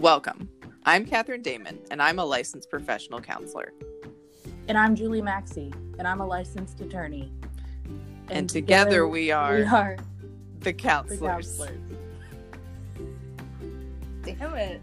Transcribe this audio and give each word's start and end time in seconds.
Welcome. 0.00 0.48
I'm 0.86 1.04
Catherine 1.04 1.42
Damon, 1.42 1.78
and 1.90 2.00
I'm 2.00 2.18
a 2.18 2.24
licensed 2.24 2.70
professional 2.70 3.20
counselor. 3.20 3.74
And 4.66 4.78
I'm 4.78 4.94
Julie 4.94 5.20
Maxey, 5.20 5.74
and 5.98 6.08
I'm 6.08 6.22
a 6.22 6.26
licensed 6.26 6.80
attorney. 6.80 7.30
And, 8.30 8.48
together, 8.48 9.06
we 9.06 9.30
are, 9.30 9.56
we 9.56 9.64
are 9.64 9.98
the 10.60 10.64
the 10.64 10.72
counselors. 10.72 11.20
counselors. 11.20 11.80
Damn 14.22 14.54
it. 14.54 14.80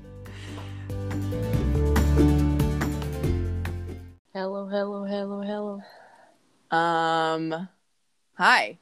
Hello, 4.35 4.67
hello, 4.67 5.03
hello, 5.03 5.41
hello. 5.41 5.81
Um, 6.79 7.67
hi. 8.35 8.77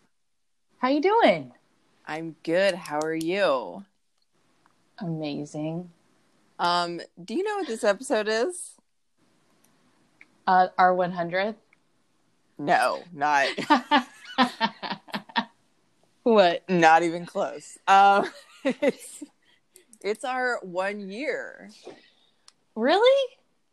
How 0.79 0.89
you 0.89 0.99
doing? 0.99 1.53
I'm 2.05 2.35
good. 2.43 2.75
How 2.75 2.99
are 2.99 3.15
you? 3.15 3.85
Amazing. 4.99 5.91
Um, 6.59 7.01
do 7.23 7.35
you 7.35 7.43
know 7.43 7.57
what 7.57 7.67
this 7.67 7.83
episode 7.83 8.27
is? 8.27 8.71
Uh, 10.47 10.67
our 10.77 10.93
100th. 10.93 11.55
No, 12.57 13.03
not 13.13 13.47
what? 16.23 16.69
not 16.69 17.03
even 17.03 17.25
close. 17.25 17.77
Um, 17.87 18.31
it's 18.63 19.23
it's 20.01 20.23
our 20.23 20.59
one 20.61 21.09
year. 21.09 21.69
Really? 22.75 23.29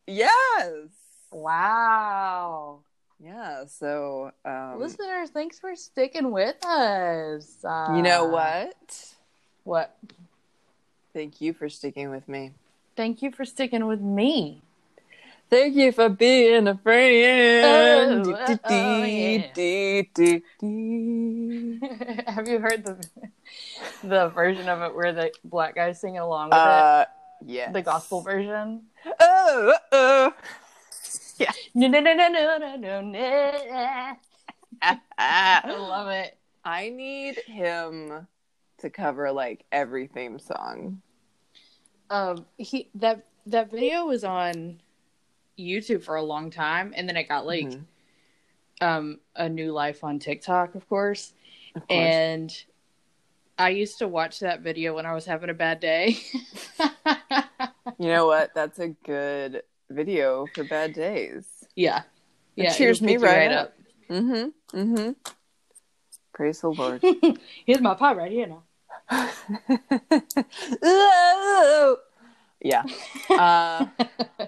Yes. 0.06 0.88
Wow. 1.30 2.80
Yeah. 3.22 3.66
So, 3.66 4.32
um, 4.44 4.80
Listeners, 4.80 5.30
thanks 5.30 5.60
for 5.60 5.76
sticking 5.76 6.32
with 6.32 6.56
us. 6.64 7.64
Uh, 7.64 7.92
you 7.94 8.02
know 8.02 8.24
what? 8.26 9.14
What? 9.62 9.96
Thank 11.12 11.40
you 11.40 11.52
for 11.52 11.68
sticking 11.68 12.10
with 12.10 12.28
me. 12.28 12.52
Thank 12.96 13.22
you 13.22 13.30
for 13.30 13.44
sticking 13.44 13.86
with 13.86 14.00
me. 14.00 14.62
Thank 15.50 15.74
you 15.76 15.92
for 15.92 16.08
being 16.08 16.66
a 16.66 16.76
friend. 16.78 18.26
Oh, 18.26 18.34
oh, 18.34 18.58
oh, 18.64 19.02
yeah. 19.04 19.52
Have 22.32 22.48
you 22.48 22.58
heard 22.58 22.84
the 22.84 23.04
the 24.02 24.28
version 24.28 24.68
of 24.68 24.80
it 24.82 24.94
where 24.94 25.12
the 25.12 25.30
black 25.44 25.74
guys 25.74 26.00
singing 26.00 26.20
along 26.20 26.50
with 26.50 26.58
Uh, 26.58 27.04
it? 27.42 27.48
The 27.70 27.82
gospel 27.82 28.22
version. 28.22 28.82
Oh, 29.20 29.74
oh. 29.92 30.32
No, 31.74 31.88
no, 31.88 32.00
no, 32.00 32.14
no, 32.14 32.28
no, 32.28 32.58
no, 32.58 32.76
no, 32.76 33.00
no. 33.00 34.16
I 35.18 35.60
love 35.66 36.08
it. 36.08 36.38
I 36.64 36.88
need 36.90 37.36
him 37.46 38.26
to 38.78 38.90
cover 38.90 39.32
like 39.32 39.64
every 39.72 40.06
theme 40.06 40.38
song. 40.38 41.02
Um, 42.12 42.44
he 42.58 42.90
that 42.96 43.24
that 43.46 43.70
video 43.70 44.04
was 44.04 44.22
on 44.22 44.80
YouTube 45.58 46.04
for 46.04 46.16
a 46.16 46.22
long 46.22 46.50
time, 46.50 46.92
and 46.94 47.08
then 47.08 47.16
it 47.16 47.26
got 47.26 47.46
like 47.46 47.64
Mhm. 47.66 47.84
um 48.82 49.20
a 49.34 49.48
new 49.48 49.72
life 49.72 50.04
on 50.04 50.18
TikTok, 50.18 50.74
of 50.74 50.86
course. 50.90 51.32
Of 51.74 51.88
course. 51.88 51.90
And 51.90 52.64
I 53.58 53.70
used 53.70 53.98
to 54.00 54.08
watch 54.08 54.40
that 54.40 54.60
video 54.60 54.94
when 54.94 55.06
I 55.06 55.14
was 55.14 55.24
having 55.24 55.48
a 55.48 55.54
bad 55.54 55.80
day. 55.80 56.18
you 57.98 58.08
know 58.08 58.26
what? 58.26 58.52
That's 58.54 58.78
a 58.78 58.88
good 58.88 59.62
video 59.88 60.46
for 60.54 60.64
bad 60.64 60.92
days. 60.92 61.46
yeah, 61.76 62.02
It 62.56 62.64
yeah, 62.64 62.72
cheers 62.74 62.98
it'll 62.98 63.06
me 63.06 63.12
you 63.14 63.18
right 63.20 63.52
up. 63.52 63.74
Mm-hmm. 64.10 64.78
Mm-hmm. 64.78 65.12
Praise 66.34 66.60
the 66.60 66.68
Lord. 66.68 67.02
Here's 67.66 67.80
my 67.80 67.94
pie 67.94 68.14
right 68.14 68.32
here 68.32 68.46
now. 68.46 68.64
Yeah. 72.64 72.84
Uh, 73.28 73.86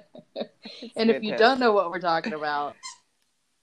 and 0.96 1.10
if 1.10 1.24
you 1.24 1.36
don't 1.36 1.58
know 1.58 1.72
what 1.72 1.90
we're 1.90 1.98
talking 1.98 2.32
about, 2.32 2.76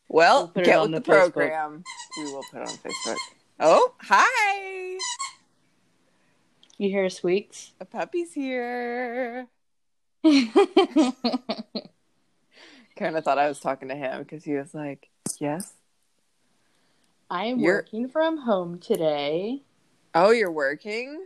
well, 0.09 0.39
We'll 0.39 0.47
put 0.49 0.63
it 0.63 0.65
get 0.65 0.77
on 0.79 0.91
with 0.91 1.05
the, 1.05 1.11
the 1.11 1.17
program. 1.17 1.83
We 2.17 2.23
will 2.25 2.43
put 2.51 2.61
it 2.61 2.67
on 2.67 2.75
Facebook. 2.75 3.15
Oh, 3.61 3.93
hi. 4.01 4.97
you 6.77 6.89
hear 6.89 7.09
squeaks. 7.09 7.71
A 7.79 7.85
puppy's 7.85 8.33
here. 8.33 9.47
Kind 10.23 10.49
of 13.15 13.23
thought 13.23 13.37
I 13.39 13.47
was 13.47 13.59
talking 13.59 13.87
to 13.87 13.95
him 13.95 14.23
because 14.23 14.43
he 14.43 14.55
was 14.55 14.73
like, 14.73 15.07
"Yes." 15.39 15.71
I 17.29 17.45
am 17.45 17.59
You're- 17.59 17.75
working 17.75 18.09
from 18.09 18.39
home 18.39 18.79
today. 18.79 19.61
Oh, 20.13 20.31
you're 20.31 20.51
working. 20.51 21.25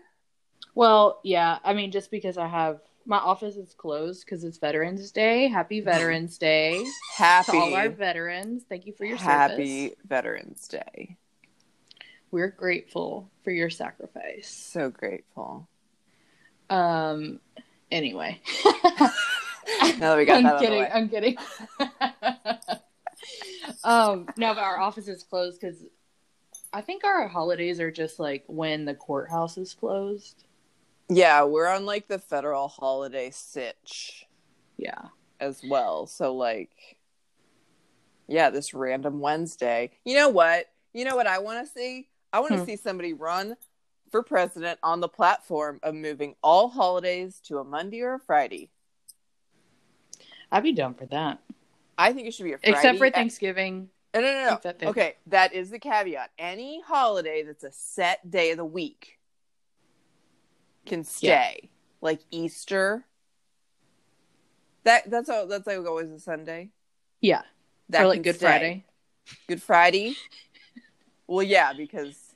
Well, 0.75 1.19
yeah, 1.23 1.59
I 1.63 1.73
mean, 1.73 1.91
just 1.91 2.12
because 2.12 2.38
I 2.38 2.47
have 2.47 2.81
my 3.06 3.18
office 3.18 3.56
is 3.56 3.73
closed 3.73 4.25
because 4.25 4.44
it's 4.44 4.57
Veterans 4.57 5.12
Day. 5.12 5.47
Happy 5.47 5.79
Veterans 5.79 6.38
Day 6.38 6.85
Happy. 7.18 7.51
to 7.51 7.57
all 7.57 7.74
our 7.74 7.90
veterans. 7.90 8.63
Thank 8.68 8.85
you 8.85 8.94
for 8.94 9.06
your 9.06 9.18
service. 9.18 9.25
happy 9.28 9.88
service. 9.90 9.95
Veterans 10.07 10.68
Day. 10.68 11.18
We're 12.31 12.50
grateful 12.50 13.29
for 13.44 13.51
your 13.51 13.69
sacrifice. 13.69 14.47
So 14.50 14.90
grateful. 14.90 15.68
Um. 16.69 17.40
Anyway, 17.91 18.41
Now 18.66 19.12
that 20.00 20.18
we 20.18 20.25
got 20.25 20.44
I'm 20.45 20.59
kidding. 20.59 20.88
I'm 20.91 21.09
kidding. 21.09 21.38
um. 23.84 24.28
No, 24.35 24.53
but 24.53 24.63
our 24.63 24.79
office 24.79 25.07
is 25.07 25.24
closed 25.24 25.62
because 25.62 25.84
I 26.75 26.81
think 26.81 27.06
our 27.06 27.30
holidays 27.30 27.80
are 27.80 27.90
just 27.90 28.19
like 28.19 28.44
when 28.47 28.84
the 28.84 28.94
courthouse 28.94 29.58
is 29.58 29.74
closed. 29.74 30.44
Yeah, 31.08 31.44
we're 31.44 31.68
on 31.69 31.86
like 31.86 32.09
the 32.09 32.19
federal 32.19 32.68
holiday 32.68 33.30
sitch 33.31 34.28
Yeah. 34.75 35.03
as 35.40 35.62
well. 35.63 36.06
So 36.06 36.36
like, 36.36 36.97
yeah, 38.28 38.50
this 38.50 38.74
random 38.74 39.22
Wednesday. 39.22 39.91
You 40.03 40.16
know 40.16 40.28
what? 40.28 40.66
You 40.91 41.06
know 41.06 41.16
what 41.16 41.28
I 41.28 41.40
want 41.40 41.66
to 41.66 41.72
see? 41.74 42.09
I 42.34 42.41
want 42.41 42.52
to 42.52 42.59
Hmm. 42.59 42.66
see 42.66 42.75
somebody 42.75 43.13
run 43.13 43.56
for 44.12 44.22
president 44.22 44.78
on 44.84 45.00
the 45.00 45.07
platform 45.07 45.80
of 45.81 45.96
moving 45.96 46.36
all 46.44 46.68
holidays 46.68 47.40
to 47.46 47.59
a 47.59 47.63
Monday 47.63 48.02
or 48.02 48.16
a 48.16 48.19
Friday. 48.19 48.69
I'd 50.52 50.63
be 50.63 50.74
down 50.74 50.94
for 50.94 51.06
that. 51.06 51.40
I 51.97 52.12
think 52.12 52.28
it 52.28 52.34
should 52.34 52.44
be 52.44 52.52
a 52.52 52.57
Friday. 52.57 52.75
Except 52.78 52.97
for 52.97 53.09
Thanksgiving. 53.09 53.92
No, 54.15 54.21
no, 54.21 54.59
no, 54.63 54.73
no. 54.81 54.89
Okay, 54.89 55.15
that 55.27 55.53
is 55.53 55.69
the 55.71 55.79
caveat. 55.79 56.31
Any 56.39 56.81
holiday 56.81 57.43
that's 57.43 57.65
a 57.65 57.71
set 57.71 58.31
day 58.31 58.51
of 58.51 58.57
the 58.57 58.65
week 58.65 59.19
can 60.85 61.03
stay, 61.03 61.69
like 61.99 62.21
Easter. 62.31 63.03
That 64.85 65.09
that's 65.11 65.27
all. 65.29 65.47
That's 65.47 65.67
like 65.67 65.79
always 65.79 66.09
a 66.11 66.19
Sunday. 66.19 66.69
Yeah. 67.19 67.41
That 67.89 68.05
or 68.05 68.07
like 68.07 68.21
Good 68.23 68.35
stay. 68.35 68.45
Friday. 68.45 68.85
Good 69.47 69.61
Friday. 69.61 70.15
well, 71.27 71.43
yeah, 71.43 71.73
because 71.73 72.35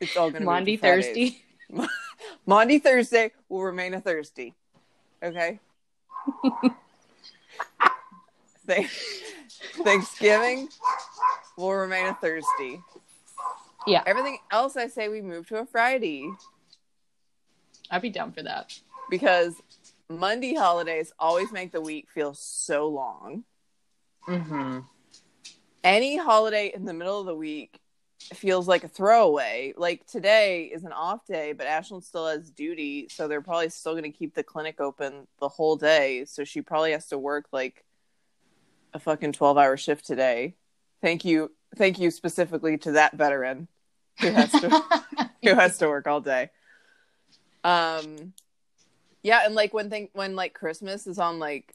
it's 0.00 0.16
all 0.16 0.30
going 0.30 0.42
to 0.42 0.46
Monday, 0.46 0.72
be. 0.72 0.76
Thursday. 0.78 1.44
Monday, 2.46 2.80
Thursday 2.80 3.32
will 3.48 3.62
remain 3.62 3.94
a 3.94 4.00
Thursday. 4.00 4.54
Okay. 5.22 5.60
Thank- 8.66 8.90
Thanksgiving 9.84 10.68
will 11.56 11.72
remain 11.72 12.06
a 12.06 12.14
Thursday. 12.14 12.80
Yeah. 13.86 14.02
Everything 14.06 14.38
else, 14.50 14.76
I 14.76 14.86
say 14.88 15.08
we 15.08 15.20
move 15.22 15.48
to 15.48 15.56
a 15.58 15.66
Friday 15.66 16.30
I'd 17.90 18.02
be 18.02 18.10
down 18.10 18.32
for 18.32 18.42
that. 18.44 18.78
because 19.10 19.54
Monday 20.08 20.54
holidays 20.54 21.12
always 21.18 21.52
make 21.52 21.72
the 21.72 21.80
week 21.80 22.08
feel 22.10 22.32
so 22.34 22.88
long. 22.88 23.44
Mm-hmm. 24.28 24.80
Any 25.84 26.16
holiday 26.16 26.72
in 26.74 26.84
the 26.84 26.94
middle 26.94 27.20
of 27.20 27.26
the 27.26 27.34
week 27.34 27.78
feels 28.34 28.68
like 28.68 28.84
a 28.84 28.88
throwaway. 28.88 29.74
Like 29.76 30.06
today 30.06 30.64
is 30.66 30.84
an 30.84 30.92
off 30.92 31.26
day, 31.26 31.52
but 31.52 31.66
Ashlyn 31.66 32.02
still 32.02 32.28
has 32.28 32.50
duty, 32.50 33.08
so 33.10 33.26
they're 33.26 33.42
probably 33.42 33.68
still 33.68 33.92
going 33.92 34.04
to 34.04 34.10
keep 34.16 34.34
the 34.34 34.44
clinic 34.44 34.80
open 34.80 35.26
the 35.40 35.48
whole 35.48 35.76
day. 35.76 36.24
So 36.24 36.44
she 36.44 36.62
probably 36.62 36.92
has 36.92 37.08
to 37.08 37.18
work 37.18 37.46
like 37.52 37.84
a 38.94 38.98
fucking 38.98 39.32
12 39.32 39.56
hour 39.58 39.76
shift 39.76 40.04
today. 40.06 40.54
Thank 41.00 41.24
you. 41.24 41.50
Thank 41.76 41.98
you 41.98 42.10
specifically 42.10 42.76
to 42.78 42.92
that 42.92 43.14
veteran 43.16 43.68
who 44.20 44.30
has 44.30 44.50
to 44.52 44.84
who 45.42 45.54
has 45.54 45.78
to 45.78 45.88
work 45.88 46.06
all 46.06 46.20
day. 46.20 46.50
Um 47.64 48.32
yeah, 49.22 49.42
and 49.44 49.54
like 49.54 49.72
when 49.72 49.88
thing 49.88 50.08
when 50.12 50.34
like 50.36 50.52
Christmas 50.54 51.06
is 51.06 51.18
on 51.18 51.38
like 51.38 51.74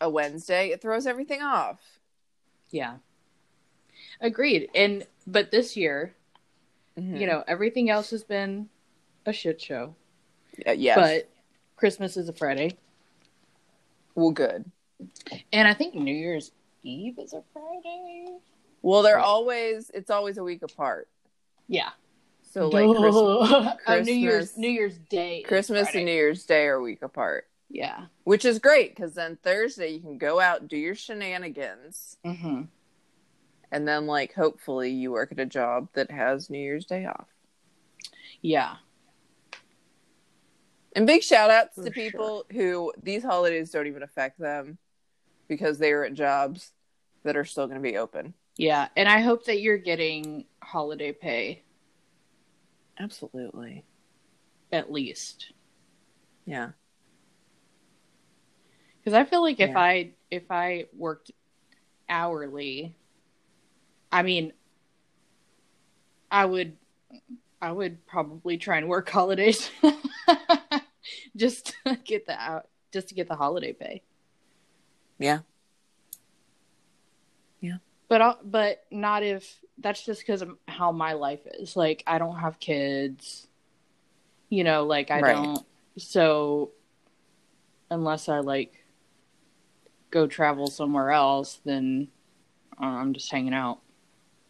a 0.00 0.08
Wednesday, 0.10 0.68
it 0.70 0.82
throws 0.82 1.06
everything 1.06 1.42
off. 1.42 1.78
yeah. 2.70 2.96
Agreed. 4.20 4.68
And 4.74 5.06
but 5.26 5.50
this 5.50 5.76
year, 5.76 6.14
Mhm. 6.98 7.18
you 7.20 7.26
know, 7.26 7.42
everything 7.48 7.88
else 7.90 8.10
has 8.10 8.22
been 8.22 8.68
a 9.26 9.32
shit 9.32 9.60
show. 9.60 9.94
Y- 10.66 10.72
yes. 10.74 10.96
But 10.96 11.28
Christmas 11.76 12.16
is 12.16 12.28
a 12.28 12.32
Friday. 12.32 12.76
well, 14.14 14.30
good. 14.30 14.70
And 15.52 15.66
I 15.68 15.74
think 15.74 15.94
New 15.94 16.14
Year's 16.14 16.50
Eve 16.82 17.18
is 17.18 17.32
a 17.32 17.42
Friday. 17.52 18.26
Well, 18.82 19.02
they're 19.02 19.18
always 19.18 19.90
it's 19.94 20.10
always 20.10 20.38
a 20.38 20.42
week 20.42 20.62
apart. 20.62 21.08
Yeah. 21.68 21.90
So 22.42 22.68
like 22.68 22.88
Christmas, 22.96 24.06
New 24.06 24.12
Year's 24.14 24.56
New 24.56 24.68
Year's 24.68 24.98
Day. 25.08 25.42
Christmas 25.42 25.94
and 25.94 26.04
New 26.04 26.12
Year's 26.12 26.44
Day 26.44 26.66
are 26.66 26.74
a 26.74 26.82
week 26.82 27.02
apart, 27.02 27.48
Yeah. 27.70 28.06
which 28.24 28.44
is 28.44 28.58
great 28.58 28.94
because 28.94 29.14
then 29.14 29.38
Thursday 29.42 29.88
you 29.90 30.00
can 30.00 30.18
go 30.18 30.38
out 30.40 30.60
and 30.60 30.68
do 30.68 30.76
your 30.76 30.94
shenanigans, 30.94 32.16
Mm-hmm. 32.26 32.62
and 33.70 33.88
then 33.88 34.06
like 34.06 34.34
hopefully 34.34 34.90
you 34.90 35.12
work 35.12 35.32
at 35.32 35.40
a 35.40 35.46
job 35.46 35.88
that 35.94 36.10
has 36.10 36.50
New 36.50 36.58
Year's 36.58 36.84
Day 36.84 37.06
off. 37.06 37.28
Yeah. 38.42 38.74
And 40.94 41.06
big 41.06 41.22
shout 41.22 41.50
outs 41.50 41.76
For 41.76 41.84
to 41.84 41.90
people 41.90 42.44
who 42.52 42.92
these 43.02 43.22
holidays 43.22 43.70
don't 43.70 43.86
even 43.86 44.02
affect 44.02 44.38
them 44.38 44.76
because 45.48 45.78
they 45.78 45.92
are 45.92 46.04
at 46.04 46.14
jobs 46.14 46.72
that 47.24 47.36
are 47.36 47.44
still 47.44 47.66
going 47.66 47.78
to 47.78 47.82
be 47.82 47.96
open. 47.96 48.34
Yeah. 48.56 48.88
And 48.96 49.08
I 49.08 49.20
hope 49.20 49.44
that 49.46 49.60
you're 49.60 49.78
getting 49.78 50.46
holiday 50.62 51.12
pay 51.12 51.62
Absolutely. 52.98 53.84
at 54.72 54.90
least. 54.92 55.52
Yeah. 56.44 56.70
Because 59.00 59.14
I 59.14 59.24
feel 59.24 59.42
like 59.42 59.60
if 59.60 59.70
Yeah. 59.70 59.78
I 59.78 60.10
if 60.30 60.50
I 60.50 60.86
worked 60.96 61.30
hourly, 62.08 62.96
I 64.10 64.22
mean, 64.22 64.52
I 66.30 66.44
would 66.46 66.76
I 67.60 67.72
would 67.72 68.06
probably 68.06 68.58
try 68.58 68.78
and 68.78 68.88
work 68.88 69.08
holidays 69.10 69.70
just 71.36 71.74
to 71.86 71.96
get 72.04 72.26
the 72.26 72.34
out 72.40 72.68
just 72.92 73.08
to 73.08 73.14
get 73.14 73.28
the 73.28 73.36
holiday 73.36 73.72
pay. 73.72 74.02
Yeah. 75.18 75.40
Yeah. 77.60 77.76
But 78.08 78.22
I'll, 78.22 78.38
but 78.44 78.84
not 78.90 79.22
if 79.22 79.58
that's 79.78 80.04
just 80.04 80.20
because 80.20 80.42
of 80.42 80.56
how 80.68 80.92
my 80.92 81.14
life 81.14 81.40
is. 81.58 81.76
Like 81.76 82.02
I 82.06 82.18
don't 82.18 82.36
have 82.36 82.58
kids, 82.60 83.46
you 84.48 84.64
know. 84.64 84.84
Like 84.84 85.10
I 85.10 85.20
Right. 85.20 85.34
don't. 85.34 85.66
So 85.96 86.72
unless 87.90 88.28
I 88.28 88.40
like 88.40 88.84
go 90.10 90.26
travel 90.26 90.66
somewhere 90.66 91.10
else, 91.10 91.60
then 91.64 92.08
uh, 92.80 92.86
I'm 92.86 93.12
just 93.14 93.30
hanging 93.30 93.54
out. 93.54 93.80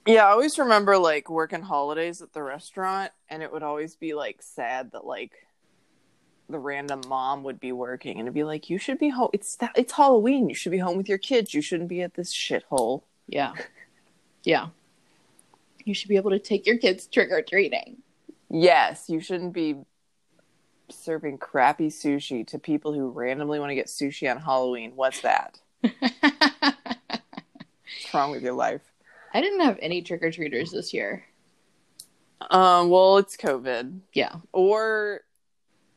Yeah, 0.07 0.27
I 0.27 0.31
always 0.33 0.59
remember 0.59 0.99
like 0.99 1.31
working 1.31 1.63
holidays 1.63 2.23
at 2.23 2.33
the 2.33 2.43
restaurant, 2.43 3.13
and 3.29 3.43
it 3.43 3.53
would 3.53 3.63
always 3.63 3.95
be 3.95 4.15
like 4.15 4.43
sad 4.43 4.93
that 4.93 5.05
like 5.05 5.33
the 6.53 6.59
random 6.59 7.01
mom 7.09 7.43
would 7.45 7.59
be 7.59 7.73
working, 7.73 8.19
and 8.19 8.23
it'd 8.23 8.35
be 8.35 8.45
like, 8.45 8.71
"You 8.71 8.79
should 8.79 8.99
be 8.99 9.09
home. 9.09 9.31
It's 9.33 9.57
that 9.57 9.73
it's 9.75 9.93
Halloween. 9.93 10.49
You 10.49 10.55
should 10.55 10.73
be 10.73 10.79
home 10.79 10.97
with 10.97 11.09
your 11.09 11.19
kids. 11.19 11.55
You 11.55 11.63
shouldn't 11.63 11.89
be 11.89 12.03
at 12.03 12.15
this 12.15 12.33
shithole." 12.33 13.03
Yeah, 13.27 13.55
yeah. 14.45 14.69
You 15.85 15.95
should 15.95 16.09
be 16.09 16.17
able 16.17 16.31
to 16.31 16.39
take 16.39 16.67
your 16.67 16.79
kids 16.79 17.07
trick 17.07 17.31
or 17.31 17.43
treating. 17.43 17.99
Yes, 18.49 19.09
you 19.09 19.21
shouldn't 19.21 19.53
be 19.53 19.77
serving 20.91 21.39
crappy 21.39 21.89
sushi 21.89 22.47
to 22.49 22.59
people 22.59 22.93
who 22.93 23.11
randomly 23.11 23.59
want 23.59 23.71
to 23.71 23.75
get 23.75 23.87
sushi 23.87 24.31
on 24.31 24.41
Halloween. 24.41 24.93
What's 24.95 25.23
that? 25.23 25.59
What's 25.81 25.95
wrong 28.15 28.31
with 28.31 28.43
your 28.43 28.53
life? 28.53 28.83
I 29.35 29.41
didn't 29.41 29.61
have 29.61 29.79
any 29.81 30.03
trick 30.03 30.23
or 30.23 30.31
treaters 30.31 30.71
this 30.71 30.93
year. 30.93 31.25
Um, 32.51 32.91
well, 32.91 33.19
it's 33.19 33.37
COVID. 33.37 34.01
Yeah, 34.13 34.37
Or 34.53 35.23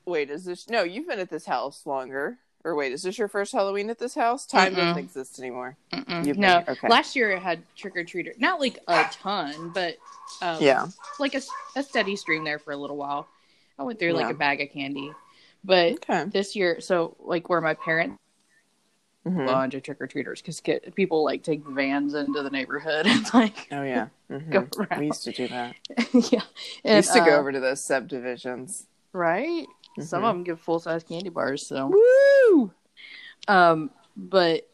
wait, 0.06 0.30
is 0.30 0.46
this 0.46 0.70
no, 0.70 0.84
you've 0.84 1.08
been 1.08 1.20
at 1.20 1.30
this 1.30 1.46
house 1.46 1.86
longer. 1.86 2.38
Or 2.64 2.74
wait, 2.74 2.92
is 2.94 3.04
this 3.04 3.20
your 3.20 3.28
first 3.28 3.52
Halloween 3.52 3.92
at 3.92 4.00
this 4.00 4.16
house? 4.16 4.48
Time 4.48 4.74
Mm-mm. 4.74 4.78
doesn't 4.78 4.98
exist 5.04 5.38
anymore. 5.38 5.78
You've 6.24 6.40
no. 6.40 6.62
been- 6.62 6.70
okay. 6.70 6.88
Last 6.88 7.16
year 7.16 7.36
I 7.36 7.40
had 7.40 7.62
trick 7.76 7.96
or 7.96 8.04
treater, 8.04 8.32
not 8.40 8.60
like 8.60 8.80
a 8.88 9.06
ton, 9.12 9.70
but 9.72 9.98
um, 10.42 10.58
Yeah. 10.64 10.88
like 11.20 11.36
a, 11.36 11.42
a 11.76 11.84
steady 11.84 12.16
stream 12.16 12.44
there 12.44 12.58
for 12.58 12.74
a 12.74 12.78
little 12.78 12.98
while. 12.98 13.28
I 13.78 13.84
went 13.84 14.00
through 14.00 14.14
like 14.14 14.24
Yeah. 14.26 14.32
a 14.32 14.34
bag 14.34 14.62
of 14.62 14.72
candy, 14.72 15.12
but 15.64 15.94
Okay. 16.10 16.24
this 16.26 16.56
year, 16.56 16.82
so 16.82 17.16
like 17.20 17.50
where 17.50 17.62
my 17.62 17.76
parents 17.76 18.18
Mhm. 19.28 19.46
bunch 19.48 19.74
of 19.74 19.82
trick 19.84 20.00
or 20.02 20.06
treaters 20.08 20.40
because 20.42 20.62
people 20.94 21.24
like 21.24 21.42
take 21.44 21.64
vans 21.66 22.14
into 22.16 22.42
the 22.44 22.50
neighborhood 22.52 23.06
and 23.08 23.32
like 23.34 23.68
Oh 23.72 23.82
yeah. 23.84 24.08
Mhm. 24.32 24.50
go 24.52 24.68
around. 24.84 25.00
We 25.00 25.06
used 25.08 25.24
to 25.26 25.32
do 25.32 25.48
that. 25.50 25.76
yeah, 26.32 26.42
We 26.84 26.90
and, 26.92 26.96
used 26.98 27.14
to 27.14 27.20
go 27.22 27.36
uh, 27.36 27.40
over 27.40 27.52
to 27.52 27.60
those 27.60 27.84
subdivisions. 27.84 28.86
Right. 29.16 29.66
Some 30.00 30.22
Mhm. 30.22 30.26
of 30.26 30.36
them 30.36 30.44
give 30.44 30.60
full 30.60 30.80
size 30.80 31.04
candy 31.04 31.30
bars, 31.30 31.66
so 31.66 31.88
Woo! 31.88 32.74
um, 33.48 33.92
but 34.18 34.70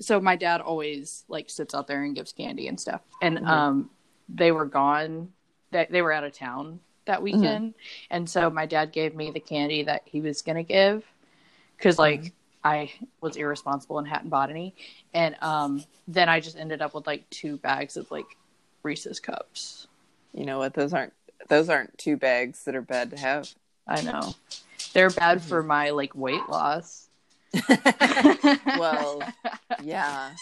so 0.00 0.20
my 0.20 0.36
dad 0.36 0.60
always 0.60 1.24
like 1.28 1.50
sits 1.50 1.74
out 1.74 1.86
there 1.86 2.02
and 2.02 2.14
gives 2.14 2.32
candy 2.32 2.66
and 2.68 2.80
stuff, 2.80 3.02
and 3.22 3.38
Mhm. 3.38 3.46
um, 3.48 3.90
they 4.28 4.52
were 4.52 4.66
gone. 4.66 5.32
That 5.70 5.90
they 5.90 6.02
were 6.02 6.12
out 6.12 6.24
of 6.24 6.32
town 6.32 6.80
that 7.04 7.20
weekend, 7.22 7.74
and 8.10 8.30
so 8.30 8.48
my 8.48 8.64
dad 8.64 8.92
gave 8.92 9.14
me 9.14 9.30
the 9.30 9.40
candy 9.40 9.82
that 9.82 10.02
he 10.06 10.20
was 10.20 10.40
gonna 10.40 10.62
give 10.62 11.04
because 11.76 11.98
like 11.98 12.32
I 12.62 12.92
was 13.20 13.36
irresponsible 13.36 13.98
and 13.98 14.06
hadn't 14.08 14.30
bought 14.30 14.50
any, 14.50 14.74
and 15.12 15.36
um, 15.42 15.84
then 16.08 16.28
I 16.28 16.40
just 16.40 16.56
ended 16.56 16.80
up 16.80 16.94
with 16.94 17.06
like 17.06 17.28
two 17.30 17.56
bags 17.58 17.96
of 17.96 18.10
like 18.10 18.36
Reese's 18.84 19.18
cups. 19.20 19.88
You 20.32 20.46
know 20.46 20.58
what? 20.58 20.74
Those 20.74 20.92
aren't 20.94 21.12
those 21.48 21.68
aren't 21.68 21.98
two 21.98 22.16
bags 22.16 22.64
that 22.64 22.74
are 22.74 22.82
bad 22.82 23.10
to 23.10 23.16
have. 23.18 23.52
I 23.86 24.00
know 24.02 24.34
they're 24.92 25.10
bad 25.10 25.42
for 25.42 25.62
my 25.62 25.90
like 25.90 26.14
weight 26.14 26.48
loss. 26.48 27.08
well, 28.78 29.22
yeah. 29.82 30.32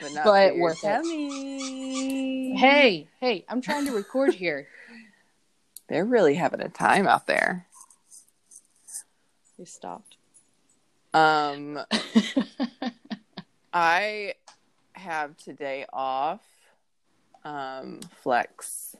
But, 0.00 0.12
not 0.12 0.24
But 0.24 0.56
worth 0.56 0.80
it. 0.84 1.04
hey, 2.58 3.08
hey, 3.20 3.44
I'm 3.48 3.60
trying 3.60 3.86
to 3.86 3.92
record 3.92 4.34
here. 4.34 4.68
They're 5.88 6.04
really 6.04 6.34
having 6.34 6.60
a 6.60 6.68
time 6.68 7.06
out 7.06 7.26
there. 7.26 7.66
They 9.58 9.64
stopped. 9.64 10.16
Um 11.12 11.78
I 13.72 14.34
have 14.92 15.36
today 15.36 15.86
off. 15.92 16.40
Um 17.44 18.00
flex. 18.22 18.96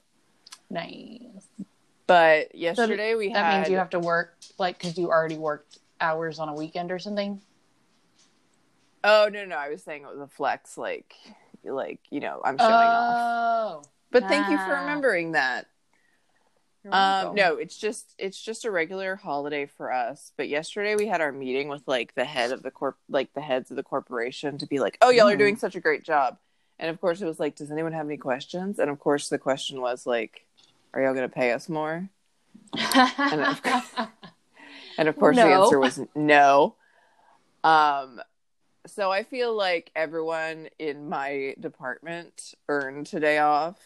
nice. 0.69 1.47
But 2.11 2.57
yesterday 2.57 3.15
we 3.15 3.29
That 3.29 3.37
had 3.37 3.45
That 3.45 3.59
means 3.59 3.71
you 3.71 3.77
have 3.77 3.91
to 3.91 4.01
work 4.01 4.35
like 4.59 4.77
because 4.77 4.99
you 4.99 5.11
already 5.11 5.39
worked 5.39 5.79
hours 6.01 6.41
on 6.41 6.49
a 6.49 6.55
weekend 6.55 6.91
or 6.91 6.99
something. 6.99 7.41
Oh 9.05 9.31
no 9.33 9.45
no, 9.45 9.55
I 9.55 9.69
was 9.69 9.85
saying 9.85 10.03
it 10.03 10.09
was 10.11 10.19
a 10.19 10.27
flex 10.27 10.77
like 10.77 11.15
like, 11.63 12.01
you 12.11 12.19
know, 12.19 12.41
I'm 12.45 12.59
showing 12.59 12.73
off. 12.73 13.17
Oh, 13.17 13.83
But 14.11 14.25
thank 14.25 14.51
you 14.51 14.57
for 14.57 14.75
ah. 14.75 14.81
remembering 14.81 15.33
that. 15.33 15.69
Um, 16.91 17.37
no, 17.37 17.55
it's 17.55 17.79
just 17.79 18.13
it's 18.19 18.43
just 18.43 18.65
a 18.65 18.73
regular 18.73 19.15
holiday 19.15 19.67
for 19.67 19.93
us. 19.93 20.33
But 20.37 20.49
yesterday 20.49 20.97
we 20.97 21.07
had 21.07 21.21
our 21.21 21.31
meeting 21.31 21.69
with 21.69 21.87
like 21.87 22.17
the 22.17 22.25
head 22.25 22.51
of 22.51 22.65
the 22.65 22.73
corp, 22.73 22.97
like 23.09 23.35
the 23.35 23.41
heads 23.41 23.71
of 23.71 23.77
the 23.77 23.85
corporation, 23.85 24.59
to 24.59 24.67
be 24.67 24.81
like, 24.81 24.99
"Oh, 25.01 25.11
y'all 25.11 25.29
are 25.29 25.37
Mm. 25.37 25.39
doing 25.39 25.57
such 25.57 25.77
a 25.77 25.81
great 25.81 26.03
job." 26.03 26.39
And 26.81 26.91
of 26.91 27.01
course, 27.01 27.23
it 27.23 27.27
was 27.27 27.39
like, 27.39 27.55
"Does 27.55 27.71
anyone 27.71 27.93
have 27.93 28.07
any 28.07 28.17
questions?" 28.17 28.81
And 28.81 28.91
of 28.91 28.99
course, 28.99 29.29
the 29.29 29.39
question 29.39 29.81
was 29.81 30.07
like, 30.07 30.47
"Are 30.95 31.01
y'all 31.03 31.15
going 31.15 31.29
to 31.29 31.35
pay 31.35 31.53
us 31.53 31.69
more?" 31.69 32.09
And 32.73 33.41
of 33.43 33.63
course- 33.63 33.95
And 34.99 35.09
of 35.09 35.17
course, 35.17 35.37
the 35.37 35.43
answer 35.65 35.79
was 35.81 36.01
no. 36.15 36.75
Um, 37.65 38.21
so 38.87 39.11
I 39.11 39.23
feel 39.23 39.55
like 39.57 39.91
everyone 39.97 40.69
in 40.79 41.09
my 41.09 41.55
department 41.59 42.55
earned 42.69 43.07
today 43.07 43.39
off 43.39 43.79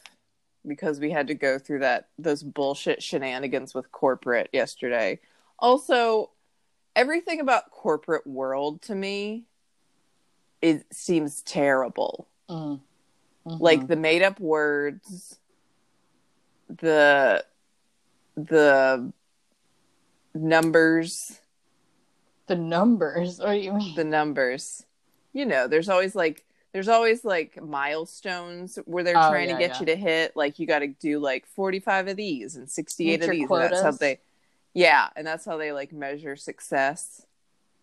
because 0.67 0.99
we 0.99 1.11
had 1.11 1.29
to 1.29 1.35
go 1.35 1.59
through 1.59 1.81
that 1.81 2.09
those 2.19 2.43
bullshit 2.43 3.01
shenanigans 3.03 3.75
with 3.75 3.93
corporate 3.93 4.49
yesterday. 4.53 5.21
Also, 5.59 6.31
everything 6.97 7.39
about 7.41 7.71
corporate 7.71 8.27
world 8.27 8.83
to 8.83 8.95
me 8.95 9.45
it 10.63 10.85
seems 10.93 11.43
terrible. 11.43 12.27
Mm. 12.49 12.81
Mhm. 13.47 13.61
Like 13.61 13.87
the 13.87 13.97
made 13.97 14.23
up 14.23 14.41
words, 14.41 15.39
the 16.69 17.45
the 18.37 19.13
numbers 20.35 21.41
the 22.47 22.57
numbers. 22.57 23.39
What 23.39 23.53
do 23.53 23.59
you 23.59 23.73
mean? 23.73 23.95
the 23.95 24.05
numbers. 24.05 24.85
You 25.33 25.47
know, 25.47 25.67
there's 25.67 25.89
always 25.89 26.15
like 26.15 26.45
there's 26.73 26.89
always 26.89 27.25
like 27.25 27.63
milestones 27.63 28.79
where 28.85 29.05
they're 29.05 29.17
Oh, 29.17 29.31
trying 29.31 29.49
yeah, 29.49 29.55
to 29.55 29.61
get 29.61 29.71
yeah. 29.75 29.81
you 29.81 29.87
to 29.87 29.97
hit. 29.97 30.37
Like 30.37 30.59
you 30.59 30.67
got 30.67 30.81
to 30.81 30.89
do 30.89 31.19
like 31.21 31.47
45 31.47 32.09
of 32.09 32.17
these 32.17 32.57
and 32.57 32.69
68 32.69 33.07
Meet 33.07 33.23
of 33.25 33.31
these. 33.31 33.51
And 33.51 33.63
that's 33.63 33.83
how 33.83 33.91
they, 33.93 34.21
yeah, 34.75 35.09
and 35.17 35.27
that's 35.27 35.45
how 35.45 35.57
they 35.57 35.73
like 35.73 35.93
measure 35.93 36.37
success. 36.37 37.25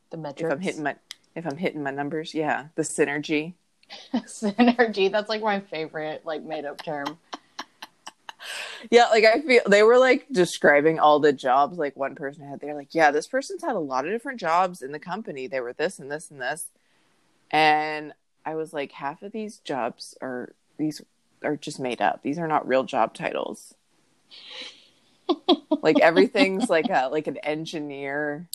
the 0.09 0.17
If. 0.17 0.51
I'm 0.51 0.59
hitting 0.59 0.83
my 0.83 0.95
if 1.35 1.45
I'm 1.45 1.57
hitting 1.57 1.81
my 1.81 1.91
numbers, 1.91 2.33
yeah, 2.33 2.67
the 2.75 2.81
synergy. 2.81 3.53
synergy. 4.13 5.11
That's 5.11 5.29
like 5.29 5.41
my 5.41 5.59
favorite 5.61 6.25
like 6.25 6.43
made 6.43 6.65
up 6.65 6.83
term. 6.83 7.17
Yeah, 8.89 9.07
like 9.09 9.23
I 9.23 9.41
feel 9.41 9.61
they 9.67 9.83
were 9.83 9.97
like 9.97 10.27
describing 10.31 10.99
all 10.99 11.19
the 11.19 11.33
jobs 11.33 11.77
like 11.77 11.95
one 11.95 12.15
person 12.15 12.47
had. 12.47 12.59
They're 12.59 12.75
like, 12.75 12.93
yeah, 12.95 13.11
this 13.11 13.27
person's 13.27 13.63
had 13.63 13.75
a 13.75 13.79
lot 13.79 14.05
of 14.05 14.11
different 14.11 14.39
jobs 14.39 14.81
in 14.81 14.91
the 14.91 14.99
company. 14.99 15.47
They 15.47 15.59
were 15.59 15.73
this 15.73 15.99
and 15.99 16.11
this 16.11 16.31
and 16.31 16.41
this. 16.41 16.67
And 17.51 18.13
I 18.45 18.55
was 18.55 18.73
like, 18.73 18.93
half 18.93 19.21
of 19.21 19.31
these 19.31 19.59
jobs 19.59 20.17
are 20.21 20.53
these 20.77 21.01
are 21.43 21.55
just 21.55 21.79
made 21.79 22.01
up. 22.01 22.21
These 22.23 22.39
are 22.39 22.47
not 22.47 22.67
real 22.67 22.83
job 22.83 23.13
titles. 23.13 23.75
like 25.81 25.99
everything's 25.99 26.69
like 26.69 26.89
a 26.89 27.09
like 27.09 27.27
an 27.27 27.37
engineer 27.37 28.47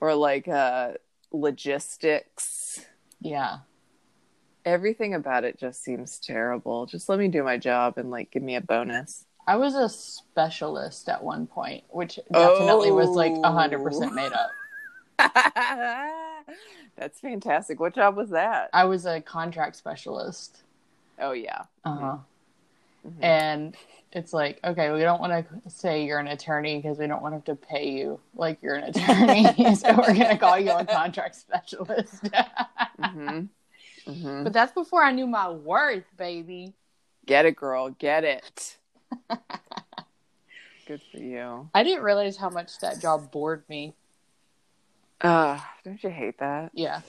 or 0.00 0.14
like 0.14 0.46
a 0.46 0.96
logistics. 1.32 2.84
Yeah. 3.20 3.58
Everything 4.66 5.14
about 5.14 5.44
it 5.44 5.58
just 5.58 5.82
seems 5.84 6.18
terrible. 6.18 6.86
Just 6.86 7.08
let 7.08 7.18
me 7.20 7.28
do 7.28 7.42
my 7.44 7.56
job 7.56 7.98
and 7.98 8.10
like 8.10 8.32
give 8.32 8.42
me 8.42 8.56
a 8.56 8.60
bonus. 8.60 9.24
I 9.46 9.54
was 9.56 9.76
a 9.76 9.88
specialist 9.88 11.08
at 11.08 11.22
one 11.22 11.46
point, 11.46 11.84
which 11.88 12.18
definitely 12.32 12.90
was 12.90 13.10
like 13.10 13.32
Oh. 13.36 13.42
100% 13.42 14.12
made 14.12 14.32
up. 14.32 14.50
That's 16.96 17.20
fantastic. 17.20 17.78
What 17.78 17.94
job 17.94 18.16
was 18.16 18.30
that? 18.30 18.70
I 18.72 18.84
was 18.84 19.06
a 19.06 19.20
contract 19.20 19.76
specialist. 19.76 20.62
Oh 21.20 21.30
yeah. 21.32 21.62
Uh-huh. 21.84 22.16
Mhm. 23.06 23.22
And 23.22 23.76
it's 24.12 24.32
like, 24.32 24.58
okay, 24.64 24.90
we 24.90 25.00
don't 25.00 25.20
want 25.20 25.32
to 25.64 25.70
say 25.70 26.04
you're 26.04 26.18
an 26.18 26.26
attorney 26.26 26.78
because 26.78 26.98
we 26.98 27.06
don't 27.06 27.22
want 27.22 27.32
to 27.34 27.36
have 27.36 27.44
to 27.60 27.66
pay 27.66 27.90
you 27.92 28.18
like 28.34 28.58
you're 28.62 28.74
an 28.74 28.84
attorney. 28.84 29.74
so 29.76 29.90
we're 29.96 30.12
going 30.14 30.30
to 30.30 30.38
call 30.38 30.58
you 30.58 30.72
a 30.72 30.84
contract 30.84 31.36
specialist. 31.36 32.24
Mhm. 32.98 33.48
Mhm. 34.06 34.44
but 34.44 34.52
that's 34.52 34.72
before 34.72 35.02
I 35.02 35.12
knew 35.12 35.26
my 35.26 35.50
worth, 35.50 36.04
baby. 36.16 36.74
Get 37.26 37.44
it, 37.44 37.56
girl. 37.56 37.90
Get 37.90 38.24
it. 38.24 38.76
Good 40.86 41.00
for 41.10 41.18
you. 41.18 41.68
I 41.74 41.82
didn't 41.82 42.04
realize 42.04 42.36
how 42.36 42.48
much 42.48 42.78
that 42.78 43.00
job 43.00 43.32
bored 43.32 43.64
me. 43.68 43.94
Uh, 45.20 45.58
don't 45.84 46.02
you 46.02 46.10
hate 46.10 46.38
that? 46.38 46.70
Yeah. 46.72 47.00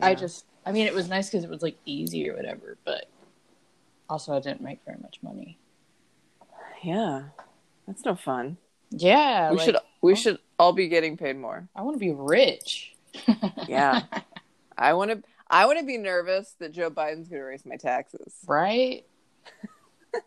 I 0.00 0.14
just, 0.14 0.44
I 0.64 0.70
mean, 0.70 0.86
it 0.86 0.94
was 0.94 1.08
nice 1.08 1.28
because 1.28 1.42
it 1.42 1.50
was 1.50 1.62
like 1.62 1.76
easy 1.84 2.30
or 2.30 2.36
whatever, 2.36 2.76
but 2.84 3.06
also 4.08 4.36
I 4.36 4.40
didn't 4.40 4.60
make 4.60 4.78
very 4.84 4.98
much 5.00 5.18
money. 5.22 5.58
Yeah. 6.82 7.24
That's 7.88 8.04
no 8.04 8.14
fun. 8.14 8.58
Yeah. 8.90 9.50
we 9.50 9.56
like, 9.56 9.64
should 9.64 9.76
we 10.00 10.14
should 10.14 10.38
all 10.58 10.72
be 10.72 10.88
getting 10.88 11.16
paid 11.16 11.36
more. 11.36 11.68
I 11.74 11.82
want 11.82 11.96
to 11.96 12.00
be 12.00 12.12
rich. 12.12 12.94
Yeah. 13.66 14.02
I 14.78 14.92
want 14.94 15.10
to 15.10 15.22
I 15.50 15.66
want 15.66 15.78
to 15.78 15.84
be 15.84 15.98
nervous 15.98 16.54
that 16.60 16.72
Joe 16.72 16.90
Biden's 16.90 17.28
going 17.28 17.40
to 17.40 17.46
raise 17.46 17.66
my 17.66 17.76
taxes. 17.76 18.34
right? 18.46 19.04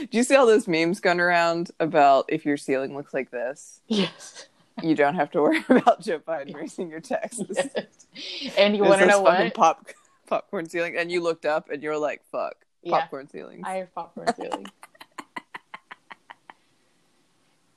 Do 0.00 0.08
you 0.18 0.22
see 0.24 0.34
all 0.36 0.46
those 0.46 0.66
memes 0.66 1.00
going 1.00 1.20
around 1.20 1.70
about 1.80 2.24
if 2.28 2.44
your 2.46 2.56
ceiling 2.56 2.94
looks 2.96 3.12
like 3.12 3.30
this, 3.30 3.80
Yes. 3.88 4.46
you 4.82 4.94
don't 4.94 5.14
have 5.14 5.30
to 5.32 5.42
worry 5.42 5.62
about 5.68 6.00
Joe 6.00 6.18
Biden 6.18 6.54
raising 6.54 6.88
your 6.90 7.00
taxes. 7.00 7.58
And 8.56 8.74
you 8.76 8.84
want 8.84 9.00
to 9.02 9.06
know 9.06 9.20
what? 9.20 9.52
Pop, 9.54 9.88
popcorn 10.26 10.68
ceiling, 10.68 10.96
and 10.96 11.10
you 11.12 11.20
looked 11.22 11.44
up 11.44 11.68
and 11.70 11.82
you 11.82 11.90
were 11.90 11.98
like, 11.98 12.22
"Fuck, 12.32 12.56
Yeah. 12.82 13.00
popcorn 13.00 13.28
ceilings." 13.28 13.64
I 13.66 13.74
have 13.76 13.94
popcorn 13.94 14.28
ceiling. 14.34 14.66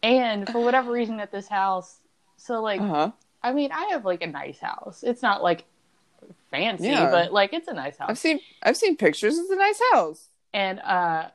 and 0.02 0.48
for 0.50 0.64
whatever 0.64 0.92
reason 0.92 1.20
at 1.20 1.32
this 1.32 1.48
house, 1.48 2.00
so 2.38 2.62
like, 2.62 2.80
Uh 2.82 2.88
huh. 2.88 3.12
I 3.42 3.54
mean, 3.54 3.72
I 3.72 3.86
have 3.92 4.06
like 4.06 4.22
a 4.22 4.28
nice 4.28 4.60
house. 4.60 5.04
It's 5.04 5.22
not 5.22 5.42
like 5.42 5.66
fancy, 6.52 6.88
Yeah. 6.88 7.10
but 7.10 7.32
like 7.32 7.54
it's 7.54 7.68
a 7.68 7.74
nice 7.74 7.98
house. 7.98 8.10
I've 8.10 8.18
seen 8.18 8.40
I've 8.64 8.78
seen 8.78 8.98
pictures. 8.98 9.38
It's 9.38 9.50
a 9.50 9.56
nice 9.56 9.82
house. 9.94 10.28
and 10.54 10.80
uh 10.80 11.30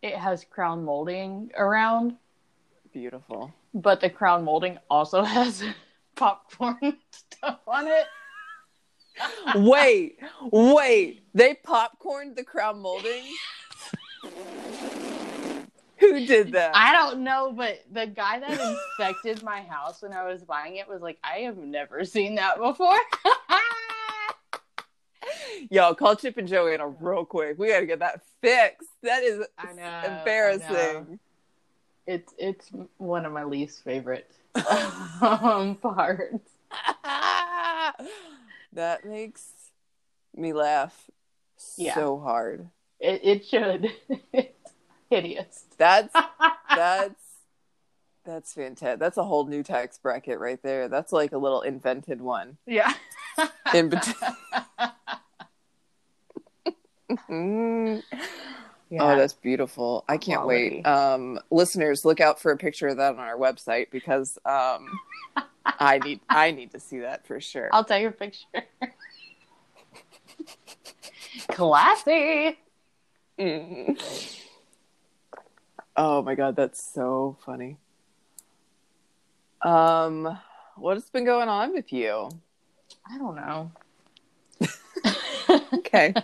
it 0.00 0.14
has 0.16 0.44
crown 0.44 0.84
molding 0.84 1.50
around 1.56 2.16
Beautiful. 2.92 3.52
but 3.74 4.00
the 4.00 4.08
crown 4.08 4.44
molding 4.44 4.78
also 4.88 5.22
has 5.36 5.62
popcorn 6.14 6.96
stuff 7.10 7.58
on 7.66 7.88
it 7.88 8.06
wait, 9.56 10.18
wait. 10.52 11.24
They 11.34 11.54
popcorned 11.54 12.36
the 12.36 12.44
crown 12.44 12.78
molding. 12.80 13.24
Who 16.00 16.26
did 16.26 16.52
that? 16.52 16.74
i 16.76 16.92
don't 16.92 17.24
know 17.24 17.52
but 17.56 17.84
the 17.92 18.06
guy 18.06 18.38
that 18.40 18.50
inspected 18.60 19.42
my 19.42 19.62
house 19.62 20.00
when 20.02 20.12
i 20.12 20.24
was 20.24 20.42
buying 20.44 20.76
it 20.76 20.88
was 20.88 21.00
like 21.02 21.18
i 21.24 21.38
have 21.38 21.56
never 21.56 22.04
seen 22.04 22.34
that 22.36 22.58
before 22.58 22.96
Yo, 25.70 25.92
call 25.94 26.14
Chip 26.16 26.38
and 26.38 26.48
Joanna 26.48 26.88
real 26.88 27.24
quick. 27.24 27.58
We 27.58 27.68
gotta 27.68 27.84
get 27.84 27.98
that 27.98 28.22
fixed. 28.40 28.88
That 29.02 29.22
is 29.24 29.44
I 29.58 29.72
know, 29.74 29.82
I 29.82 30.18
embarrassing. 30.18 31.18
it's 32.06 32.32
it's 32.38 32.70
one 32.96 33.26
of 33.26 33.32
my 33.32 33.44
least 33.44 33.82
favorite 33.84 34.30
um, 35.20 35.74
parts 35.76 36.48
that 38.72 39.04
makes 39.04 39.48
me 40.34 40.52
laugh 40.52 41.10
Yeah. 41.76 41.94
so 41.94 42.18
hard. 42.18 42.68
it, 43.00 43.20
it 43.24 43.46
should 43.46 43.90
hideous 45.10 45.64
That's 45.78 46.12
that's 46.74 47.14
that's 48.24 48.52
fantastic. 48.52 49.00
That's 49.00 49.16
a 49.16 49.24
whole 49.24 49.46
new 49.46 49.62
tax 49.62 49.96
bracket 49.98 50.38
right 50.38 50.62
there. 50.62 50.88
That's 50.88 51.12
like 51.12 51.32
a 51.32 51.38
little 51.38 51.62
invented 51.62 52.20
one. 52.20 52.58
yeah 52.66 52.92
In 53.74 53.88
between. 53.88 54.14
Mm. 57.30 58.02
yeah 58.90 59.02
Oh, 59.02 59.16
that's 59.16 59.32
beautiful. 59.32 60.04
I 60.08 60.18
can't 60.18 60.42
Quality. 60.42 60.76
wait. 60.76 60.86
Um, 60.86 61.38
listeners, 61.50 62.04
look 62.04 62.20
out 62.20 62.38
for 62.40 62.52
a 62.52 62.56
picture 62.58 62.88
of 62.88 62.98
that 62.98 63.14
on 63.14 63.18
our 63.20 63.36
website 63.38 63.90
because 63.90 64.38
um, 64.44 64.86
I 65.64 65.98
need 65.98 66.20
I 66.28 66.50
need 66.50 66.72
to 66.72 66.80
see 66.80 66.98
that 67.00 67.26
for 67.26 67.40
sure. 67.40 67.70
I'll 67.72 67.84
take 67.84 68.06
a 68.06 68.10
picture. 68.10 68.44
Classy. 71.48 72.58
Mm. 73.38 74.37
Oh 76.00 76.22
my 76.22 76.36
god, 76.36 76.54
that's 76.54 76.80
so 76.94 77.36
funny. 77.44 77.76
Um, 79.62 80.38
what's 80.76 81.10
been 81.10 81.24
going 81.24 81.48
on 81.48 81.72
with 81.72 81.92
you? 81.92 82.28
I 83.10 83.18
don't 83.18 83.34
know. 83.34 83.72
Okay. 85.74 86.14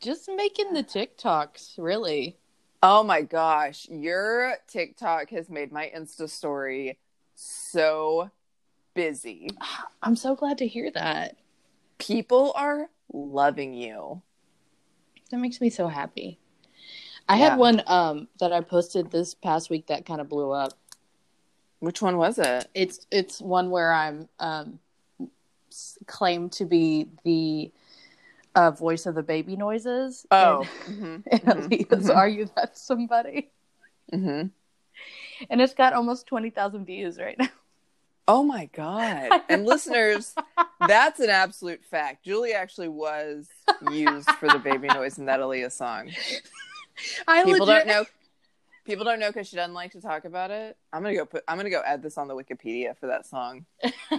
Just 0.00 0.28
making 0.36 0.72
the 0.74 0.84
TikToks, 0.84 1.74
really. 1.78 2.36
oh 2.82 3.02
my 3.02 3.22
gosh, 3.22 3.88
your 3.90 4.54
TikTok 4.68 5.30
has 5.30 5.48
made 5.50 5.72
my 5.72 5.90
Insta 5.96 6.28
story 6.28 6.98
so 7.34 8.30
busy. 8.94 9.48
I'm 10.02 10.16
so 10.16 10.36
glad 10.36 10.58
to 10.58 10.66
hear 10.68 10.90
that. 10.92 11.36
People 11.98 12.52
are 12.54 12.88
loving 13.12 13.74
you. 13.74 14.22
That 15.30 15.38
makes 15.38 15.60
me 15.60 15.70
so 15.70 15.88
happy. 15.88 16.38
I 17.28 17.36
Yeah. 17.36 17.50
had 17.50 17.58
one 17.58 17.82
um 17.86 18.28
that 18.40 18.52
I 18.52 18.60
posted 18.60 19.10
this 19.10 19.34
past 19.34 19.70
week 19.70 19.86
that 19.86 20.04
kind 20.06 20.20
of 20.20 20.28
blew 20.28 20.50
up. 20.50 20.72
Which 21.80 22.00
one 22.02 22.16
was 22.16 22.38
it? 22.38 22.68
It's 22.74 23.06
it's 23.10 23.40
one 23.40 23.70
where 23.70 23.92
I'm 23.92 24.28
um 24.38 24.78
claimed 26.06 26.52
to 26.52 26.64
be 26.64 27.08
the 27.24 27.72
uh, 28.54 28.70
voice 28.70 29.06
of 29.06 29.14
the 29.14 29.22
baby 29.22 29.56
noises. 29.56 30.26
Oh, 30.30 30.68
And, 30.86 30.98
mhm, 31.00 31.22
and 31.32 31.42
mhm, 31.72 31.88
Aaliyah's 31.88 32.10
mhm, 32.10 32.16
"Are 32.16 32.28
you 32.28 32.50
that 32.56 32.76
somebody?" 32.76 33.50
mhm. 34.12 34.50
And 35.50 35.60
it's 35.60 35.74
got 35.74 35.92
almost 35.94 36.26
twenty 36.26 36.50
thousand 36.50 36.84
views 36.84 37.18
right 37.18 37.38
now. 37.38 37.48
Oh 38.28 38.42
my 38.44 38.66
god! 38.66 39.40
And 39.48 39.64
listeners, 39.66 40.34
that's 40.80 41.18
an 41.20 41.30
absolute 41.30 41.84
fact. 41.84 42.24
Julie 42.24 42.52
actually 42.52 42.88
was 42.88 43.48
used 43.90 44.28
for 44.28 44.48
the 44.48 44.58
baby 44.58 44.88
noise 44.88 45.18
in 45.18 45.26
that 45.26 45.40
Aaliyah 45.40 45.72
song. 45.72 46.10
I 47.28 47.44
People 47.44 47.66
legit- 47.66 47.86
don't 47.86 47.88
know. 47.88 48.04
People 48.84 49.04
don't 49.04 49.20
know 49.20 49.28
because 49.28 49.48
she 49.48 49.54
doesn't 49.56 49.74
like 49.74 49.92
to 49.92 50.00
talk 50.00 50.24
about 50.24 50.50
it. 50.50 50.76
I'm 50.92 51.02
gonna 51.02 51.14
go 51.14 51.24
put. 51.24 51.44
I'm 51.46 51.56
gonna 51.56 51.70
go 51.70 51.82
add 51.86 52.02
this 52.02 52.18
on 52.18 52.26
the 52.28 52.34
Wikipedia 52.34 52.96
for 52.98 53.06
that 53.06 53.26
song. 53.26 53.64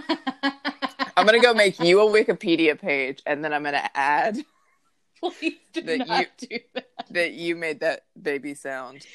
I'm 1.16 1.26
gonna 1.26 1.38
go 1.40 1.54
make 1.54 1.78
you 1.80 2.00
a 2.00 2.10
Wikipedia 2.10 2.78
page, 2.80 3.22
and 3.26 3.44
then 3.44 3.52
I'm 3.52 3.62
gonna 3.62 3.88
add 3.94 4.38
Please 5.38 5.54
do 5.72 5.82
That 5.82 6.06
not 6.08 6.26
do 6.38 6.58
that. 6.74 6.86
that 7.10 7.32
you 7.32 7.56
made 7.56 7.80
that 7.80 8.04
baby 8.20 8.54
sound. 8.54 9.06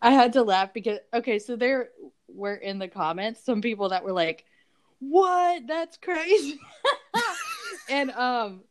I 0.00 0.10
had 0.12 0.32
to 0.34 0.42
laugh 0.42 0.72
because 0.72 0.98
okay, 1.14 1.38
so 1.38 1.56
there 1.56 1.90
were 2.28 2.54
in 2.54 2.78
the 2.78 2.88
comments 2.88 3.44
some 3.44 3.60
people 3.60 3.90
that 3.90 4.02
were 4.04 4.12
like, 4.12 4.44
"What? 5.00 5.66
That's 5.68 5.96
crazy," 5.98 6.58
and 7.88 8.10
um, 8.12 8.62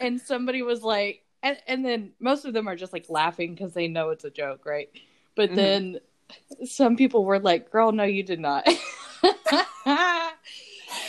and 0.00 0.20
somebody 0.20 0.62
was 0.62 0.82
like, 0.82 1.22
and 1.42 1.58
and 1.66 1.84
then 1.84 2.12
most 2.20 2.44
of 2.44 2.52
them 2.52 2.68
are 2.68 2.76
just 2.76 2.92
like 2.92 3.06
laughing 3.08 3.54
because 3.54 3.72
they 3.74 3.88
know 3.88 4.10
it's 4.10 4.24
a 4.24 4.30
joke, 4.30 4.64
right? 4.66 4.88
But 5.34 5.50
Mhm. 5.50 5.54
then 5.56 6.00
some 6.64 6.96
people 6.96 7.24
were 7.24 7.38
like, 7.38 7.70
"Girl, 7.70 7.92
no, 7.92 8.04
you 8.04 8.22
did 8.22 8.40
not." 8.40 8.66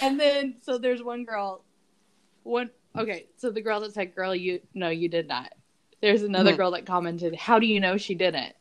and 0.01 0.19
then 0.19 0.55
so 0.61 0.77
there's 0.77 1.03
one 1.03 1.25
girl, 1.25 1.63
one 2.43 2.69
okay, 2.97 3.27
so 3.37 3.49
the 3.51 3.61
girl 3.61 3.79
that 3.81 3.93
said, 3.93 4.15
"Girl, 4.15 4.35
you 4.35 4.61
no, 4.73 4.89
you 4.89 5.09
did 5.09 5.27
not." 5.27 5.51
There's 6.01 6.23
another 6.23 6.53
Mhm. 6.53 6.57
girl 6.57 6.71
that 6.71 6.85
commented, 6.85 7.35
"How 7.35 7.59
do 7.59 7.65
you 7.67 7.79
know 7.79 7.97
she 7.97 8.15
didn't?" 8.15 8.55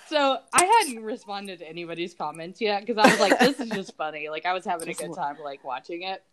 so 0.09 0.39
I 0.53 0.65
hadn't 0.65 1.01
responded 1.03 1.59
to 1.61 1.69
anybody's 1.69 2.15
comments 2.15 2.61
yet 2.61 2.81
because 2.85 2.99
I 2.99 3.09
was 3.11 3.19
like, 3.21 3.39
"This 3.39 3.61
is 3.61 3.71
just 3.73 3.97
funny." 3.97 4.29
Like 4.29 4.47
I 4.47 4.53
was 4.53 4.65
having 4.65 4.89
a 4.89 4.95
good 4.95 5.15
time 5.15 5.37
like 5.39 5.63
watching 5.65 6.03
it. 6.03 6.25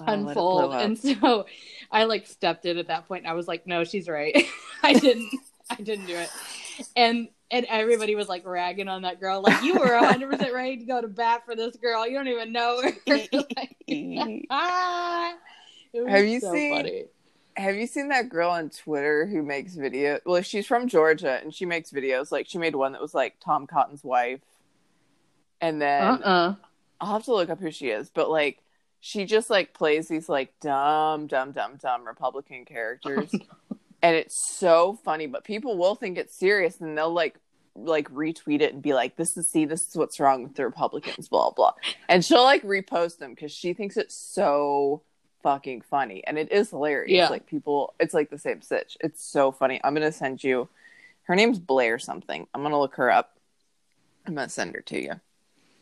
Oh, 0.00 0.04
let 0.04 0.18
it 0.18 0.34
blow 0.34 0.70
unfold. 0.70 0.74
And 0.82 0.98
so 0.98 1.46
I 1.90 2.04
like 2.04 2.26
stepped 2.26 2.66
in 2.66 2.78
at 2.78 2.88
that 2.88 3.06
point 3.08 3.24
and 3.24 3.30
I 3.30 3.34
was 3.34 3.48
like, 3.48 3.66
no, 3.66 3.84
she's 3.84 4.08
right. 4.08 4.36
I 4.82 4.92
didn't 4.94 5.30
I 5.70 5.76
didn't 5.76 6.06
do 6.06 6.16
it. 6.16 6.30
And 6.96 7.28
and 7.50 7.64
everybody 7.68 8.14
was 8.16 8.28
like 8.28 8.44
ragging 8.44 8.88
on 8.88 9.02
that 9.02 9.20
girl, 9.20 9.40
like 9.40 9.62
you 9.62 9.74
were 9.78 9.94
100 9.94 10.30
percent 10.30 10.52
ready 10.52 10.76
to 10.78 10.84
go 10.84 11.00
to 11.00 11.08
bat 11.08 11.44
for 11.46 11.54
this 11.54 11.76
girl. 11.76 12.06
You 12.06 12.16
don't 12.16 12.28
even 12.28 12.52
know 12.52 12.82
her. 12.82 12.92
Like, 13.32 14.46
ah, 14.50 15.34
Have 16.08 16.24
you 16.24 16.40
so 16.40 16.52
seen- 16.52 16.74
funny. 16.76 17.04
Have 17.56 17.76
you 17.76 17.86
seen 17.86 18.08
that 18.08 18.28
girl 18.28 18.50
on 18.50 18.68
Twitter 18.68 19.24
who 19.26 19.42
makes 19.42 19.76
videos? 19.76 20.20
Well, 20.26 20.42
she's 20.42 20.66
from 20.66 20.88
Georgia 20.88 21.40
and 21.42 21.54
she 21.54 21.64
makes 21.64 21.90
videos. 21.90 22.30
Like 22.30 22.46
she 22.48 22.58
made 22.58 22.74
one 22.76 22.92
that 22.92 23.00
was 23.00 23.14
like 23.14 23.36
Tom 23.42 23.66
Cotton's 23.66 24.04
wife, 24.04 24.40
and 25.62 25.80
then 25.80 26.02
Uh-uh. 26.04 26.54
I'll 27.00 27.12
have 27.14 27.24
to 27.24 27.32
look 27.32 27.48
up 27.48 27.58
who 27.60 27.70
she 27.70 27.88
is. 27.88 28.10
But 28.10 28.28
like 28.28 28.58
she 29.06 29.24
just 29.24 29.50
like 29.50 29.72
plays 29.72 30.08
these 30.08 30.28
like 30.28 30.52
dumb, 30.60 31.28
dumb, 31.28 31.52
dumb, 31.52 31.76
dumb 31.76 32.04
Republican 32.04 32.64
characters, 32.64 33.30
and 34.02 34.16
it's 34.16 34.36
so 34.36 34.98
funny. 35.04 35.28
But 35.28 35.44
people 35.44 35.78
will 35.78 35.94
think 35.94 36.18
it's 36.18 36.34
serious, 36.34 36.80
and 36.80 36.98
they'll 36.98 37.12
like 37.12 37.38
like 37.76 38.10
retweet 38.10 38.62
it 38.62 38.74
and 38.74 38.82
be 38.82 38.94
like, 38.94 39.14
"This 39.14 39.36
is 39.36 39.46
see, 39.46 39.64
this 39.64 39.86
is 39.86 39.94
what's 39.94 40.18
wrong 40.18 40.42
with 40.42 40.56
the 40.56 40.64
Republicans," 40.64 41.28
blah 41.28 41.50
blah. 41.50 41.74
And 42.08 42.24
she'll 42.24 42.42
like 42.42 42.64
repost 42.64 43.18
them 43.18 43.30
because 43.30 43.52
she 43.52 43.74
thinks 43.74 43.96
it's 43.96 44.16
so 44.16 45.02
fucking 45.44 45.82
funny, 45.82 46.24
and 46.26 46.36
it 46.36 46.50
is 46.50 46.70
hilarious. 46.70 47.12
Yeah. 47.12 47.28
Like 47.28 47.46
people, 47.46 47.94
it's 48.00 48.12
like 48.12 48.28
the 48.28 48.38
same 48.38 48.60
stitch. 48.60 48.96
It's 49.00 49.24
so 49.24 49.52
funny. 49.52 49.80
I'm 49.84 49.94
gonna 49.94 50.10
send 50.10 50.42
you. 50.42 50.68
Her 51.22 51.36
name's 51.36 51.60
Blair 51.60 52.00
something. 52.00 52.48
I'm 52.52 52.62
gonna 52.64 52.80
look 52.80 52.96
her 52.96 53.08
up. 53.08 53.38
I'm 54.26 54.34
gonna 54.34 54.48
send 54.48 54.74
her 54.74 54.80
to 54.80 55.00
you 55.00 55.12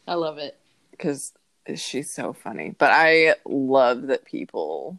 I 0.06 0.12
love 0.12 0.36
it. 0.36 0.58
because 0.90 1.32
she's 1.76 2.10
so 2.10 2.32
funny. 2.32 2.74
But 2.78 2.92
I 2.92 3.34
love 3.44 4.08
that 4.08 4.24
people 4.24 4.98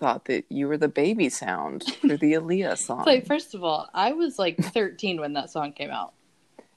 thought 0.00 0.24
that 0.26 0.44
you 0.48 0.68
were 0.68 0.76
the 0.76 0.88
baby 0.88 1.28
sound 1.28 1.84
for 2.00 2.16
the 2.16 2.34
Aaliyah 2.34 2.76
song. 2.86 3.04
Like, 3.06 3.26
first 3.26 3.54
of 3.54 3.62
all, 3.64 3.88
I 3.94 4.12
was 4.12 4.38
like 4.38 4.58
13 4.58 5.20
when 5.20 5.32
that 5.34 5.50
song 5.50 5.72
came 5.72 5.90
out. 5.90 6.12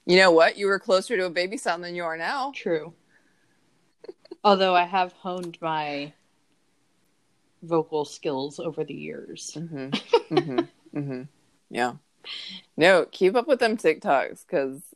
you 0.06 0.16
know 0.16 0.30
what? 0.30 0.56
You 0.56 0.66
were 0.66 0.78
closer 0.78 1.16
to 1.16 1.26
a 1.26 1.30
baby 1.30 1.56
sound 1.56 1.82
than 1.84 1.94
you 1.94 2.04
are 2.04 2.16
now. 2.16 2.52
True. 2.54 2.94
Although 4.44 4.74
I 4.74 4.84
have 4.84 5.12
honed 5.12 5.58
my 5.60 6.12
vocal 7.62 8.04
skills 8.04 8.60
over 8.60 8.84
the 8.84 8.94
years. 8.94 9.52
hmm 9.54 9.88
hmm 10.28 10.60
hmm 10.92 11.22
Yeah. 11.70 11.94
No, 12.76 13.06
keep 13.10 13.34
up 13.34 13.48
with 13.48 13.58
them 13.58 13.76
TikToks 13.76 14.46
because 14.46 14.87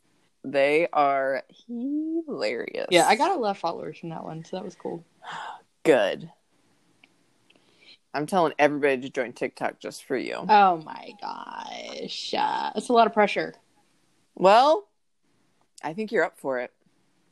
they 0.44 0.88
are 0.92 1.42
hilarious. 1.66 2.88
Yeah, 2.90 3.06
I 3.06 3.16
got 3.16 3.30
a 3.32 3.40
lot 3.40 3.52
of 3.52 3.58
followers 3.58 3.98
from 3.98 4.10
that 4.10 4.24
one, 4.24 4.44
so 4.44 4.56
that 4.56 4.64
was 4.64 4.74
cool. 4.74 5.04
good. 5.84 6.30
I'm 8.14 8.26
telling 8.26 8.52
everybody 8.58 9.00
to 9.02 9.10
join 9.10 9.32
TikTok 9.32 9.80
just 9.80 10.04
for 10.04 10.16
you. 10.16 10.36
Oh 10.48 10.76
my 10.84 11.12
gosh. 11.20 12.34
Uh, 12.36 12.70
it's 12.76 12.90
a 12.90 12.92
lot 12.92 13.06
of 13.06 13.14
pressure. 13.14 13.54
well, 14.34 14.88
I 15.82 15.94
think 15.94 16.12
you're 16.12 16.24
up 16.24 16.38
for 16.38 16.60
it. 16.60 16.72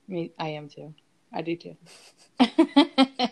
Me, 0.09 0.33
I 0.38 0.49
am 0.49 0.69
too. 0.69 0.95
I 1.33 1.43
do 1.43 1.55
too. 1.57 1.76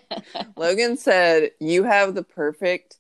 Logan 0.57 0.97
said 0.97 1.53
you 1.59 1.85
have 1.85 2.15
the 2.15 2.23
perfect 2.23 2.99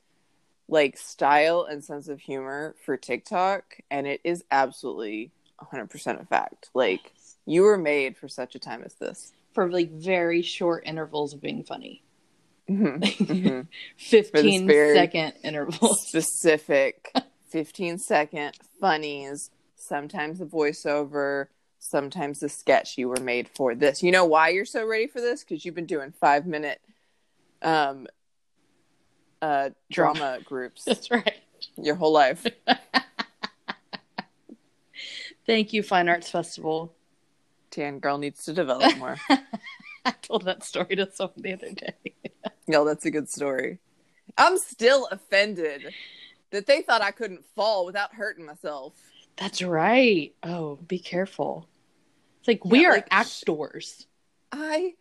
like 0.68 0.96
style 0.96 1.66
and 1.70 1.84
sense 1.84 2.08
of 2.08 2.20
humor 2.20 2.74
for 2.84 2.96
TikTok 2.96 3.76
and 3.90 4.06
it 4.06 4.20
is 4.24 4.44
absolutely 4.50 5.30
100% 5.60 6.20
a 6.20 6.24
fact. 6.26 6.70
Like 6.74 7.12
you 7.46 7.62
were 7.62 7.78
made 7.78 8.16
for 8.16 8.28
such 8.28 8.54
a 8.54 8.58
time 8.58 8.82
as 8.84 8.94
this. 8.94 9.32
For 9.54 9.70
like 9.70 9.90
very 9.90 10.42
short 10.42 10.84
intervals 10.86 11.34
of 11.34 11.40
being 11.40 11.64
funny. 11.64 12.02
Mhm, 12.68 13.00
mhm. 13.00 13.66
15 13.96 14.66
very- 14.66 14.94
second 14.94 15.32
intervals. 15.42 16.06
Specific 16.08 17.10
15 17.50 17.98
second 17.98 18.52
funnies, 18.80 19.50
sometimes 19.76 20.38
the 20.38 20.44
voiceover, 20.44 21.46
sometimes 21.78 22.40
the 22.40 22.48
sketch 22.48 22.98
you 22.98 23.08
were 23.08 23.20
made 23.22 23.48
for 23.48 23.74
this. 23.74 24.02
You 24.02 24.12
know 24.12 24.26
why 24.26 24.50
you're 24.50 24.64
so 24.66 24.84
ready 24.86 25.06
for 25.06 25.20
this? 25.20 25.42
Cuz 25.44 25.64
you've 25.64 25.74
been 25.74 25.86
doing 25.86 26.12
5 26.12 26.46
minute 26.46 26.80
um 27.62 28.06
uh 29.40 29.70
Drama. 29.90 30.18
drama 30.18 30.38
groups 30.44 30.84
That's 30.86 31.10
right. 31.10 31.38
your 31.76 31.94
whole 31.94 32.12
life. 32.12 32.46
Thank 35.48 35.72
you, 35.72 35.82
Fine 35.82 36.10
Arts 36.10 36.30
Festival. 36.30 36.92
Tan 37.70 38.00
girl 38.00 38.18
needs 38.18 38.44
to 38.44 38.52
develop 38.52 38.98
more. 38.98 39.16
I 40.04 40.10
told 40.20 40.44
that 40.44 40.62
story 40.62 40.94
to 40.96 41.10
someone 41.10 41.40
the 41.40 41.54
other 41.54 41.70
day. 41.70 41.94
no, 42.68 42.84
that's 42.84 43.06
a 43.06 43.10
good 43.10 43.30
story. 43.30 43.78
I'm 44.36 44.58
still 44.58 45.08
offended 45.10 45.94
that 46.50 46.66
they 46.66 46.82
thought 46.82 47.00
I 47.00 47.12
couldn't 47.12 47.46
fall 47.56 47.86
without 47.86 48.12
hurting 48.12 48.44
myself. 48.44 48.92
That's 49.38 49.62
right. 49.62 50.34
Oh, 50.42 50.76
be 50.86 50.98
careful. 50.98 51.66
It's 52.40 52.48
like 52.48 52.66
we 52.66 52.84
are 52.84 52.96
like, 52.96 53.08
actors. 53.10 54.06
I 54.52 54.96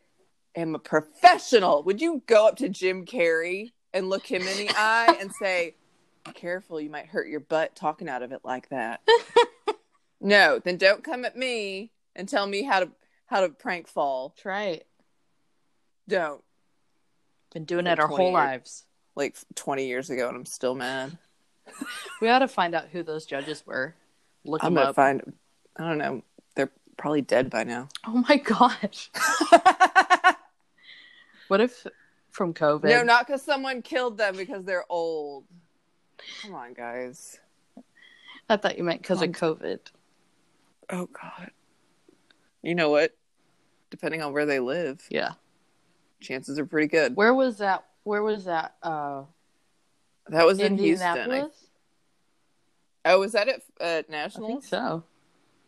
am 0.55 0.75
a 0.75 0.79
professional. 0.79 1.83
Would 1.83 1.99
you 1.99 2.21
go 2.25 2.47
up 2.47 2.55
to 2.57 2.69
Jim 2.69 3.05
Carrey 3.05 3.73
and 3.93 4.09
look 4.09 4.25
him 4.25 4.43
in 4.43 4.57
the 4.57 4.69
eye 4.77 5.17
and 5.19 5.29
say, 5.33 5.75
Be 6.25 6.31
"Careful, 6.31 6.79
you 6.79 6.89
might 6.89 7.07
hurt 7.07 7.27
your 7.27 7.41
butt 7.41 7.75
talking 7.75 8.07
out 8.07 8.23
of 8.23 8.31
it 8.31 8.45
like 8.45 8.69
that." 8.69 9.01
no, 10.21 10.59
then 10.63 10.77
don't 10.77 11.03
come 11.03 11.25
at 11.25 11.35
me 11.37 11.91
and 12.15 12.27
tell 12.27 12.45
me 12.47 12.63
how 12.63 12.79
to 12.81 12.89
how 13.27 13.41
to 13.41 13.49
prank 13.49 13.87
fall. 13.87 14.33
That's 14.35 14.45
right. 14.45 14.83
Don't. 16.07 16.43
Been 17.53 17.65
doing 17.65 17.85
For 17.85 17.91
it 17.91 17.99
our 17.99 18.07
20 18.07 18.15
whole 18.23 18.31
years. 18.31 18.33
lives. 18.33 18.83
Like 19.15 19.35
20 19.55 19.87
years 19.87 20.09
ago 20.09 20.27
and 20.27 20.37
I'm 20.37 20.45
still 20.45 20.75
mad. 20.75 21.17
We 22.21 22.29
ought 22.29 22.39
to 22.39 22.47
find 22.47 22.73
out 22.73 22.85
who 22.91 23.03
those 23.03 23.25
judges 23.25 23.63
were. 23.65 23.93
Look 24.45 24.63
I'm 24.63 24.73
them 24.73 24.83
to 24.83 24.89
up. 24.89 24.95
find 24.95 25.33
I 25.75 25.83
don't 25.83 25.97
know. 25.97 26.23
They're 26.55 26.71
probably 26.97 27.21
dead 27.21 27.49
by 27.49 27.63
now. 27.65 27.89
oh 28.07 28.23
my 28.27 28.37
gosh. 28.37 29.11
What 31.47 31.61
if 31.61 31.87
from 32.31 32.53
COVID? 32.53 32.83
No, 32.89 33.03
not 33.03 33.25
because 33.25 33.41
someone 33.41 33.81
killed 33.81 34.17
them 34.17 34.35
because 34.35 34.65
they're 34.65 34.83
old. 34.89 35.45
Come 36.41 36.55
on, 36.55 36.73
guys. 36.73 37.39
I 38.49 38.57
thought 38.57 38.77
you 38.77 38.83
meant 38.83 39.01
because 39.01 39.21
of 39.21 39.29
COVID. 39.29 39.79
Oh 40.89 41.07
God. 41.07 41.51
You 42.61 42.75
know 42.75 42.89
what? 42.89 43.15
Depending 43.89 44.21
on 44.21 44.33
where 44.33 44.45
they 44.45 44.59
live, 44.59 45.05
Yeah. 45.09 45.33
chances 46.19 46.59
are 46.59 46.65
pretty 46.65 46.87
good. 46.87 47.15
Where 47.15 47.33
was 47.33 47.57
that? 47.59 47.85
Where 48.03 48.23
was 48.23 48.45
that? 48.45 48.75
Uh, 48.83 49.23
That 50.27 50.45
was 50.45 50.59
in 50.59 50.77
Houston. 50.77 51.07
Indianapolis. 51.17 51.65
I, 53.05 53.11
oh, 53.13 53.19
was 53.19 53.31
that 53.33 53.47
at, 53.47 53.61
at 53.79 53.99
I 53.99 54.01
think 54.01 54.09
nationals? 54.09 54.67
so. 54.67 55.03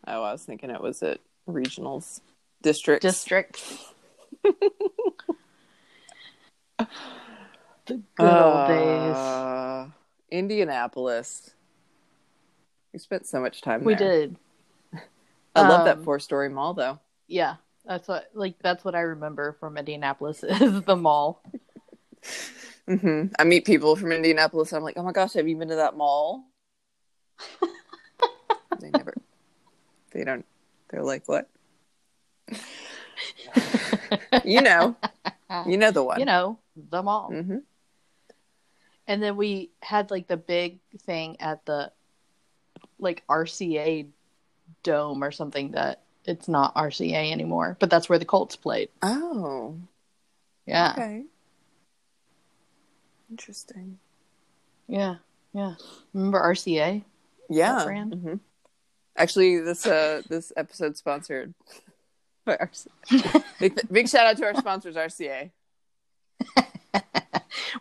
Oh, 0.06 0.22
I 0.22 0.32
was 0.32 0.44
thinking 0.44 0.70
it 0.70 0.80
was 0.80 1.02
at 1.02 1.20
regionals, 1.48 2.20
districts. 2.62 3.02
District. 3.02 3.62
the 7.86 8.00
good 8.14 8.38
old 8.40 8.66
days. 8.66 9.16
Uh, 9.16 9.88
Indianapolis. 10.30 11.50
We 12.92 12.98
spent 12.98 13.26
so 13.26 13.40
much 13.40 13.62
time 13.62 13.84
We 13.84 13.94
there. 13.94 14.08
did. 14.10 14.36
I 15.54 15.60
love 15.60 15.84
that 15.84 15.98
Um, 15.98 16.04
four-story 16.04 16.48
mall, 16.48 16.74
though. 16.74 16.98
Yeah, 17.26 17.56
that's 17.84 18.08
what 18.08 18.30
like 18.34 18.56
that's 18.60 18.84
what 18.84 18.94
I 18.94 19.00
remember 19.00 19.56
from 19.60 19.76
Indianapolis 19.76 20.42
is 20.48 20.82
the 20.82 20.96
mall. 20.96 21.42
hmm 22.86 23.26
I 23.38 23.44
meet 23.44 23.64
people 23.64 23.96
from 23.96 24.12
Indianapolis. 24.12 24.72
And 24.72 24.78
I'm 24.78 24.84
like, 24.84 24.96
oh 24.96 25.02
my 25.02 25.12
gosh, 25.12 25.34
have 25.34 25.48
you 25.48 25.56
been 25.56 25.68
to 25.68 25.76
that 25.76 25.96
mall? 25.96 26.44
they 28.80 28.90
never. 28.90 29.14
They 30.12 30.24
don't. 30.24 30.44
They're 30.90 31.02
like, 31.02 31.22
what? 31.26 31.48
you 34.44 34.60
know, 34.60 34.96
you 35.66 35.76
know 35.76 35.90
the 35.90 36.02
one. 36.02 36.18
You 36.20 36.26
know, 36.26 36.58
the 36.76 37.02
mall. 37.02 37.28
hmm 37.28 37.58
And 39.06 39.22
then 39.22 39.36
we 39.36 39.70
had 39.82 40.10
like 40.10 40.28
the 40.28 40.36
big 40.36 40.78
thing 41.02 41.40
at 41.40 41.64
the 41.66 41.92
like 42.98 43.24
RCA 43.28 44.06
dome 44.82 45.22
or 45.22 45.30
something 45.30 45.72
that 45.72 46.00
it's 46.24 46.48
not 46.48 46.74
RCA 46.74 47.32
anymore, 47.32 47.76
but 47.80 47.90
that's 47.90 48.08
where 48.08 48.18
the 48.18 48.24
Colts 48.24 48.56
played. 48.56 48.88
Oh, 49.02 49.76
Yeah. 50.66 50.92
okay. 50.96 51.24
Interesting. 53.30 53.98
Yeah. 54.88 55.16
Yeah. 55.52 55.74
Remember 56.12 56.40
RCA? 56.40 57.02
Yeah. 57.48 57.84
brand? 57.84 58.14
hmm 58.14 58.34
Actually, 59.16 59.58
this 59.60 59.86
uh 59.86 60.22
this 60.28 60.52
episode 60.56 60.96
sponsored 60.96 61.52
by 62.44 62.56
RCA. 62.56 63.44
big, 63.60 63.80
big 63.90 64.08
shout 64.08 64.26
out 64.26 64.36
to 64.38 64.44
our 64.44 64.54
sponsors, 64.54 64.96
RCA. 64.96 65.50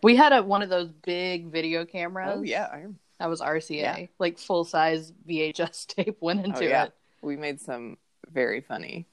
We 0.04 0.16
had 0.16 0.34
a 0.34 0.42
one 0.44 0.62
of 0.62 0.70
those 0.70 0.90
big 0.90 1.48
video 1.48 1.86
cameras. 1.86 2.36
Oh 2.38 2.42
yeah, 2.42 2.66
I, 2.66 2.86
That 3.20 3.30
was 3.30 3.42
RCA. 3.42 3.70
Yeah. 3.76 4.06
Like 4.18 4.38
full 4.38 4.64
size 4.64 5.12
VHS 5.28 5.88
tape 5.96 6.18
went 6.22 6.46
into 6.46 6.60
oh, 6.66 6.68
yeah. 6.68 6.84
it. 6.86 6.94
We 7.22 7.36
made 7.36 7.60
some 7.60 7.98
very 8.32 8.62
funny 8.62 9.06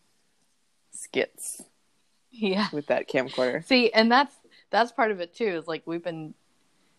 skits 0.92 1.62
Yeah. 2.30 2.68
with 2.72 2.86
that 2.86 3.08
camcorder. 3.08 3.64
See, 3.66 3.90
and 3.92 4.10
that's 4.10 4.34
that's 4.70 4.92
part 4.92 5.10
of 5.10 5.20
it 5.20 5.34
too. 5.34 5.46
Is 5.46 5.66
like 5.66 5.82
we've 5.86 6.04
been 6.04 6.34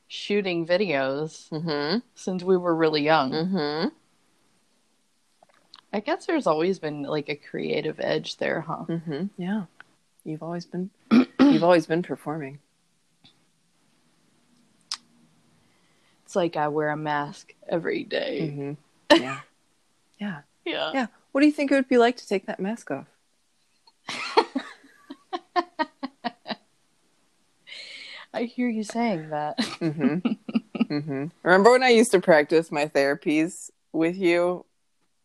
shooting 0.08 0.66
videos 0.68 1.50
Mm-hmm. 1.50 2.00
since 2.16 2.44
we 2.44 2.58
were 2.58 2.76
really 2.76 3.04
young. 3.04 3.32
Mm-hmm. 3.32 3.88
I 5.94 6.00
guess 6.02 6.26
there's 6.26 6.48
always 6.48 6.80
been 6.80 7.04
like 7.04 7.30
a 7.30 7.36
creative 7.36 8.00
edge 8.00 8.38
there, 8.38 8.62
huh? 8.62 8.86
Mm-hmm. 8.88 9.28
Yeah. 9.38 9.64
You've 10.26 10.44
always 10.44 10.66
been 10.66 10.90
you've 11.40 11.64
always 11.64 11.86
been 11.86 12.04
performing. 12.04 12.60
Like 16.38 16.56
I 16.56 16.70
wear 16.70 16.90
a 16.92 16.96
mask 16.96 17.54
every 17.68 18.04
day. 18.04 18.54
Mm-hmm. 18.54 19.22
Yeah. 19.22 19.40
yeah. 20.20 20.42
Yeah. 20.64 20.92
Yeah. 20.94 21.08
What 21.34 21.42
do 21.42 21.48
you 21.48 21.52
think 21.52 21.72
it 21.72 21.76
would 21.76 21.90
be 21.90 21.98
like 21.98 22.16
to 22.18 22.28
take 22.28 22.46
that 22.46 22.62
mask 22.62 22.90
off? 22.92 23.08
I 28.34 28.44
hear 28.44 28.70
you 28.70 28.84
saying 28.84 29.30
that. 29.30 29.58
Mm-hmm. 29.58 30.84
mm-hmm. 30.94 31.26
Remember 31.44 31.72
when 31.72 31.84
I 31.84 31.90
used 31.90 32.12
to 32.12 32.22
practice 32.22 32.72
my 32.72 32.86
therapies 32.86 33.72
with 33.92 34.16
you 34.16 34.66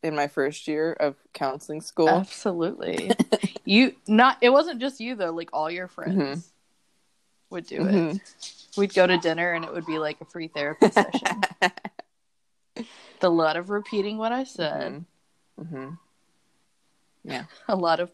in 0.03 0.17
my 0.17 0.27
first 0.29 0.67
year 0.67 0.93
of 0.95 1.17
counseling 1.35 1.81
school? 1.83 2.09
Absolutely. 2.09 3.11
you 3.65 3.95
not 4.09 4.39
it 4.41 4.51
wasn't 4.51 4.81
just 4.81 4.99
you 5.01 5.15
though, 5.15 5.33
like 5.33 5.51
all 5.53 5.71
your 5.71 5.89
friends 5.89 6.17
Mhm. 6.17 6.43
would 7.51 7.67
do 7.67 7.87
it. 7.87 8.21
We'd 8.77 8.95
go 8.95 9.07
to 9.07 9.19
dinner 9.19 9.53
and 9.53 9.65
it 9.65 9.73
would 9.73 9.87
be 9.87 9.99
like 9.99 10.21
a 10.21 10.25
free 10.25 10.49
therapy 10.49 10.91
session. 10.91 11.43
a 13.21 13.29
lot 13.29 13.57
of 13.57 13.71
repeating 13.71 14.19
what 14.19 14.33
I 14.33 14.45
said, 14.45 15.05
Mm-hmm. 15.61 15.91
Yeah. 17.25 17.45
a 17.69 17.77
lot 17.77 18.01
of 18.01 18.11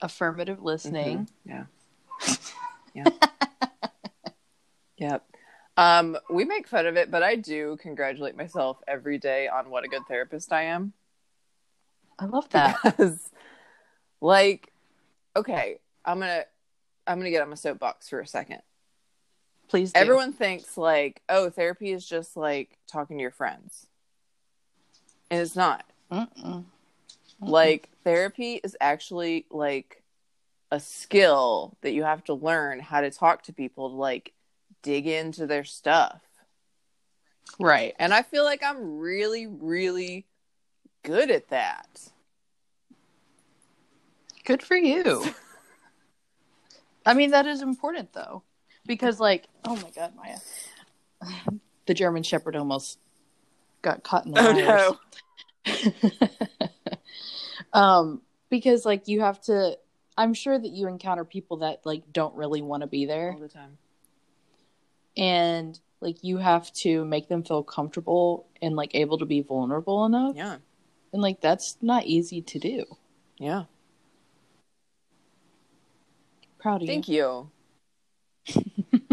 affirmative 0.00 0.62
listening. 0.62 1.28
Mhm. 1.46 1.66
Yeah. 2.94 3.04
Yeah. 3.04 3.04
yep. 4.96 5.24
Um, 5.76 6.18
we 6.28 6.44
make 6.44 6.66
fun 6.66 6.86
of 6.86 6.96
it, 6.96 7.10
but 7.10 7.22
I 7.22 7.36
do 7.36 7.76
congratulate 7.80 8.36
myself 8.36 8.78
every 8.88 9.18
day 9.18 9.46
on 9.46 9.70
what 9.70 9.84
a 9.84 9.88
good 9.88 10.02
therapist 10.08 10.52
I 10.52 10.64
am. 10.64 10.92
I 12.18 12.24
love 12.24 12.48
that. 12.48 12.76
Because, 12.82 13.30
like, 14.20 14.72
okay, 15.36 15.78
I'm 16.04 16.18
gonna 16.18 16.44
I'm 17.06 17.18
gonna 17.18 17.30
get 17.30 17.42
on 17.42 17.50
my 17.50 17.54
soapbox 17.54 18.08
for 18.08 18.18
a 18.20 18.26
second. 18.26 18.60
Please 19.68 19.92
do. 19.92 20.00
Everyone 20.00 20.32
thinks 20.32 20.76
like, 20.76 21.22
oh, 21.28 21.50
therapy 21.50 21.92
is 21.92 22.06
just 22.06 22.36
like 22.36 22.78
talking 22.86 23.18
to 23.18 23.22
your 23.22 23.30
friends, 23.30 23.86
and 25.30 25.40
it's 25.40 25.56
not. 25.56 25.84
Mm-mm. 26.10 26.64
Like 27.40 27.90
therapy 28.02 28.54
is 28.64 28.76
actually 28.80 29.46
like 29.50 30.02
a 30.70 30.80
skill 30.80 31.76
that 31.82 31.92
you 31.92 32.02
have 32.02 32.24
to 32.24 32.34
learn 32.34 32.80
how 32.80 33.00
to 33.00 33.10
talk 33.10 33.44
to 33.44 33.52
people 33.52 33.90
to 33.90 33.96
like 33.96 34.32
dig 34.82 35.06
into 35.06 35.46
their 35.46 35.64
stuff. 35.64 36.20
right. 37.58 37.94
And 37.98 38.12
I 38.12 38.22
feel 38.22 38.44
like 38.44 38.62
I'm 38.62 38.98
really 38.98 39.46
really 39.46 40.26
good 41.02 41.30
at 41.30 41.48
that. 41.50 42.08
Good 44.44 44.62
for 44.62 44.76
you. 44.76 45.24
I 47.06 47.14
mean, 47.14 47.30
that 47.30 47.46
is 47.46 47.62
important 47.62 48.12
though, 48.12 48.42
because 48.88 49.20
like, 49.20 49.46
oh 49.64 49.76
my 49.76 49.90
god, 49.94 50.14
Maya, 50.16 50.38
the 51.86 51.94
German 51.94 52.24
Shepherd 52.24 52.56
almost 52.56 52.98
got 53.82 54.02
caught 54.02 54.26
in 54.26 54.32
the 54.32 54.40
Oh 54.40 54.98
no. 55.72 56.58
um, 57.80 58.22
because 58.50 58.84
like 58.84 59.06
you 59.06 59.20
have 59.20 59.40
to. 59.42 59.78
I'm 60.16 60.34
sure 60.34 60.58
that 60.58 60.70
you 60.70 60.88
encounter 60.88 61.24
people 61.24 61.58
that 61.58 61.82
like 61.86 62.12
don't 62.12 62.34
really 62.34 62.60
want 62.62 62.80
to 62.80 62.88
be 62.88 63.06
there, 63.06 63.30
All 63.32 63.38
the 63.38 63.46
time. 63.48 63.78
and 65.16 65.78
like 66.00 66.24
you 66.24 66.38
have 66.38 66.72
to 66.72 67.04
make 67.04 67.28
them 67.28 67.44
feel 67.44 67.62
comfortable 67.62 68.46
and 68.60 68.74
like 68.74 68.94
able 68.96 69.18
to 69.18 69.26
be 69.26 69.42
vulnerable 69.42 70.04
enough, 70.06 70.34
Yeah. 70.34 70.56
and 71.12 71.22
like 71.22 71.40
that's 71.40 71.76
not 71.82 72.06
easy 72.06 72.42
to 72.42 72.58
do. 72.58 72.84
Yeah. 73.38 73.64
Proud 76.58 76.76
of 76.76 76.82
you. 76.82 76.88
Thank 76.88 77.08
you. 77.08 77.50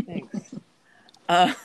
Thanks. 0.06 0.54
Uh, 1.28 1.54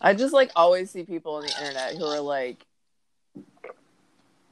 I 0.00 0.14
just 0.14 0.32
like 0.32 0.50
always 0.54 0.90
see 0.90 1.04
people 1.04 1.34
on 1.34 1.42
the 1.42 1.52
internet 1.60 1.96
who 1.96 2.04
are 2.04 2.20
like 2.20 2.64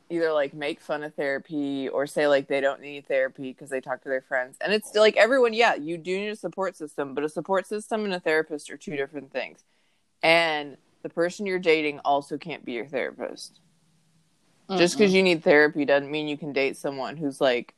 either 0.08 0.32
like 0.32 0.54
make 0.54 0.80
fun 0.80 1.02
of 1.02 1.14
therapy 1.14 1.88
or 1.88 2.06
say 2.06 2.28
like 2.28 2.46
they 2.48 2.60
don't 2.60 2.80
need 2.80 3.06
therapy 3.06 3.52
because 3.52 3.70
they 3.70 3.80
talk 3.80 4.02
to 4.02 4.08
their 4.08 4.22
friends. 4.22 4.56
And 4.60 4.72
it's 4.72 4.94
like 4.94 5.16
everyone, 5.16 5.52
yeah, 5.52 5.74
you 5.74 5.98
do 5.98 6.16
need 6.16 6.28
a 6.28 6.36
support 6.36 6.76
system, 6.76 7.14
but 7.14 7.24
a 7.24 7.28
support 7.28 7.66
system 7.66 8.04
and 8.04 8.14
a 8.14 8.20
therapist 8.20 8.70
are 8.70 8.76
two 8.76 8.96
different 8.96 9.32
things. 9.32 9.64
And 10.22 10.76
the 11.02 11.08
person 11.08 11.46
you're 11.46 11.58
dating 11.58 12.00
also 12.04 12.38
can't 12.38 12.64
be 12.64 12.72
your 12.72 12.86
therapist. 12.86 13.60
Just 14.76 14.98
because 14.98 15.14
you 15.14 15.22
need 15.22 15.44
therapy 15.44 15.84
doesn't 15.84 16.10
mean 16.10 16.26
you 16.26 16.36
can 16.36 16.52
date 16.52 16.76
someone 16.76 17.16
who's 17.16 17.40
like 17.40 17.72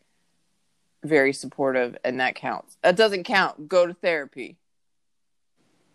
very 1.09 1.33
supportive 1.33 1.97
and 2.05 2.21
that 2.21 2.35
counts. 2.35 2.77
That 2.83 2.97
doesn't 2.97 3.25
count. 3.25 3.69
Go 3.69 3.87
to 3.87 3.95
therapy. 3.95 4.59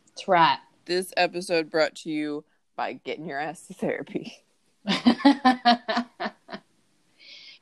That's 0.08 0.28
right. 0.28 0.60
This 0.86 1.13
episode 1.15 1.69
brought 1.69 1.95
to 1.97 2.10
you 2.10 2.43
by 2.76 2.93
getting 2.93 3.26
your 3.26 3.39
ass 3.39 3.67
to 3.67 3.73
therapy. 3.73 4.38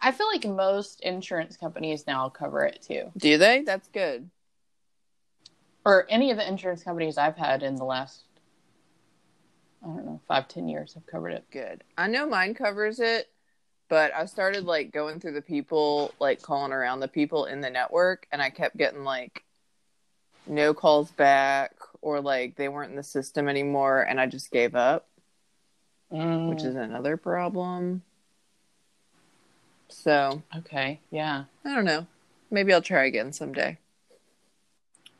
I 0.02 0.12
feel 0.12 0.28
like 0.28 0.46
most 0.46 1.02
insurance 1.02 1.56
companies 1.58 2.08
now 2.08 2.30
cover 2.30 2.66
it 2.66 2.82
too. 2.82 3.12
Do 3.18 3.38
they? 3.38 3.62
That's 3.62 3.88
good. 3.90 4.30
Or 5.86 6.08
any 6.10 6.32
of 6.32 6.38
the 6.38 6.48
insurance 6.48 6.84
companies 6.84 7.18
I've 7.18 7.38
had 7.38 7.62
in 7.64 7.76
the 7.76 7.84
last, 7.84 8.24
I 9.84 9.88
don't 9.88 10.06
know, 10.06 10.22
five, 10.28 10.48
ten 10.48 10.68
years 10.68 10.96
have 10.96 11.06
covered 11.06 11.32
it. 11.32 11.46
Good. 11.52 11.84
I 11.98 12.08
know 12.08 12.28
mine 12.28 12.56
covers 12.56 13.00
it, 13.00 13.30
but 13.92 14.14
I 14.16 14.24
started 14.24 14.64
like 14.64 14.94
going 14.94 15.20
through 15.20 15.34
the 15.34 15.42
people, 15.42 16.14
like 16.18 16.42
calling 16.42 16.72
around 16.72 17.02
the 17.02 17.10
people 17.10 17.44
in 17.44 17.60
the 17.60 17.70
network, 17.70 18.26
and 18.32 18.42
I 18.42 18.50
kept 18.50 18.78
getting 18.78 19.04
like 19.04 19.44
no 20.48 20.74
calls 20.74 21.12
back 21.12 21.74
or 22.02 22.22
like 22.22 22.56
they 22.56 22.70
weren't 22.70 22.92
in 22.92 22.96
the 22.96 23.04
system 23.04 23.50
anymore, 23.50 24.04
and 24.04 24.18
I 24.18 24.28
just 24.28 24.50
gave 24.50 24.76
up. 24.76 25.08
Mm, 26.10 26.48
which 26.48 26.64
is 26.64 26.76
another 26.76 27.18
problem. 27.18 28.02
So 29.90 30.42
okay. 30.56 31.02
Yeah. 31.10 31.44
I 31.66 31.76
don't 31.76 31.84
know. 31.84 32.08
Maybe 32.50 32.74
I'll 32.74 32.82
try 32.82 33.04
again 33.04 33.34
someday. 33.34 33.78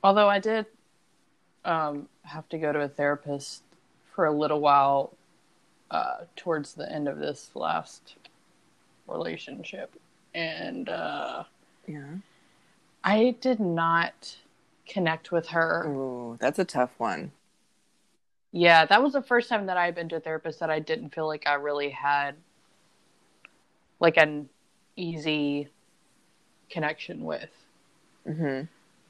Although 0.02 0.30
I 0.30 0.40
did 0.40 0.66
um, 1.66 2.08
have 2.24 2.48
to 2.48 2.58
go 2.58 2.72
to 2.72 2.80
a 2.80 2.88
therapist 2.88 3.64
for 4.16 4.26
a 4.26 4.32
little 4.32 4.62
while 4.62 5.12
uh, 5.90 6.20
towards 6.38 6.74
the 6.74 6.90
end 6.90 7.10
of 7.10 7.20
this 7.20 7.52
last 7.54 8.16
relationship, 9.12 9.96
and 10.34 10.90
uh, 10.90 11.44
Yeah. 11.88 12.16
I 13.04 13.36
did 13.42 13.60
not 13.60 14.38
connect 14.88 15.32
with 15.32 15.48
her. 15.50 15.86
Ooh, 15.88 16.38
that's 16.40 16.60
a 16.60 16.66
tough 16.66 16.92
one. 16.98 17.32
Yeah, 18.52 18.86
that 18.86 19.02
was 19.02 19.14
the 19.14 19.22
first 19.22 19.48
time 19.50 19.68
that 19.68 19.78
I 19.78 19.86
had 19.86 19.96
been 19.96 20.10
to 20.10 20.18
a 20.18 20.20
therapist 20.20 20.60
that 20.60 20.70
I 20.70 20.80
didn't 20.80 21.14
feel 21.16 21.26
like 21.26 21.48
I 21.48 21.54
really 21.54 21.90
had 21.90 22.36
like 24.00 24.18
an 24.18 24.50
easy 24.96 25.70
connection 26.70 27.24
with. 27.24 27.50
hmm 28.26 28.64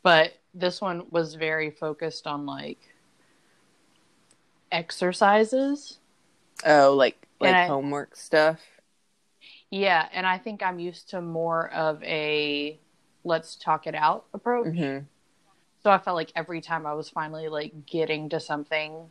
But 0.03 0.33
this 0.53 0.79
one 0.81 1.07
was 1.09 1.33
very 1.35 1.71
focused 1.71 2.27
on 2.27 2.45
like 2.45 2.79
exercises. 4.71 5.97
Oh, 6.65 6.93
like 6.95 7.27
like 7.39 7.55
I- 7.55 7.67
homework 7.67 8.15
stuff. 8.15 8.59
Yeah, 9.71 10.07
and 10.11 10.27
I 10.27 10.37
think 10.37 10.61
I'm 10.61 10.79
used 10.79 11.09
to 11.11 11.21
more 11.21 11.71
of 11.71 12.03
a 12.03 12.77
let's 13.23 13.55
talk 13.55 13.87
it 13.87 13.95
out 13.95 14.25
approach. 14.33 14.75
hmm 14.75 14.97
So 15.83 15.89
I 15.91 15.97
felt 15.97 16.15
like 16.15 16.31
every 16.35 16.61
time 16.61 16.85
I 16.85 16.93
was 16.93 17.09
finally 17.09 17.47
like 17.47 17.85
getting 17.85 18.29
to 18.29 18.39
something, 18.39 19.09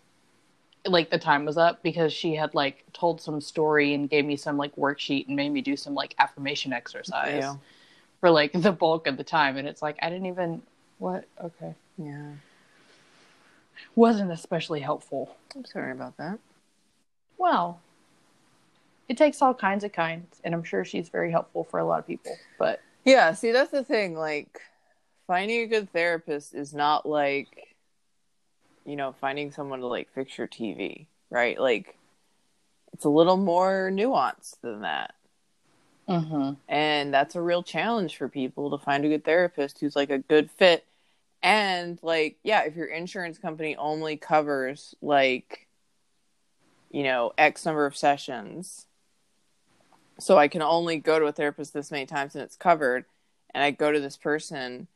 like 0.87 1.11
the 1.11 1.19
time 1.19 1.45
was 1.47 1.57
up 1.57 1.83
because 1.83 2.13
she 2.13 2.35
had 2.35 2.55
like 2.55 2.85
told 2.93 3.21
some 3.21 3.41
story 3.41 3.95
and 3.95 4.09
gave 4.09 4.25
me 4.25 4.37
some 4.37 4.57
like 4.59 4.77
worksheet 4.77 5.27
and 5.29 5.37
made 5.37 5.51
me 5.51 5.63
do 5.63 5.77
some 5.77 5.95
like 5.95 6.15
affirmation 6.19 6.73
exercise 6.73 7.39
Yeah. 7.39 7.57
for 8.21 8.31
like 8.31 8.53
the 8.53 8.73
bulk 8.73 9.07
of 9.07 9.17
the 9.17 9.25
time. 9.25 9.57
And 9.57 9.67
it's 9.67 9.83
like 9.83 9.97
I 10.03 10.11
didn't 10.11 10.27
even 10.27 10.63
what 10.99 11.25
okay 11.43 11.75
Yeah. 11.97 12.33
wasn't 13.95 14.31
especially 14.31 14.81
helpful. 14.81 15.37
I'm 15.57 15.65
sorry 15.65 15.93
about 15.93 16.17
that. 16.19 16.39
Well, 17.39 17.81
it 19.11 19.17
takes 19.17 19.43
all 19.43 19.53
kinds 19.53 19.83
of 19.83 19.93
kinds, 19.93 20.41
and 20.45 20.55
I'm 20.55 20.63
sure 20.63 20.85
she's 20.85 21.09
very 21.09 21.33
helpful 21.33 21.65
for 21.65 21.81
a 21.81 21.85
lot 21.85 21.99
of 21.99 22.07
people. 22.07 22.31
But 22.61 22.81
Yeah, 23.05 23.33
see 23.33 23.51
that's 23.51 23.73
the 23.73 23.83
thing, 23.83 24.15
like 24.15 24.61
finding 25.27 25.63
a 25.63 25.67
good 25.67 25.93
therapist 25.93 26.55
is 26.55 26.73
not 26.73 27.07
like 27.07 27.75
you 28.87 28.95
know, 28.95 29.13
finding 29.21 29.51
someone 29.51 29.81
to 29.81 29.87
like 29.89 30.09
fix 30.15 30.39
your 30.39 30.47
TV, 30.47 31.07
right? 31.29 31.61
Like 31.61 31.97
it's 32.93 33.05
a 33.05 33.09
little 33.09 33.37
more 33.37 33.91
nuanced 33.93 34.61
than 34.63 34.83
that. 34.83 35.15
Mm-hmm. 36.09 36.53
And 36.69 37.13
that's 37.13 37.35
a 37.35 37.43
real 37.43 37.65
challenge 37.65 38.17
for 38.17 38.29
people 38.29 38.71
to 38.71 38.85
find 38.85 39.05
a 39.05 39.09
good 39.09 39.25
therapist 39.25 39.81
who's 39.81 39.97
like 39.97 40.11
a 40.11 40.19
good 40.19 40.53
fit. 40.53 40.85
And 41.43 41.99
like, 42.03 42.37
yeah, 42.45 42.63
if 42.63 42.77
your 42.77 42.87
insurance 42.87 43.39
company 43.39 43.75
only 43.77 44.17
covers 44.17 44.95
like, 45.03 45.67
you 46.91 47.03
know, 47.03 47.33
X 47.37 47.67
number 47.67 47.87
of 47.87 47.97
sessions, 47.97 48.87
so 50.21 50.37
I 50.39 50.49
can 50.49 50.63
only 50.63 50.99
go 50.99 51.19
to 51.19 51.27
a 51.27 51.33
therapist 51.33 51.73
this 51.73 51.91
many 51.91 52.07
times 52.07 52.35
and 52.35 52.43
it's 52.45 52.57
covered, 52.57 53.05
and 53.55 53.63
I 53.65 53.71
go 53.71 53.91
to 53.93 54.01
this 54.01 54.17
person 54.17 54.87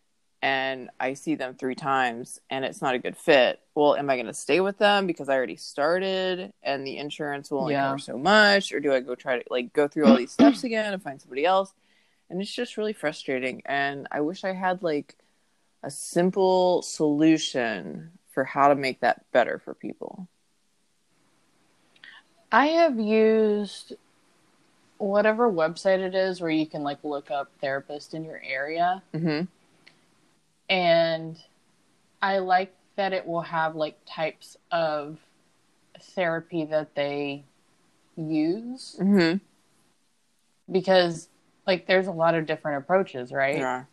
and 0.42 0.90
I 1.00 1.14
see 1.14 1.34
them 1.36 1.54
three 1.54 1.74
times 1.74 2.38
and 2.50 2.64
it's 2.64 2.82
not 2.82 2.94
a 2.94 2.98
good 2.98 3.16
fit. 3.16 3.60
Well, 3.74 3.96
am 3.96 4.10
I 4.10 4.16
going 4.16 4.26
to 4.26 4.34
stay 4.34 4.60
with 4.60 4.76
them 4.78 5.06
because 5.06 5.28
I 5.28 5.34
already 5.36 5.56
started 5.56 6.52
and 6.62 6.86
the 6.86 6.98
insurance 6.98 7.50
will 7.50 7.60
only 7.60 7.72
Yeah. 7.74 7.86
cover 7.86 7.98
so 7.98 8.18
much, 8.18 8.72
or 8.72 8.80
do 8.80 8.92
I 8.92 9.00
go 9.00 9.14
try 9.14 9.38
to 9.38 9.44
like 9.50 9.72
go 9.72 9.88
through 9.88 10.06
all 10.06 10.16
these 10.16 10.32
steps 10.38 10.62
again 10.64 10.92
and 10.92 11.02
find 11.02 11.20
somebody 11.20 11.46
else? 11.46 11.72
And 12.28 12.40
it's 12.40 12.52
just 12.52 12.76
really 12.76 12.92
frustrating. 12.92 13.62
And 13.66 14.06
I 14.10 14.20
wish 14.20 14.44
I 14.44 14.52
had 14.52 14.82
like 14.82 15.16
a 15.82 15.90
simple 15.90 16.82
solution 16.82 18.12
for 18.32 18.44
how 18.44 18.68
to 18.68 18.74
make 18.74 19.00
that 19.00 19.24
better 19.32 19.58
for 19.58 19.74
people. 19.74 20.28
I 22.52 22.66
have 22.66 22.98
used 23.00 23.94
whatever 25.08 25.50
website 25.50 25.98
it 25.98 26.14
is 26.14 26.40
where 26.40 26.50
you 26.50 26.66
can 26.66 26.82
like 26.82 26.98
look 27.04 27.30
up 27.30 27.50
therapist 27.60 28.14
in 28.14 28.24
your 28.24 28.40
area. 28.46 29.02
Mm-hmm. 29.12 29.44
and 30.68 31.36
I 32.22 32.38
like 32.38 32.74
that 32.96 33.12
it 33.12 33.26
will 33.26 33.42
have 33.42 33.74
like 33.76 33.98
types 34.06 34.56
of 34.70 35.18
therapy 36.00 36.64
that 36.66 36.94
they 36.94 37.44
use 38.16 38.96
Mm-hmm. 39.00 39.38
because 40.72 41.28
like 41.66 41.86
there's 41.86 42.06
a 42.06 42.12
lot 42.12 42.34
of 42.34 42.46
different 42.46 42.78
approaches, 42.82 43.32
right? 43.32 43.58
Yeah. 43.58 43.84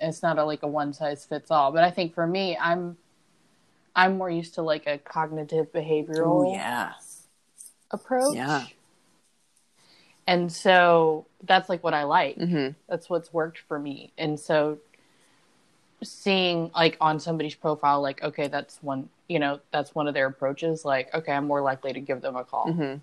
It's 0.00 0.22
not 0.22 0.38
a, 0.38 0.44
like 0.44 0.62
a 0.62 0.68
one 0.68 0.92
size 0.92 1.24
fits 1.24 1.50
all. 1.50 1.70
But 1.72 1.84
I 1.84 1.90
think 1.90 2.14
for 2.14 2.26
me, 2.26 2.56
I'm 2.56 2.96
I'm 3.94 4.16
more 4.16 4.30
used 4.30 4.54
to 4.54 4.62
like 4.62 4.86
a 4.86 4.98
cognitive 4.98 5.70
behavioral 5.72 6.46
Oh 6.46 6.52
yeah. 6.52 6.92
approach. 7.90 8.34
Yeah. 8.34 8.64
And 10.26 10.52
so 10.52 11.26
that's 11.42 11.68
like 11.68 11.82
what 11.82 11.94
I 11.94 12.04
like. 12.04 12.36
Mm-hmm. 12.36 12.72
that's 12.88 13.10
what's 13.10 13.32
worked 13.32 13.58
for 13.68 13.78
me 13.78 14.12
and 14.16 14.38
so 14.38 14.78
seeing 16.02 16.70
like 16.74 16.96
on 17.00 17.20
somebody's 17.20 17.54
profile 17.54 18.00
like 18.02 18.22
okay 18.24 18.48
that's 18.48 18.78
one 18.82 19.08
you 19.28 19.38
know 19.38 19.60
that's 19.70 19.94
one 19.94 20.08
of 20.08 20.14
their 20.14 20.26
approaches 20.26 20.84
like 20.84 21.12
okay 21.14 21.30
i'm 21.32 21.46
more 21.46 21.60
likely 21.62 21.92
to 21.92 22.00
give 22.00 22.20
them 22.20 22.34
a 22.34 22.42
call 22.42 22.66
Mm-hmm. 22.66 22.96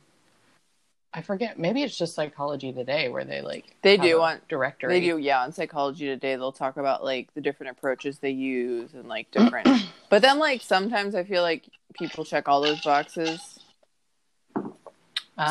i 1.13 1.21
forget 1.21 1.57
maybe 1.57 1.81
it's 1.81 1.97
just 1.97 2.13
psychology 2.13 2.73
today 2.73 3.07
where 3.07 3.23
they 3.23 3.39
like 3.41 3.63
They 3.83 3.95
do 3.95 4.21
on- 4.21 4.41
directory 4.49 4.99
They 4.99 5.05
do, 5.05 5.17
yeah. 5.17 5.41
On 5.43 5.51
Psychology 5.53 6.07
Today, 6.07 6.35
they'll 6.35 6.51
talk 6.51 6.75
about 6.77 7.03
like 7.03 7.33
the 7.35 7.41
different 7.41 7.71
approaches 7.71 8.19
they 8.19 8.31
use 8.31 8.93
and 8.93 9.07
like 9.07 9.31
different. 9.31 9.67
but 10.09 10.21
then, 10.21 10.37
like 10.39 10.61
sometimes 10.61 11.15
I 11.15 11.23
feel 11.23 11.41
like 11.41 11.69
people 11.93 12.25
check 12.25 12.47
all 12.49 12.61
those 12.61 12.81
boxes. 12.81 13.58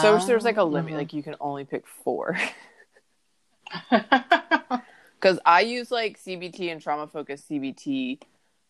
So 0.03 0.17
if 0.17 0.27
there's 0.27 0.45
like 0.45 0.59
a 0.59 0.65
limit, 0.65 0.95
like 0.95 1.13
you 1.15 1.23
can 1.23 1.35
only 1.41 1.65
pick 1.65 1.87
four. 1.87 2.37
Because 5.21 5.41
I 5.45 5.63
use 5.63 5.91
like 5.91 6.17
CBT 6.23 6.71
and 6.71 6.81
trauma 6.81 7.09
focused 7.09 7.51
CBT, 7.51 8.21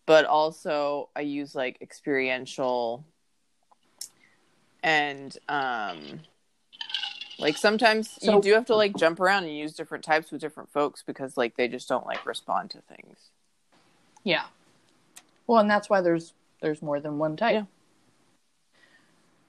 but 0.07 0.25
also 0.25 1.11
I 1.15 1.21
use 1.21 1.55
like 1.55 1.77
experiential 1.83 3.05
and 4.83 5.37
um 5.49 6.21
like 7.39 7.57
sometimes 7.59 8.11
So- 8.23 8.37
you 8.37 8.41
do 8.43 8.55
have 8.55 8.65
to 8.67 8.77
like 8.77 8.97
jump 8.97 9.21
around 9.21 9.45
and 9.45 9.55
use 9.57 9.75
different 9.75 10.05
types 10.05 10.31
with 10.33 10.41
different 10.41 10.73
folks 10.73 11.03
because 11.07 11.37
like 11.37 11.57
they 11.57 11.69
just 11.69 11.87
don't 11.89 12.07
like 12.07 12.25
respond 12.25 12.71
to 12.71 12.81
things. 12.81 13.19
yeah 14.25 14.45
well 15.47 15.59
and 15.61 15.71
that's 15.71 15.91
why 15.91 16.01
there's 16.01 16.33
there's 16.63 16.81
more 16.81 16.99
than 16.99 17.19
one 17.19 17.37
type 17.37 17.55
Yeah. 17.55 17.65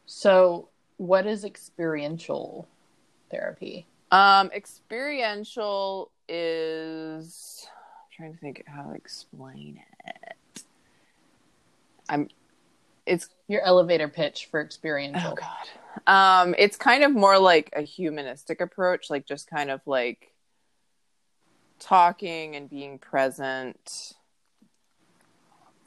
so 0.05 0.67
what 0.99 1.25
is 1.25 1.45
experiential 1.45 2.67
therapy 3.31 3.87
Um, 4.11 4.51
experiential 4.53 6.11
is 6.27 7.65
I'm 7.67 8.15
trying 8.15 8.33
to 8.33 8.39
think 8.39 8.63
how 8.67 8.83
to 8.83 8.93
explain 8.93 9.81
it. 10.05 10.63
I'm 12.09 12.27
it's 13.05 13.29
your 13.47 13.61
elevator 13.61 14.07
pitch 14.07 14.49
for 14.51 14.61
experiential 14.61 15.31
oh 15.31 15.35
god. 15.35 15.69
Um, 16.05 16.53
it's 16.57 16.77
kind 16.77 17.03
of 17.03 17.13
more 17.13 17.39
like 17.39 17.71
a 17.75 17.81
humanistic 17.81 18.61
approach, 18.61 19.09
like 19.09 19.25
just 19.25 19.49
kind 19.49 19.71
of 19.71 19.81
like 19.85 20.31
talking 21.79 22.55
and 22.55 22.69
being 22.69 22.99
present. 22.99 24.13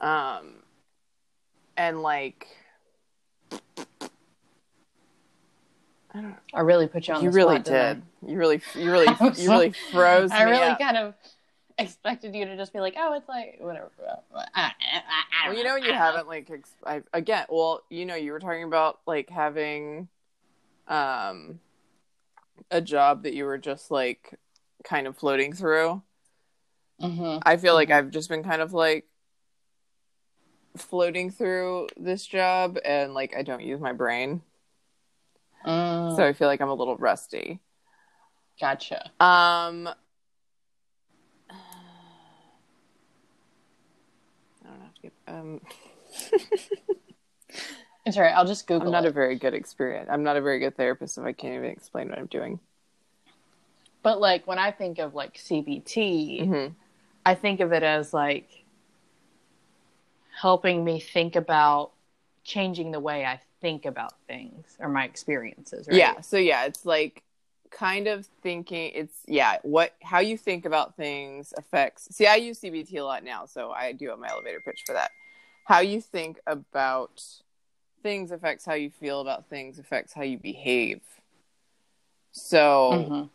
Um, 0.01 0.63
and 1.77 2.01
like 2.01 2.47
I 6.53 6.61
really 6.61 6.87
put 6.87 7.07
you 7.07 7.13
on 7.15 7.23
you 7.23 7.31
the 7.31 7.35
really 7.35 7.55
spot, 7.55 7.65
did. 7.65 8.03
You 8.27 8.37
really, 8.37 8.61
you 8.75 8.91
really, 8.91 9.07
you 9.37 9.49
really 9.49 9.71
froze 9.91 10.31
I 10.31 10.43
really 10.43 10.71
up. 10.71 10.79
kind 10.79 10.97
of 10.97 11.13
expected 11.79 12.35
you 12.35 12.45
to 12.45 12.55
just 12.55 12.71
be 12.73 12.79
like, 12.79 12.93
"Oh, 12.97 13.13
it's 13.13 13.27
like 13.27 13.57
whatever." 13.59 13.89
Well, 14.31 14.45
you 15.55 15.63
know, 15.63 15.75
you 15.75 15.91
haven't 15.93 16.27
like 16.27 16.49
ex- 16.51 16.75
I, 16.85 17.01
again. 17.13 17.45
Well, 17.49 17.81
you 17.89 18.05
know, 18.05 18.15
you 18.15 18.31
were 18.31 18.39
talking 18.39 18.63
about 18.63 18.99
like 19.07 19.29
having, 19.29 20.07
um, 20.87 21.59
a 22.71 22.81
job 22.81 23.23
that 23.23 23.33
you 23.33 23.45
were 23.45 23.57
just 23.57 23.91
like 23.91 24.33
kind 24.83 25.07
of 25.07 25.17
floating 25.17 25.53
through. 25.53 26.01
hmm 26.99 27.37
I 27.45 27.57
feel 27.57 27.73
like 27.73 27.91
I've 27.91 28.11
just 28.11 28.29
been 28.29 28.43
kind 28.43 28.61
of 28.61 28.73
like 28.73 29.05
floating 30.77 31.29
through 31.29 31.87
this 31.97 32.25
job, 32.25 32.77
and 32.85 33.13
like 33.13 33.35
I 33.35 33.43
don't 33.43 33.61
use 33.63 33.79
my 33.79 33.93
brain, 33.93 34.41
Mm, 35.65 36.15
so 36.15 36.25
I 36.25 36.33
feel 36.33 36.47
like 36.47 36.61
I'm 36.61 36.69
a 36.69 36.73
little 36.73 36.97
rusty. 36.97 37.59
gotcha. 38.59 39.11
Um, 39.19 39.87
I 39.89 39.93
don't 44.63 44.79
know. 44.79 44.85
How 44.85 44.91
to 44.95 45.01
get, 45.01 45.13
um, 45.27 45.61
It's 48.05 48.17
all 48.17 48.23
right. 48.23 48.35
I'll 48.35 48.45
just 48.45 48.67
Google. 48.67 48.87
I'm 48.87 48.91
not 48.91 49.05
a 49.05 49.11
very 49.11 49.37
good 49.37 49.53
experience. 49.53 50.09
I'm 50.11 50.23
not 50.23 50.35
a 50.35 50.41
very 50.41 50.59
good 50.59 50.75
therapist 50.75 51.17
if 51.17 51.23
I 51.23 51.31
can't 51.31 51.53
even 51.55 51.69
explain 51.69 52.09
what 52.09 52.17
I'm 52.19 52.25
doing. 52.25 52.59
But 54.01 54.19
like 54.19 54.45
when 54.45 54.59
I 54.59 54.71
think 54.71 54.99
of 54.99 55.15
like 55.15 55.35
CBT, 55.35 56.41
Mm-hmm. 56.41 56.73
I 57.25 57.35
think 57.35 57.61
of 57.61 57.71
it 57.71 57.83
as 57.83 58.13
like 58.13 58.49
helping 60.37 60.83
me 60.83 60.99
think 60.99 61.37
about 61.37 61.91
changing 62.43 62.91
the 62.91 62.99
way 62.99 63.23
I 63.23 63.39
think 63.63 63.85
about 63.85 64.13
things 64.27 64.75
or 64.77 64.89
my 64.89 65.05
experiences. 65.05 65.87
Right? 65.87 65.97
Yeah. 65.97 66.19
So 66.19 66.35
yeah, 66.37 66.65
it's 66.65 66.85
like 66.85 67.23
kind 67.71 68.07
of 68.07 68.27
thinking. 68.43 68.91
It's 68.93 69.15
yeah, 69.25 69.57
what 69.63 69.95
how 70.03 70.19
you 70.19 70.37
think 70.37 70.65
about 70.65 70.97
things 70.97 71.53
affects. 71.57 72.13
See, 72.13 72.27
I 72.27 72.35
use 72.35 72.59
CBT 72.59 72.93
a 72.99 73.03
lot 73.03 73.23
now, 73.23 73.45
so 73.45 73.71
I 73.71 73.93
do 73.93 74.09
have 74.09 74.19
my 74.19 74.27
elevator 74.27 74.61
pitch 74.63 74.81
for 74.85 74.93
that. 74.93 75.11
How 75.65 75.79
you 75.79 76.01
think 76.01 76.39
about 76.45 77.23
things 78.03 78.31
affects 78.31 78.65
how 78.65 78.73
you 78.73 78.89
feel 78.91 79.21
about 79.21 79.47
things 79.47 79.79
affects 79.79 80.13
how 80.13 80.23
you 80.23 80.37
behave. 80.37 81.01
So. 82.31 82.91
Mhm. 82.93 83.29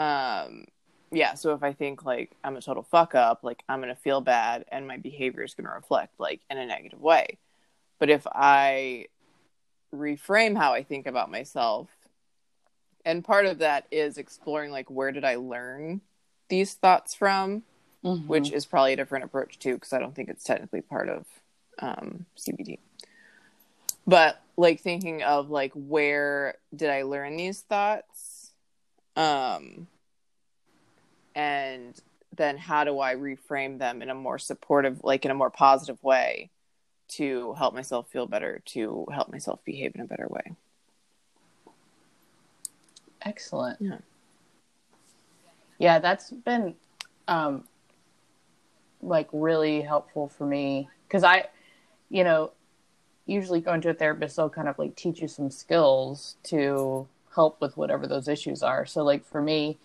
um 0.00 0.64
yeah 1.10 1.34
so 1.34 1.54
if 1.54 1.62
i 1.64 1.72
think 1.72 2.04
like 2.04 2.30
i'm 2.44 2.56
a 2.56 2.60
total 2.60 2.84
fuck 2.84 3.16
up 3.16 3.42
like 3.42 3.64
i'm 3.68 3.80
gonna 3.80 3.96
feel 3.96 4.20
bad 4.20 4.64
and 4.68 4.86
my 4.86 4.96
behavior 4.96 5.42
is 5.42 5.54
gonna 5.54 5.72
reflect 5.74 6.14
like 6.20 6.40
in 6.50 6.58
a 6.58 6.64
negative 6.64 7.00
way 7.00 7.36
but 7.98 8.08
if 8.08 8.24
i 8.32 9.06
reframe 9.94 10.56
how 10.56 10.72
i 10.74 10.82
think 10.82 11.06
about 11.06 11.30
myself. 11.30 11.88
And 13.04 13.24
part 13.24 13.46
of 13.46 13.58
that 13.58 13.86
is 13.90 14.18
exploring 14.18 14.70
like 14.70 14.90
where 14.90 15.12
did 15.12 15.24
i 15.24 15.36
learn 15.36 16.00
these 16.48 16.74
thoughts 16.74 17.14
from? 17.14 17.62
Mhm. 18.04 18.26
which 18.28 18.52
is 18.52 18.64
probably 18.64 18.92
a 18.92 18.96
different 18.96 19.24
approach 19.24 19.58
too 19.58 19.74
because 19.74 19.92
i 19.92 19.98
don't 19.98 20.14
think 20.14 20.28
it's 20.28 20.44
technically 20.44 20.80
part 20.82 21.08
of 21.08 21.26
um, 21.80 22.26
cbt 22.36 22.78
but 24.06 24.40
like 24.56 24.80
thinking 24.80 25.22
of 25.24 25.50
like 25.50 25.72
where 25.74 26.54
did 26.74 26.90
i 26.90 27.02
learn 27.02 27.36
these 27.36 27.60
thoughts? 27.62 28.52
Um 29.16 29.88
and 31.34 32.00
then 32.36 32.56
how 32.56 32.84
do 32.84 33.00
i 33.00 33.14
reframe 33.14 33.78
them 33.78 34.00
in 34.02 34.10
a 34.10 34.14
more 34.14 34.38
supportive 34.38 35.02
like 35.02 35.24
in 35.24 35.30
a 35.30 35.34
more 35.34 35.50
positive 35.50 36.02
way 36.04 36.50
to 37.08 37.54
help 37.54 37.74
myself 37.74 38.08
feel 38.10 38.26
better 38.26 38.60
to 38.64 39.06
help 39.12 39.30
myself 39.30 39.64
behave 39.64 39.92
in 39.94 40.00
a 40.00 40.06
better 40.06 40.26
way 40.28 40.54
Excellent. 43.22 43.80
Yeah. 43.80 43.98
Yeah, 45.78 45.98
that's 45.98 46.30
been 46.30 46.74
um 47.26 47.64
like 49.00 49.28
really 49.32 49.80
helpful 49.82 50.28
for 50.28 50.46
me 50.46 50.88
cuz 51.08 51.22
I 51.22 51.48
you 52.10 52.24
know, 52.24 52.52
usually 53.26 53.60
going 53.60 53.82
to 53.82 53.90
a 53.90 53.94
therapist 53.94 54.36
they'll 54.36 54.48
kind 54.48 54.68
of 54.68 54.78
like 54.78 54.96
teach 54.96 55.20
you 55.20 55.28
some 55.28 55.50
skills 55.50 56.36
to 56.44 57.06
help 57.34 57.60
with 57.60 57.76
whatever 57.76 58.06
those 58.06 58.28
issues 58.28 58.62
are. 58.62 58.86
So 58.86 59.04
like 59.04 59.24
for 59.26 59.42
me, 59.42 59.78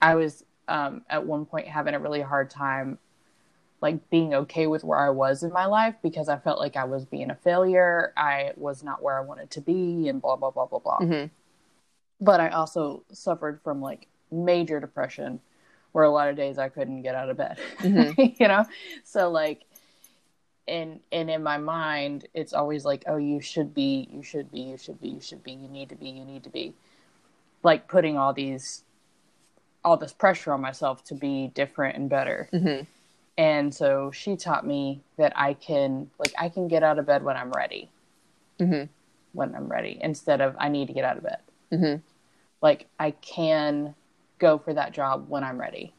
I 0.00 0.14
was 0.14 0.44
um, 0.68 1.02
at 1.10 1.26
one 1.26 1.44
point 1.46 1.66
having 1.66 1.94
a 1.94 1.98
really 1.98 2.20
hard 2.20 2.48
time 2.48 2.98
like 3.80 4.10
being 4.10 4.34
okay 4.34 4.66
with 4.66 4.82
where 4.84 4.98
I 4.98 5.10
was 5.10 5.42
in 5.42 5.52
my 5.52 5.66
life 5.66 5.94
because 6.02 6.28
I 6.28 6.36
felt 6.38 6.58
like 6.58 6.76
I 6.76 6.84
was 6.84 7.04
being 7.04 7.30
a 7.30 7.34
failure. 7.36 8.12
I 8.16 8.52
was 8.56 8.82
not 8.82 9.02
where 9.02 9.16
I 9.16 9.20
wanted 9.20 9.50
to 9.52 9.60
be 9.60 10.08
and 10.08 10.20
blah 10.20 10.36
blah 10.36 10.50
blah 10.50 10.66
blah 10.66 10.80
blah. 10.80 10.98
Mhm. 10.98 11.30
But 12.20 12.40
I 12.40 12.48
also 12.48 13.04
suffered 13.12 13.60
from 13.62 13.80
like 13.80 14.08
major 14.32 14.80
depression 14.80 15.40
where 15.92 16.04
a 16.04 16.10
lot 16.10 16.28
of 16.28 16.36
days 16.36 16.58
I 16.58 16.68
couldn't 16.68 17.02
get 17.02 17.14
out 17.14 17.30
of 17.30 17.36
bed. 17.36 17.58
Mhm. 17.78 18.38
you 18.40 18.48
know? 18.48 18.64
So 19.04 19.30
like 19.30 19.64
and 20.66 21.00
and 21.12 21.30
in 21.30 21.42
my 21.42 21.56
mind 21.58 22.26
it's 22.34 22.52
always 22.52 22.84
like, 22.84 23.04
oh 23.06 23.16
you 23.16 23.40
should 23.40 23.72
be, 23.74 24.08
you 24.12 24.22
should 24.22 24.50
be, 24.50 24.60
you 24.60 24.76
should 24.76 25.00
be, 25.00 25.08
you 25.08 25.20
should 25.20 25.42
be, 25.44 25.52
you 25.52 25.68
need 25.68 25.88
to 25.90 25.94
be, 25.96 26.08
you 26.10 26.24
need 26.24 26.42
to 26.44 26.50
be. 26.50 26.74
Like 27.62 27.86
putting 27.88 28.16
all 28.18 28.32
these 28.32 28.82
all 29.84 29.96
this 29.96 30.12
pressure 30.12 30.52
on 30.52 30.60
myself 30.60 31.04
to 31.04 31.14
be 31.14 31.48
different 31.54 31.96
and 31.96 32.10
better 32.10 32.48
Mhm. 32.52 32.86
And 33.38 33.72
so 33.74 34.10
she 34.10 34.36
taught 34.36 34.66
me 34.66 35.00
that 35.16 35.32
i 35.36 35.54
can 35.54 36.10
like 36.18 36.32
i 36.38 36.48
can 36.48 36.68
get 36.68 36.82
out 36.82 36.98
of 36.98 37.06
bed 37.06 37.22
when 37.22 37.36
i'm 37.36 37.50
ready 37.52 37.88
Mhm. 38.58 38.88
when 39.32 39.54
i'm 39.54 39.68
ready 39.68 39.96
instead 40.02 40.40
of 40.40 40.54
i 40.58 40.68
need 40.68 40.88
to 40.88 40.92
get 40.92 41.04
out 41.04 41.16
of 41.16 41.22
bed 41.22 41.38
Mhm. 41.72 42.02
like 42.60 42.88
i 42.98 43.12
can 43.12 43.94
go 44.38 44.58
for 44.58 44.74
that 44.74 44.92
job 44.92 45.28
when 45.28 45.44
i'm 45.44 45.58
ready 45.58 45.94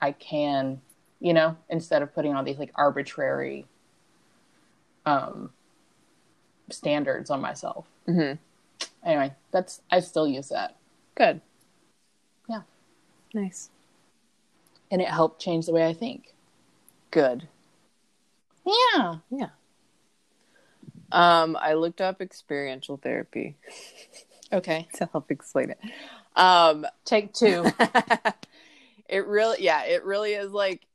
i 0.00 0.12
can 0.12 0.80
you 1.20 1.32
know 1.34 1.56
instead 1.68 2.00
of 2.02 2.14
putting 2.14 2.34
all 2.34 2.42
these 2.42 2.58
like 2.58 2.72
arbitrary 2.74 3.66
um 5.06 5.50
standards 6.70 7.30
on 7.30 7.40
myself 7.40 7.86
Mhm. 8.06 8.38
anyway 9.04 9.32
that's 9.50 9.80
i 9.90 10.00
still 10.00 10.26
use 10.26 10.48
that 10.48 10.74
Good. 11.14 11.40
Yeah. 12.48 12.62
Nice. 13.34 13.70
and 14.90 15.02
it 15.02 15.08
helped 15.08 15.40
change 15.42 15.66
the 15.66 15.72
way 15.72 15.86
i 15.86 15.92
think 15.92 16.32
Good. 17.10 17.48
yeah 18.66 19.16
Yeah. 19.30 19.48
Um, 21.10 21.56
I 21.58 21.72
looked 21.72 22.00
up 22.00 22.20
experiential 22.20 22.98
therapy 22.98 23.56
okay 24.52 24.88
to 24.94 25.08
help 25.12 25.30
explain 25.30 25.70
it. 25.70 25.78
Um, 26.36 26.86
take 27.04 27.32
two 27.32 27.64
it 29.08 29.26
really, 29.26 29.58
yeah, 29.60 29.84
it 29.84 30.04
really 30.04 30.34
is 30.34 30.52
like 30.52 30.86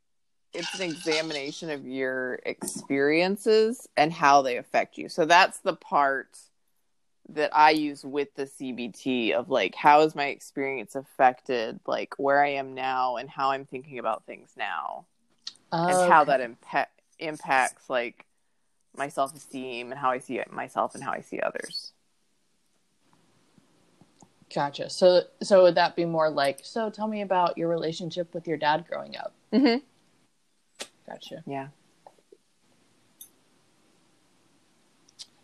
it's 0.54 0.80
an 0.80 0.90
examination 0.90 1.70
of 1.72 1.86
your 1.86 2.40
experiences 2.46 3.88
and 3.98 4.14
how 4.14 4.44
they 4.44 4.58
affect 4.58 4.98
you. 4.98 5.10
So 5.10 5.26
that's 5.26 5.60
the 5.60 5.76
part 5.76 6.38
that 7.30 7.56
I 7.56 7.72
use 7.72 8.04
with 8.04 8.36
the 8.36 8.46
CBT 8.46 9.32
of 9.32 9.50
like 9.50 9.74
how 9.74 10.02
is 10.02 10.14
my 10.14 10.26
experience 10.26 10.94
affected 10.94 11.80
like 11.88 12.14
where 12.18 12.44
I 12.44 12.50
am 12.50 12.76
now 12.76 13.16
and 13.16 13.30
how 13.30 13.52
I'm 13.52 13.66
thinking 13.66 13.98
about 13.98 14.26
things 14.26 14.52
now. 14.56 15.06
And 15.74 16.12
how 16.12 16.24
that 16.24 16.40
impa- 16.40 16.86
impacts 17.20 17.90
like 17.90 18.26
my 18.96 19.08
self-esteem 19.08 19.92
and 19.92 20.00
how 20.00 20.12
I 20.12 20.20
see 20.20 20.42
myself 20.52 20.94
and 20.96 21.04
how 21.04 21.12
I 21.12 21.22
see 21.22 21.40
others. 21.40 21.94
Gotcha. 24.54 24.90
So, 24.90 25.22
so 25.42 25.64
would 25.64 25.76
that 25.76 25.96
be 25.96 26.06
more 26.06 26.30
like? 26.30 26.60
So, 26.64 26.92
tell 26.92 27.08
me 27.08 27.22
about 27.22 27.58
your 27.58 27.70
relationship 27.70 28.34
with 28.36 28.48
your 28.48 28.58
dad 28.58 28.86
growing 28.88 29.18
up. 29.18 29.34
Mm-hmm. 29.52 29.80
Gotcha. 31.08 31.44
Yeah. 31.48 31.70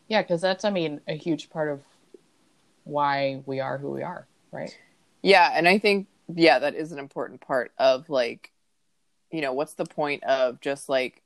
Yeah, 0.07 0.21
because 0.21 0.41
that's, 0.41 0.63
I 0.63 0.69
mean, 0.69 1.01
a 1.07 1.15
huge 1.15 1.49
part 1.49 1.69
of 1.69 1.81
why 2.83 3.41
we 3.45 3.59
are 3.59 3.77
who 3.77 3.91
we 3.91 4.03
are, 4.03 4.27
right? 4.51 4.75
Yeah, 5.21 5.51
and 5.53 5.67
I 5.67 5.79
think 5.79 6.07
yeah, 6.35 6.59
that 6.59 6.75
is 6.75 6.91
an 6.91 6.99
important 6.99 7.41
part 7.41 7.71
of 7.77 8.09
like 8.09 8.51
you 9.31 9.41
know, 9.41 9.53
what's 9.53 9.73
the 9.73 9.85
point 9.85 10.23
of 10.23 10.59
just 10.61 10.89
like 10.89 11.21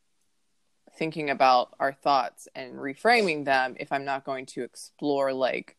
thinking 0.98 1.30
about 1.30 1.74
our 1.80 1.94
thoughts 1.94 2.48
and 2.56 2.76
reframing 2.76 3.46
them 3.46 3.76
if 3.80 3.92
I'm 3.92 4.06
not 4.06 4.26
going 4.26 4.46
to 4.48 4.64
explore 4.64 5.34
like 5.34 5.76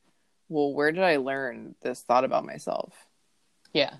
well, 0.48 0.72
where 0.74 0.92
did 0.92 1.02
I 1.02 1.16
learn 1.16 1.74
this 1.82 2.02
thought 2.02 2.24
about 2.24 2.44
myself? 2.44 2.92
Yeah, 3.72 3.94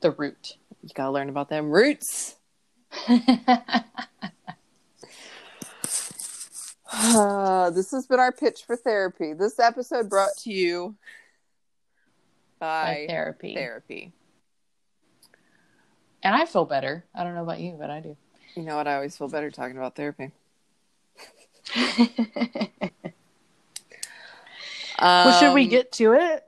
the 0.00 0.10
root. 0.10 0.56
You 0.82 0.88
got 0.94 1.04
to 1.04 1.10
learn 1.10 1.28
about 1.28 1.50
them 1.50 1.70
roots. 1.70 2.36
Uh, 6.92 7.70
this 7.70 7.90
has 7.90 8.06
been 8.06 8.18
our 8.18 8.32
pitch 8.32 8.64
for 8.66 8.76
therapy. 8.76 9.34
This 9.34 9.58
episode 9.58 10.08
brought 10.08 10.36
to 10.38 10.50
you 10.52 10.96
by, 12.58 12.84
By 12.84 13.06
therapy. 13.08 13.54
therapy. 13.54 14.12
And 16.22 16.34
I 16.34 16.44
feel 16.44 16.64
better. 16.64 17.04
I 17.14 17.24
don't 17.24 17.34
know 17.34 17.42
about 17.42 17.60
you, 17.60 17.76
but 17.78 17.90
I 17.90 18.00
do. 18.00 18.16
You 18.54 18.62
know 18.62 18.76
what? 18.76 18.86
I 18.86 18.94
always 18.96 19.16
feel 19.16 19.28
better 19.28 19.50
talking 19.50 19.76
about 19.76 19.94
therapy. 19.96 20.32
well, 25.00 25.40
should 25.40 25.54
we 25.54 25.64
Um, 25.64 25.68
get 25.70 25.92
to 25.92 26.12
it? 26.14 26.44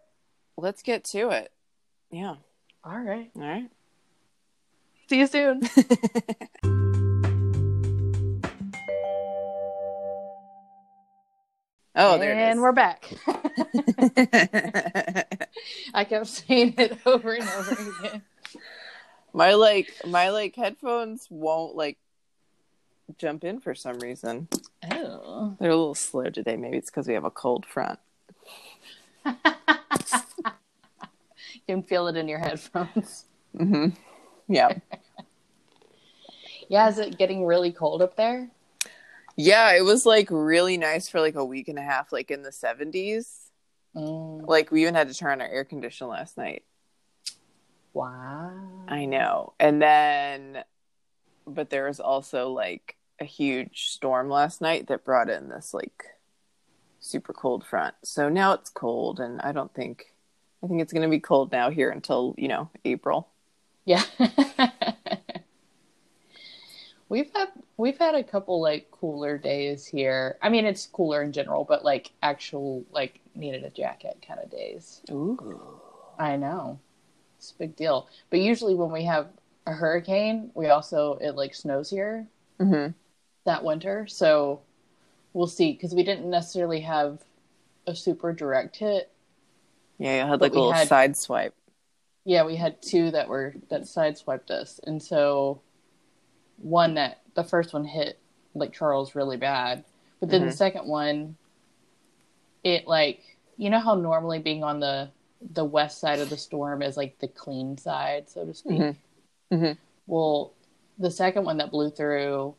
Let's 0.56 0.82
get 0.82 1.04
to 1.04 1.30
it. 1.30 1.52
Yeah. 2.10 2.34
All 2.84 2.98
right. 2.98 3.30
All 3.36 3.42
right. 3.42 3.70
See 5.08 5.18
you 5.20 5.26
soon. 5.26 5.62
Oh, 11.94 12.16
there 12.18 12.32
and 12.34 12.62
we're 12.62 12.72
back. 12.72 13.04
I 15.94 16.04
kept 16.04 16.26
saying 16.26 16.74
it 16.78 16.96
over 17.04 17.34
and 17.34 17.46
over 17.46 17.72
again. 17.72 18.22
My 19.32 19.54
like 19.54 19.90
my 20.06 20.30
like 20.30 20.54
headphones 20.56 21.26
won't 21.30 21.74
like 21.76 21.98
jump 23.18 23.44
in 23.44 23.60
for 23.60 23.74
some 23.74 23.98
reason. 23.98 24.48
Oh. 24.90 25.56
They're 25.58 25.70
a 25.70 25.76
little 25.76 25.94
slow 25.94 26.30
today. 26.30 26.56
Maybe 26.56 26.76
it's 26.78 26.90
because 26.90 27.06
we 27.06 27.14
have 27.14 27.24
a 27.24 27.30
cold 27.30 27.66
front. 27.66 27.98
You 31.68 31.76
can 31.76 31.82
feel 31.82 32.08
it 32.08 32.16
in 32.16 32.28
your 32.28 32.38
headphones. 32.38 33.24
Mm-hmm. 33.56 33.88
Yeah. 34.48 34.78
Yeah, 36.68 36.88
is 36.88 36.98
it 36.98 37.18
getting 37.18 37.44
really 37.44 37.70
cold 37.70 38.00
up 38.00 38.16
there? 38.16 38.48
yeah, 39.36 39.74
it 39.76 39.82
was 39.84 40.06
like 40.06 40.28
really 40.30 40.78
nice 40.78 41.06
for 41.08 41.20
like 41.20 41.34
a 41.34 41.44
week 41.44 41.68
and 41.68 41.78
a 41.78 41.82
half, 41.82 42.12
like 42.12 42.30
in 42.30 42.42
the 42.42 42.50
70s. 42.50 43.26
Mm, 43.94 44.46
Like 44.46 44.70
we 44.70 44.80
even 44.82 44.94
had 44.94 45.08
to 45.08 45.14
turn 45.14 45.32
on 45.32 45.40
our 45.42 45.48
air 45.48 45.64
conditioner 45.64 46.08
last 46.10 46.38
night. 46.38 46.62
Wow. 47.92 48.52
I 48.88 49.04
know. 49.04 49.54
And 49.58 49.80
then, 49.80 50.64
but 51.46 51.70
there 51.70 51.86
was 51.86 52.00
also 52.00 52.50
like 52.50 52.96
a 53.20 53.24
huge 53.24 53.88
storm 53.88 54.28
last 54.28 54.60
night 54.60 54.88
that 54.88 55.04
brought 55.04 55.30
in 55.30 55.48
this 55.48 55.72
like 55.72 56.04
super 57.00 57.32
cold 57.32 57.64
front. 57.64 57.94
So 58.04 58.28
now 58.28 58.52
it's 58.52 58.70
cold, 58.70 59.20
and 59.20 59.40
I 59.42 59.52
don't 59.52 59.72
think, 59.74 60.14
I 60.62 60.66
think 60.66 60.80
it's 60.80 60.92
going 60.92 61.02
to 61.02 61.08
be 61.08 61.20
cold 61.20 61.52
now 61.52 61.70
here 61.70 61.90
until, 61.90 62.34
you 62.38 62.48
know, 62.48 62.70
April. 62.84 63.28
Yeah. 63.84 64.02
we've 67.08 67.30
had 67.34 67.48
we've 67.76 67.98
had 67.98 68.14
a 68.14 68.24
couple 68.24 68.60
like 68.60 68.90
cooler 68.90 69.36
days 69.36 69.84
here. 69.84 70.38
I 70.40 70.48
mean, 70.48 70.64
it's 70.64 70.86
cooler 70.86 71.22
in 71.22 71.32
general, 71.32 71.64
but 71.64 71.84
like 71.84 72.12
actual 72.22 72.84
like 72.92 73.20
needed 73.34 73.64
a 73.64 73.70
jacket 73.70 74.24
kind 74.26 74.40
of 74.40 74.50
days. 74.50 75.02
Ooh. 75.10 75.80
I 76.18 76.36
know. 76.36 76.78
It's 77.42 77.50
a 77.50 77.58
big 77.58 77.74
deal. 77.74 78.08
But 78.30 78.38
usually 78.38 78.76
when 78.76 78.92
we 78.92 79.02
have 79.04 79.26
a 79.66 79.72
hurricane, 79.72 80.52
we 80.54 80.68
also 80.68 81.18
it 81.20 81.32
like 81.34 81.54
snows 81.54 81.90
here 81.90 82.26
Mm-hmm. 82.60 82.92
that 83.44 83.64
winter. 83.64 84.06
So 84.06 84.60
we'll 85.32 85.48
see 85.48 85.72
because 85.72 85.92
we 85.92 86.04
didn't 86.04 86.30
necessarily 86.30 86.80
have 86.82 87.18
a 87.88 87.96
super 87.96 88.32
direct 88.32 88.76
hit. 88.76 89.10
Yeah, 89.98 90.24
I 90.24 90.28
had 90.28 90.40
like 90.40 90.52
a 90.52 90.54
little 90.54 90.70
had- 90.72 90.86
side 90.86 91.16
swipe. 91.16 91.54
Yeah, 92.24 92.44
we 92.44 92.54
had 92.54 92.80
two 92.80 93.10
that 93.10 93.28
were 93.28 93.54
that 93.70 93.82
sideswiped 93.82 94.52
us, 94.52 94.78
and 94.84 95.02
so 95.02 95.60
one 96.58 96.94
that 96.94 97.22
the 97.34 97.42
first 97.42 97.72
one 97.72 97.84
hit 97.84 98.20
Lake 98.54 98.72
Charles 98.72 99.16
really 99.16 99.36
bad, 99.36 99.82
but 100.20 100.28
then 100.28 100.42
the 100.42 100.52
Mhm. 100.52 100.56
second 100.56 100.86
one, 100.86 101.36
it 102.62 102.86
like 102.86 103.38
you 103.56 103.70
know 103.70 103.80
how 103.80 103.96
normally 103.96 104.38
being 104.38 104.62
on 104.62 104.78
the 104.78 105.10
the 105.52 105.64
west 105.64 105.98
side 105.98 106.20
of 106.20 106.30
the 106.30 106.36
storm 106.36 106.82
is 106.82 106.96
like 106.96 107.18
the 107.18 107.28
clean 107.28 107.76
side, 107.76 108.28
so 108.28 108.44
to 108.44 108.54
speak. 108.54 108.80
Mhm. 108.80 108.96
Mhm. 109.52 109.76
Well, 110.06 110.52
the 110.98 111.10
second 111.10 111.44
one 111.44 111.56
that 111.58 111.70
blew 111.70 111.90
through, 111.90 112.54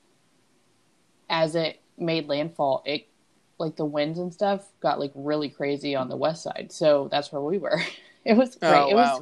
as 1.29 1.55
it 1.55 1.79
made 1.97 2.27
landfall, 2.27 2.83
it 2.85 3.07
like 3.57 3.75
the 3.75 3.85
winds 3.85 4.19
and 4.19 4.33
stuff 4.33 4.71
got 4.79 4.99
like 4.99 5.11
really 5.15 5.49
crazy 5.49 5.95
on 5.95 6.09
the 6.09 6.17
west 6.17 6.43
side. 6.43 6.71
So 6.71 7.07
that's 7.09 7.31
where 7.31 7.41
we 7.41 7.57
were. 7.57 7.79
It 8.25 8.37
was 8.37 8.55
great. 8.55 8.71
Oh, 8.71 8.89
it 8.89 8.95
was 8.95 9.21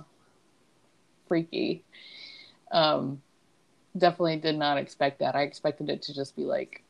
freaky. 1.27 1.83
Um, 2.71 3.23
definitely 3.97 4.37
did 4.37 4.55
not 4.57 4.77
expect 4.77 5.17
that. 5.19 5.35
I 5.35 5.41
expected 5.41 5.89
it 5.89 6.03
to 6.03 6.13
just 6.13 6.35
be 6.35 6.43
like 6.43 6.83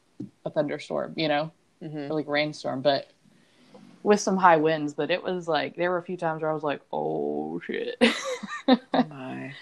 a 0.43 0.49
thunderstorm, 0.49 1.13
you 1.15 1.29
know, 1.29 1.51
Mhm. 1.81 2.09
or 2.09 2.13
like 2.15 2.27
rainstorm. 2.27 2.81
But 2.81 3.07
with 4.03 4.19
some 4.19 4.37
high 4.37 4.57
winds, 4.57 4.93
but 4.93 5.11
it 5.11 5.21
was 5.23 5.47
like 5.47 5.75
there 5.75 5.89
were 5.91 5.97
a 5.97 6.03
few 6.03 6.17
times 6.17 6.41
where 6.41 6.51
I 6.51 6.53
was 6.53 6.63
like, 6.63 6.81
"Oh 6.91 7.59
shit." 7.65 7.95
Oh 8.67 8.77
my. 9.09 9.53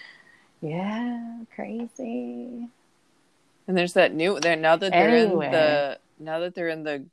yeah, 0.60 1.40
crazy. 1.54 2.68
And 3.66 3.76
there's 3.78 3.92
that 3.94 4.14
new 4.14 4.40
there 4.40 4.56
now 4.56 4.76
that 4.76 4.90
they're 4.92 5.08
Anyway. 5.08 5.46
in 5.46 5.52
the 5.52 5.98
now 6.18 6.38
that 6.40 6.54
they're 6.54 6.68
in 6.68 6.82
the 6.84 7.04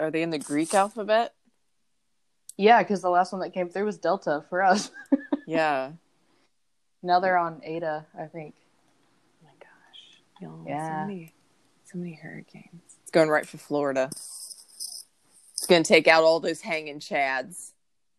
are 0.00 0.10
they 0.10 0.22
in 0.22 0.30
the 0.30 0.38
Greek 0.38 0.72
alphabet? 0.74 1.34
Yeah, 2.56 2.82
because 2.82 3.02
the 3.02 3.10
last 3.10 3.32
one 3.32 3.40
that 3.40 3.52
came 3.52 3.68
through 3.68 3.84
was 3.86 3.98
Delta 3.98 4.44
for 4.48 4.62
us. 4.62 4.90
Yeah. 5.46 5.90
now 7.02 7.20
they're 7.20 7.36
on 7.36 7.60
Eta, 7.62 8.06
I 8.18 8.24
think. 8.26 8.54
Oh 9.42 9.46
my 9.46 9.50
gosh. 9.60 10.20
Y'all, 10.40 10.64
Yeah. 10.66 11.02
So 11.02 11.06
many, 11.08 11.34
so 11.84 11.98
many 11.98 12.14
hurricanes. 12.14 12.80
It's 13.02 13.10
going 13.10 13.28
right 13.28 13.44
for 13.46 13.58
Florida. 13.58 14.08
It's 15.64 15.70
gonna 15.70 15.82
take 15.82 16.06
out 16.08 16.24
all 16.24 16.40
those 16.40 16.60
hanging 16.60 17.00
chads. 17.00 17.70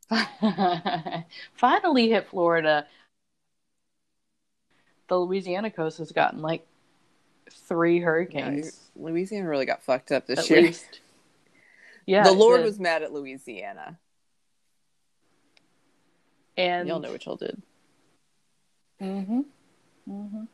Finally 1.54 2.10
hit 2.10 2.28
Florida. 2.28 2.88
The 5.10 5.20
Louisiana 5.20 5.70
coast 5.70 6.00
has 6.00 6.12
gotten 6.12 6.42
like 6.42 6.66
three 7.52 7.98
Yeah, 7.98 8.06
hurricanes 8.06 8.80
Louisiana 8.96 9.48
really 9.48 9.68
got 9.68 9.84
fucked 9.84 10.12
up 10.12 10.26
this 10.26 10.40
at 10.40 10.50
year. 10.50 10.62
least. 10.64 11.02
Yeah, 12.08 12.24
the 12.24 12.32
Lord 12.32 12.62
did. 12.62 12.66
was 12.66 12.80
mad 12.80 13.04
at 13.04 13.14
Louisiana. 13.14 14.00
and 16.58 16.88
Y'all 16.88 17.00
know 17.00 17.12
what 17.12 17.24
y'all 17.28 17.36
did. 17.36 17.62
hmm 19.00 19.42
Mm-hmm. 20.10 20.46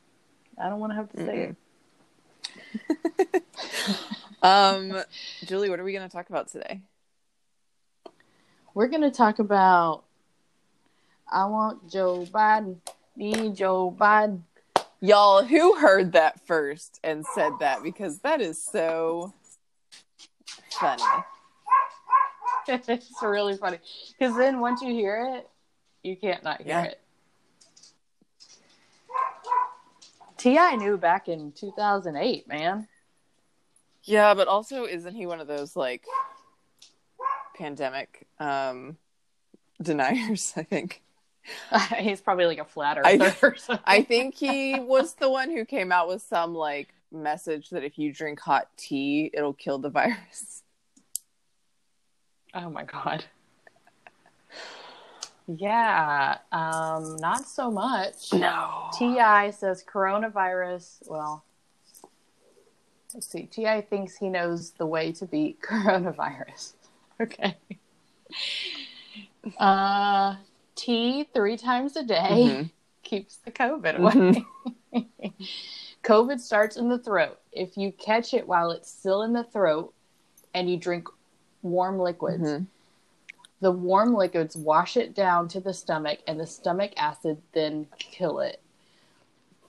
I 0.58 0.68
don't 0.68 0.82
want 0.82 0.92
to 0.92 0.96
have 0.98 1.10
to 1.14 1.18
say 1.26 1.56
it. 2.98 3.44
Um, 4.42 5.04
Julie, 5.46 5.70
what 5.70 5.80
are 5.80 5.84
we 5.84 5.94
gonna 5.94 6.10
talk 6.10 6.30
about 6.30 6.48
today? 6.48 6.82
We're 8.74 8.88
gonna 8.88 9.12
talk 9.12 9.40
about. 9.40 10.04
I 11.32 11.46
want 11.46 11.90
Joe 11.90 12.26
Biden. 12.26 12.78
Need 13.16 13.56
Joe 13.56 13.96
Biden. 13.98 14.42
Y'all, 15.00 15.44
who 15.44 15.76
heard 15.76 16.14
that 16.14 16.46
first 16.46 17.00
and 17.04 17.26
said 17.34 17.54
that? 17.60 17.84
Because 17.84 18.20
that 18.20 18.42
is 18.42 18.62
so 18.62 19.34
funny. 20.80 21.04
it's 22.68 23.12
really 23.22 23.58
funny 23.58 23.80
because 24.18 24.38
then 24.38 24.60
once 24.60 24.82
you 24.82 24.94
hear 24.94 25.36
it, 25.36 25.50
you 26.04 26.16
can't 26.16 26.44
not 26.44 26.62
hear 26.62 26.68
Yeah. 26.70 26.84
it. 26.84 27.02
Ti 30.38 30.78
knew 30.78 30.98
back 30.98 31.28
in 31.28 31.52
2008, 31.52 32.48
man. 32.48 32.88
Yeah, 34.04 34.34
but 34.34 34.48
also 34.48 34.86
isn't 34.86 35.16
he 35.16 35.26
one 35.26 35.40
of 35.40 35.48
those 35.48 35.76
like 35.76 36.06
pandemic 37.58 38.28
um 38.40 38.98
deniers, 39.82 40.54
I 40.58 40.64
think. 40.64 41.02
He's 41.98 42.22
probably 42.22 42.46
like 42.46 42.60
a 42.60 42.66
flat 42.66 43.00
I- 43.04 43.16
earther 43.16 43.36
or. 43.70 43.80
I 43.86 44.04
think 44.04 44.36
he 44.36 44.80
was 44.80 45.16
the 45.16 45.30
one 45.30 45.50
who 45.50 45.66
came 45.66 45.92
out 45.92 46.08
with 46.08 46.22
some 46.22 46.54
like 46.54 46.94
message 47.12 47.70
that 47.72 47.84
if 47.84 47.98
you 47.98 48.14
drink 48.14 48.40
hot 48.40 48.70
tea, 48.78 49.32
it'll 49.34 49.54
kill 49.54 49.80
the 49.80 49.90
virus. 49.90 50.64
Oh 52.54 52.70
my 52.70 52.84
god. 52.84 53.26
Yeah, 55.48 56.38
um, 56.52 57.18
not 57.18 57.48
so 57.48 57.72
much. 57.72 58.32
No. 58.32 58.90
Ti 58.98 59.52
says 59.52 59.84
coronavirus. 59.84 61.00
Well, 61.08 61.44
let's 63.14 63.28
see. 63.28 63.44
Ti 63.44 63.82
thinks 63.82 64.18
he 64.18 64.30
knows 64.30 64.72
the 64.72 64.86
way 64.86 65.12
to 65.14 65.26
beat 65.26 65.62
coronavirus. 65.70 66.74
Okay. 67.20 67.58
Uh, 69.58 70.36
T 70.76 71.28
three 71.34 71.58
times 71.58 71.96
a 71.96 72.04
day 72.04 72.30
Mhm. 72.32 72.70
keeps 73.04 73.38
the 73.38 73.52
COVID 73.52 73.98
away. 74.00 74.46
COVID 76.04 76.40
starts 76.40 76.78
in 76.78 76.90
the 76.90 76.98
throat. 76.98 77.40
If 77.52 77.78
you 77.78 77.92
catch 77.92 78.34
it 78.34 78.48
while 78.48 78.72
it's 78.72 78.90
still 78.92 79.22
in 79.24 79.34
the 79.34 79.44
throat 79.44 79.94
and 80.54 80.70
you 80.70 80.78
drink 80.78 81.08
warm 81.62 82.00
liquids, 82.00 82.50
Mhm. 82.50 82.66
the 83.60 83.72
warm 83.72 84.14
liquids 84.16 84.56
wash 84.56 84.98
it 84.98 85.14
down 85.14 85.48
to 85.50 85.60
the 85.60 85.74
stomach 85.74 86.20
and 86.28 86.40
the 86.40 86.48
stomach 86.48 86.94
acid 86.98 87.42
then 87.52 87.88
kill 88.00 88.40
it. 88.40 88.62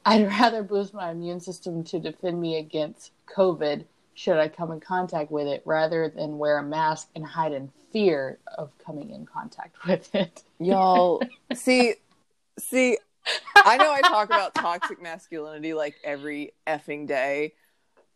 I'd 0.04 0.26
rather 0.40 0.62
boost 0.62 0.94
my 0.94 1.10
immune 1.10 1.40
system 1.40 1.84
to 1.84 1.98
defend 1.98 2.40
me 2.40 2.56
against 2.56 3.12
COVID 3.34 3.84
should 4.14 4.38
I 4.38 4.48
come 4.48 4.72
in 4.72 4.80
contact 4.80 5.30
with 5.30 5.46
it 5.46 5.62
rather 5.64 6.08
than 6.08 6.38
wear 6.38 6.58
a 6.58 6.62
mask 6.62 7.08
and 7.14 7.24
hide 7.24 7.52
in 7.52 7.70
fear 7.92 8.38
of 8.58 8.70
coming 8.78 9.10
in 9.10 9.26
contact 9.26 9.76
with 9.86 10.14
it. 10.14 10.42
Y'all 10.58 11.22
see 11.54 11.94
see 12.58 12.98
I 13.56 13.76
know 13.76 13.92
I 13.92 14.00
talk 14.00 14.26
about 14.28 14.54
toxic 14.54 15.00
masculinity 15.00 15.74
like 15.74 15.94
every 16.04 16.52
effing 16.66 17.06
day, 17.06 17.54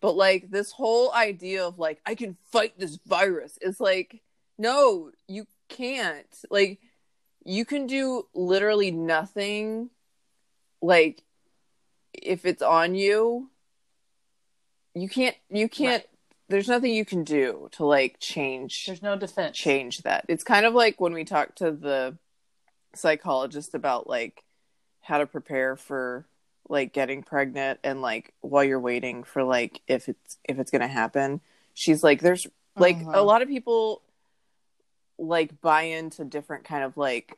but 0.00 0.16
like 0.16 0.50
this 0.50 0.72
whole 0.72 1.12
idea 1.12 1.64
of 1.64 1.78
like 1.78 2.00
I 2.04 2.14
can 2.14 2.36
fight 2.50 2.78
this 2.78 2.98
virus 3.06 3.58
is 3.62 3.80
like 3.80 4.22
no, 4.58 5.10
you 5.28 5.46
can't. 5.68 6.26
Like 6.50 6.80
you 7.44 7.64
can 7.64 7.86
do 7.86 8.26
literally 8.34 8.90
nothing 8.90 9.90
like 10.82 11.22
if 12.22 12.44
it's 12.44 12.62
on 12.62 12.94
you 12.94 13.50
you 14.94 15.08
can't 15.08 15.36
you 15.50 15.68
can't 15.68 16.04
there's 16.48 16.68
nothing 16.68 16.92
you 16.94 17.04
can 17.04 17.24
do 17.24 17.68
to 17.72 17.84
like 17.84 18.18
change 18.20 18.86
There's 18.86 19.02
no 19.02 19.16
defense. 19.16 19.56
change 19.56 19.98
that. 20.02 20.24
It's 20.28 20.44
kind 20.44 20.64
of 20.64 20.74
like 20.74 21.00
when 21.00 21.12
we 21.12 21.24
talk 21.24 21.56
to 21.56 21.72
the 21.72 22.16
psychologist 22.94 23.74
about 23.74 24.08
like 24.08 24.44
how 25.02 25.18
to 25.18 25.26
prepare 25.26 25.76
for 25.76 26.26
like 26.68 26.92
getting 26.92 27.22
pregnant 27.22 27.80
and 27.84 28.00
like 28.00 28.32
while 28.40 28.64
you're 28.64 28.80
waiting 28.80 29.24
for 29.24 29.42
like 29.44 29.80
if 29.88 30.08
it's 30.08 30.38
if 30.44 30.58
it's 30.58 30.70
going 30.70 30.82
to 30.82 30.88
happen. 30.88 31.40
She's 31.74 32.02
like 32.02 32.20
there's 32.20 32.46
like 32.78 32.96
a 33.12 33.20
Mhm. 33.20 33.26
lot 33.26 33.42
of 33.42 33.48
people 33.48 34.02
like 35.18 35.60
buy 35.60 35.82
into 35.82 36.24
different 36.24 36.64
kind 36.64 36.84
of 36.84 36.96
like 36.96 37.36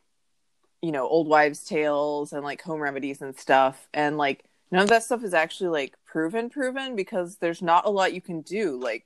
you 0.81 0.91
know 0.91 1.07
old 1.07 1.27
wives 1.27 1.63
tales 1.63 2.33
and 2.33 2.43
like 2.43 2.61
home 2.61 2.81
remedies 2.81 3.21
and 3.21 3.37
stuff 3.37 3.87
and 3.93 4.17
like 4.17 4.43
none 4.71 4.83
of 4.83 4.89
that 4.89 5.03
stuff 5.03 5.23
is 5.23 5.33
actually 5.33 5.69
like 5.69 5.95
proven 6.05 6.49
proven 6.49 6.95
because 6.95 7.37
there's 7.37 7.61
not 7.61 7.85
a 7.85 7.89
lot 7.89 8.13
you 8.13 8.21
can 8.21 8.41
do. 8.41 8.79
Like 8.79 9.05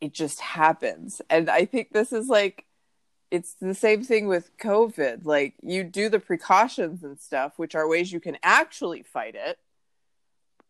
it 0.00 0.12
just 0.12 0.40
happens. 0.40 1.22
And 1.30 1.48
i 1.50 1.64
think 1.64 1.92
this 1.92 2.12
is 2.12 2.28
like 2.28 2.64
it's 3.30 3.54
the 3.54 3.74
same 3.74 4.04
thing 4.04 4.26
with 4.26 4.56
covid. 4.58 5.24
Like 5.24 5.54
you 5.62 5.82
do 5.84 6.08
the 6.08 6.20
precautions 6.20 7.02
and 7.02 7.18
stuff 7.18 7.54
which 7.56 7.74
are 7.74 7.88
ways 7.88 8.12
you 8.12 8.20
can 8.20 8.36
actually 8.42 9.02
fight 9.02 9.34
it 9.34 9.58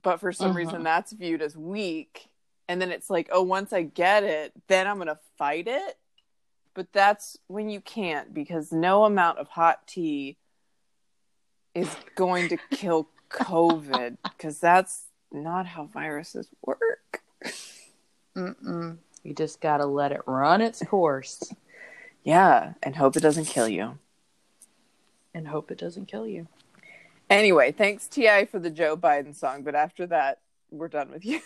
but 0.03 0.20
for 0.20 0.32
some 0.32 0.53
Mhm. 0.53 0.57
reason 0.57 0.82
that's 0.82 1.12
viewed 1.12 1.40
as 1.42 1.57
weak. 1.57 2.28
And 2.68 2.80
then 2.80 2.90
it's 2.90 3.11
like 3.11 3.28
oh 3.32 3.42
once 3.42 3.72
i 3.72 3.82
get 3.82 4.22
it 4.24 4.53
then 4.68 4.86
i'm 4.86 4.99
gonna 4.99 5.18
fight 5.38 5.66
it? 5.68 5.99
But 6.74 6.92
that's 6.92 7.38
when 7.47 7.68
you 7.70 7.80
can't 7.80 8.34
because 8.34 8.72
no 8.72 9.05
amount 9.05 9.38
of 9.38 9.47
hot 9.49 9.86
tea 9.86 10.36
is 11.74 11.88
going 12.16 12.49
to 12.49 12.57
kill 12.70 13.09
covid 13.35 14.16
because 14.22 14.59
that's 14.61 15.05
not 15.32 15.66
how 15.66 15.85
viruses 15.85 16.49
work 16.64 17.22
Mm-mm. 18.37 18.99
You 19.22 19.35
just 19.35 19.61
gotta 19.61 19.87
let 19.87 20.12
it 20.12 20.20
run 20.26 20.61
its 20.61 20.82
course 20.85 21.53
yeah 22.22 22.74
and 22.82 22.97
hope 22.97 23.16
it 23.16 23.20
doesn't 23.20 23.47
kill 23.47 23.68
you 23.68 23.99
and 25.35 25.49
hope 25.49 25.70
it 25.70 25.78
doesn't 25.78 26.07
kill 26.07 26.26
you. 26.26 26.47
anyway 27.28 27.72
thanks 27.72 28.07
ti 28.07 28.45
for 28.45 28.59
the 28.59 28.70
joe 28.70 28.97
biden 28.97 29.35
song 29.35 29.62
but 29.62 29.74
after 29.74 30.07
that 30.07 30.39
we're 30.70 30.89
done 30.89 31.11
with 31.11 31.24
you 31.24 31.41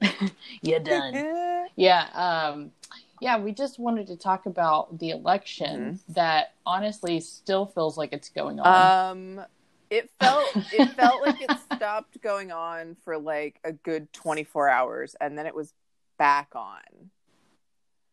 You're 0.62 0.80
done. 0.80 1.26
Yeah, 1.76 2.08
um, 2.14 2.72
yeah, 3.20 3.38
we 3.38 3.52
just 3.52 3.78
wanted 3.78 4.08
to 4.08 4.16
talk 4.16 4.44
about 4.44 4.98
the 4.98 5.10
election 5.10 6.00
that 6.10 6.52
honestly 6.66 7.20
still 7.20 7.64
feels 7.64 7.96
like 7.96 8.12
it's 8.12 8.28
going 8.28 8.60
on. 8.60 9.38
Um, 9.38 9.46
it 9.90 10.10
felt 10.18 10.56
it 10.72 10.96
felt 10.96 11.20
like 11.20 11.40
it 11.40 11.50
stopped 11.74 12.20
going 12.22 12.52
on 12.52 12.96
for 13.04 13.18
like 13.18 13.60
a 13.64 13.72
good 13.72 14.12
twenty 14.12 14.44
four 14.44 14.68
hours, 14.68 15.16
and 15.20 15.36
then 15.36 15.46
it 15.46 15.54
was 15.54 15.74
back 16.18 16.50
on. 16.54 17.10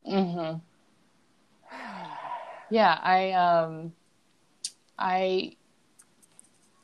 hmm 0.05 0.53
Yeah, 2.69 2.99
I 3.01 3.31
um, 3.31 3.93
I 4.99 5.53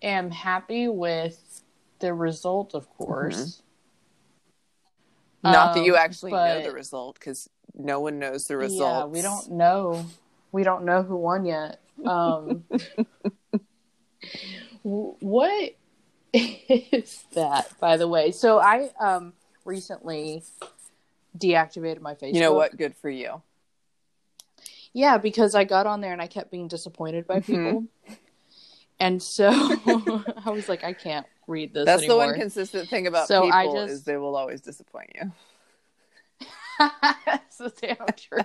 am 0.01 0.31
happy 0.31 0.87
with 0.87 1.61
the 1.99 2.13
result, 2.13 2.73
of 2.73 2.89
course. 2.97 3.61
Not 5.43 5.73
that 5.73 5.79
Um, 5.79 5.85
you 5.85 5.95
actually 5.97 6.31
know 6.31 6.61
the 6.61 6.71
result, 6.71 7.19
because 7.19 7.49
no 7.73 7.99
one 7.99 8.19
knows 8.19 8.47
the 8.47 8.55
result 8.55 8.81
Yeah, 8.81 9.05
we 9.05 9.21
don't 9.21 9.51
know. 9.51 10.05
We 10.53 10.63
don't 10.63 10.85
know 10.85 11.03
who 11.03 11.17
won 11.17 11.45
yet. 11.45 11.81
Um, 12.05 12.63
what 14.83 15.75
is 16.33 17.23
that, 17.33 17.67
by 17.79 17.97
the 17.97 18.07
way? 18.07 18.31
So 18.31 18.59
I 18.59 18.89
um 18.99 19.33
recently 19.65 20.43
deactivated 21.37 22.01
my 22.01 22.15
Facebook. 22.15 22.33
You 22.35 22.41
know 22.41 22.53
what? 22.53 22.75
Good 22.77 22.95
for 22.95 23.09
you. 23.09 23.41
Yeah, 24.93 25.17
because 25.17 25.55
I 25.55 25.63
got 25.63 25.87
on 25.87 26.01
there 26.01 26.13
and 26.13 26.21
I 26.21 26.27
kept 26.27 26.51
being 26.51 26.67
disappointed 26.67 27.25
by 27.25 27.39
Mhm. 27.39 27.45
people. 27.45 27.85
And 28.99 29.21
so 29.21 29.49
I 30.45 30.51
was 30.51 30.69
like, 30.69 30.83
I 30.83 30.93
can't 30.93 31.25
read 31.47 31.73
this 31.73 31.85
That's 31.85 32.03
anymore. 32.03 32.25
the 32.25 32.27
one 32.31 32.39
consistent 32.39 32.89
thing 32.89 33.07
about 33.07 33.27
So 33.27 33.49
I 33.49 33.65
people 33.65 33.79
just- 33.81 33.93
is 33.93 34.03
they 34.03 34.17
will 34.17 34.35
always 34.35 34.61
disappoint 34.61 35.11
you. 35.15 35.31
That's 37.25 37.57
so 37.57 37.69
damn 37.81 37.97
true. 38.17 38.39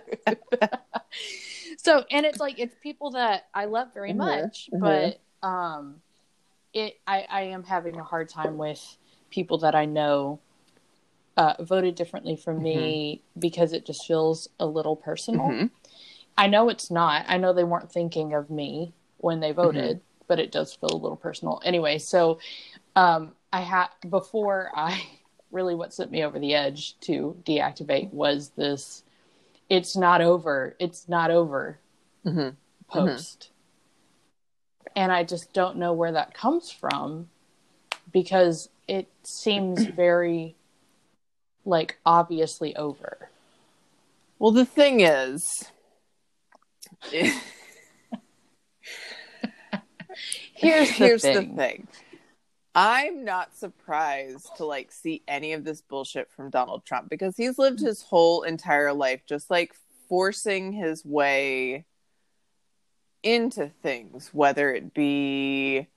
so, 1.78 2.04
and 2.10 2.26
it's 2.26 2.38
like 2.40 2.58
it's 2.58 2.74
people 2.82 3.12
that 3.12 3.46
I 3.54 3.64
love 3.66 3.88
very 3.94 4.12
Mhm, 4.12 4.16
much, 4.16 4.68
mhm. 4.72 4.80
but 4.80 5.46
um, 5.48 6.00
it 6.78 7.00
I 7.06 7.26
I 7.28 7.42
am 7.42 7.64
having 7.64 7.96
a 7.96 8.04
hard 8.04 8.28
time 8.28 8.56
with 8.56 8.96
people 9.30 9.58
that 9.58 9.74
I 9.74 9.84
know 9.84 10.40
uh, 11.36 11.54
voted 11.60 11.94
differently 11.94 12.36
from 12.36 12.62
me 12.62 13.22
because 13.38 13.72
it 13.72 13.86
just 13.86 14.06
feels 14.06 14.48
a 14.58 14.66
little 14.66 14.96
personal. 14.96 15.48
Mhm. 15.50 15.70
I 16.36 16.46
know 16.48 16.68
it's 16.68 16.90
not. 16.90 17.24
I 17.28 17.36
know 17.38 17.52
they 17.52 17.64
weren't 17.64 17.92
thinking 17.92 18.34
of 18.34 18.50
me 18.50 18.92
when 19.18 19.40
they 19.40 19.52
voted, 19.52 20.00
but 20.26 20.38
it 20.38 20.52
does 20.52 20.74
feel 20.74 20.90
a 20.92 20.96
little 20.96 21.16
personal. 21.16 21.60
Anyway, 21.64 21.98
so 21.98 22.38
um, 22.96 23.32
I 23.52 23.60
had 23.60 23.88
before 24.08 24.70
I 24.74 25.02
really 25.50 25.74
what 25.74 25.94
sent 25.94 26.10
me 26.10 26.24
over 26.24 26.38
the 26.38 26.54
edge 26.54 26.98
to 27.00 27.36
deactivate 27.44 28.12
was 28.12 28.50
this 28.50 29.02
it's 29.68 29.96
not 29.96 30.20
over. 30.20 30.74
It's 30.78 31.08
not 31.08 31.30
over 31.30 31.78
Mhm. 32.24 32.56
post. 32.88 33.50
And 34.96 35.12
I 35.12 35.24
just 35.24 35.52
don't 35.52 35.76
know 35.76 35.92
where 35.92 36.12
that 36.12 36.34
comes 36.34 36.70
from 36.70 37.28
because 38.12 38.68
it 38.86 39.08
seems 39.22 39.84
very 39.96 40.54
like 41.64 41.98
obviously 42.06 42.74
over. 42.76 43.30
Well, 44.38 44.52
the 44.52 44.64
thing 44.64 45.00
is, 45.00 45.64
Here's 50.54 50.88
the 50.88 50.94
here's 50.94 51.22
thing. 51.22 51.50
the 51.50 51.62
thing. 51.62 51.88
I'm 52.74 53.24
not 53.24 53.56
surprised 53.56 54.48
to 54.56 54.64
like 54.64 54.92
see 54.92 55.22
any 55.28 55.52
of 55.52 55.64
this 55.64 55.80
bullshit 55.80 56.30
from 56.30 56.50
Donald 56.50 56.84
Trump 56.84 57.08
because 57.08 57.36
he's 57.36 57.58
lived 57.58 57.80
his 57.80 58.02
whole 58.02 58.42
entire 58.42 58.92
life 58.92 59.22
just 59.26 59.50
like 59.50 59.74
forcing 60.08 60.72
his 60.72 61.04
way 61.04 61.84
into 63.22 63.70
things, 63.82 64.30
whether 64.32 64.72
it 64.74 64.94
be 64.94 65.88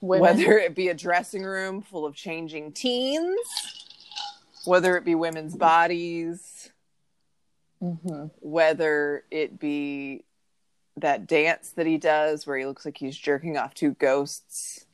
Women, 0.00 0.22
whether 0.22 0.58
it 0.58 0.74
be 0.74 0.88
a 0.88 0.94
dressing 0.94 1.42
room 1.42 1.80
full 1.80 2.04
of 2.04 2.14
changing 2.14 2.72
teens, 2.72 3.38
whether 4.64 4.96
it 4.96 5.04
be 5.04 5.14
women's 5.14 5.56
bodies, 5.56 6.70
Mhm. 7.82 8.30
whether 8.40 9.24
it 9.30 9.58
be 9.58 10.24
that 10.96 11.26
dance 11.26 11.70
that 11.72 11.86
he 11.86 11.98
does 11.98 12.46
where 12.46 12.56
he 12.56 12.66
looks 12.66 12.84
like 12.84 12.98
he's 12.98 13.16
jerking 13.16 13.56
off 13.56 13.74
two 13.74 13.92
ghosts. 13.92 14.86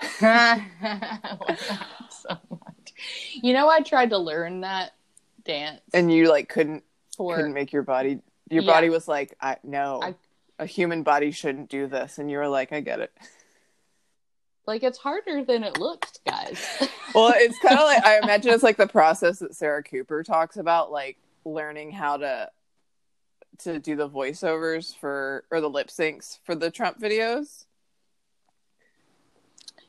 I 0.00 1.36
love 1.40 1.58
that 1.68 1.88
so 2.10 2.38
much. 2.50 2.94
You 3.42 3.52
know, 3.52 3.68
I 3.68 3.80
tried 3.80 4.10
to 4.10 4.18
learn 4.18 4.60
that 4.60 4.92
dance 5.44 5.82
And 5.92 6.12
you 6.12 6.28
like 6.28 6.48
couldn't 6.48 6.84
for 7.16 7.36
couldn't 7.36 7.54
make 7.54 7.72
your 7.72 7.82
body 7.82 8.20
your 8.50 8.62
Yeah. 8.64 8.72
body 8.72 8.90
was 8.90 9.08
like, 9.08 9.34
I 9.40 9.56
no. 9.62 10.00
I- 10.02 10.14
a 10.58 10.66
human 10.66 11.02
body 11.02 11.30
shouldn't 11.30 11.70
do 11.70 11.86
this 11.86 12.18
and 12.18 12.30
you 12.30 12.36
were 12.36 12.46
like, 12.48 12.70
I 12.70 12.80
get 12.80 13.00
it. 13.00 13.10
like 14.66 14.82
it's 14.82 14.98
harder 14.98 15.42
than 15.42 15.64
it 15.64 15.78
looks, 15.78 16.18
guys. 16.26 16.62
Well, 17.14 17.32
it's 17.34 17.58
kind 17.58 17.76
of 17.76 17.86
like 17.86 18.04
I 18.04 18.18
imagine 18.18 18.52
it's 18.52 18.62
like 18.62 18.76
the 18.76 18.86
process 18.86 19.40
that 19.40 19.56
Sarah 19.56 19.82
Cooper 19.82 20.22
talks 20.22 20.56
about, 20.58 20.92
like 20.92 21.16
learning 21.44 21.90
how 21.92 22.18
to 22.18 22.50
to 23.60 23.78
do 23.80 23.96
the 23.96 24.08
voiceovers 24.08 24.96
for 24.96 25.44
or 25.50 25.60
the 25.60 25.68
lip 25.70 25.88
syncs 25.88 26.38
for 26.44 26.54
the 26.54 26.70
Trump 26.70 27.00
videos 27.00 27.64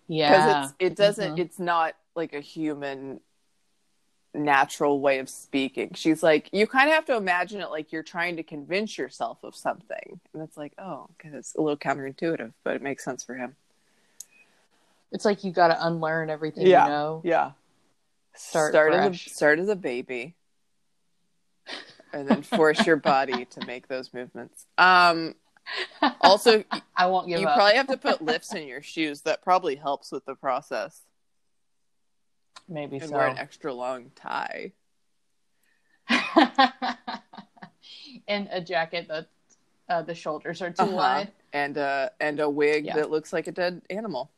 Yeah. 0.08 0.30
because 0.30 0.66
it's 0.72 0.76
it 0.80 0.96
doesn't 0.96 1.36
Mhm. 1.36 1.40
it's 1.40 1.60
not 1.60 1.96
like 2.16 2.34
a 2.34 2.40
human 2.42 3.22
natural 4.34 5.00
way 5.02 5.20
of 5.20 5.30
speaking. 5.30 5.92
She's 5.94 6.24
like 6.24 6.50
you 6.52 6.66
kind 6.68 6.90
of 6.90 6.96
have 6.96 7.06
to 7.06 7.16
imagine 7.18 7.62
it 7.62 7.70
like 7.70 7.92
you're 7.92 8.04
trying 8.04 8.38
to 8.38 8.44
convince 8.44 8.98
yourself 8.98 9.40
of 9.44 9.56
something, 9.56 10.20
and 10.34 10.42
it's 10.44 10.58
like 10.58 10.74
oh, 10.78 11.08
okay, 11.20 11.36
it's 11.38 11.56
a 11.56 11.62
little 11.62 11.78
counterintuitive, 11.78 12.54
but 12.64 12.76
it 12.76 12.82
makes 12.82 13.04
sense 13.04 13.24
for 13.24 13.36
him. 13.36 13.56
it's 15.12 15.26
like 15.26 15.44
you 15.44 15.52
got 15.52 15.68
to 15.68 15.86
unlearn 15.88 16.30
everything 16.30 16.66
Yeah. 16.68 16.86
you 16.86 16.90
know. 16.92 17.22
Yeah. 17.26 17.52
Start 18.34 18.72
start 18.72 18.94
as 18.94 19.14
a, 19.14 19.18
start 19.30 19.60
as 19.60 19.68
a 19.68 19.76
baby, 19.76 20.36
and 22.14 22.28
then 22.30 22.42
force 22.44 22.86
your 22.86 22.96
body 22.96 23.44
to 23.46 23.66
make 23.66 23.90
those 23.90 24.14
movements. 24.14 24.66
Um, 24.78 25.36
also, 26.22 26.64
I 26.96 27.08
won't 27.08 27.28
give 27.28 27.42
you 27.42 27.48
up. 27.48 27.56
probably 27.56 27.76
have 27.76 27.88
to 27.88 27.98
put 27.98 28.22
lifts 28.22 28.54
in 28.54 28.68
your 28.68 28.82
shoes. 28.82 29.22
That 29.24 29.42
probably 29.44 29.76
helps 29.76 30.12
with 30.14 30.26
the 30.26 30.36
process. 30.36 31.02
Maybe 32.72 32.98
And 33.00 33.10
so. 33.10 33.18
wear 33.18 33.28
an 33.28 33.38
extra 33.38 33.74
long 33.74 34.12
tie. 34.16 34.72
and 38.28 38.48
a 38.52 38.62
jacket 38.62 39.08
that 39.10 39.28
uh, 39.90 40.02
the 40.02 40.16
shoulders 40.16 40.62
are 40.62 40.72
too 40.72 40.84
Uh-huh. 40.84 40.96
wide. 40.96 41.32
and 41.54 41.78
uh 41.78 42.10
and 42.22 42.40
a 42.40 42.50
wig 42.50 42.86
Yeah. 42.86 42.96
that 42.96 43.12
looks 43.12 43.34
like 43.34 43.48
a 43.48 43.52
dead 43.52 43.82
animal. 43.90 44.32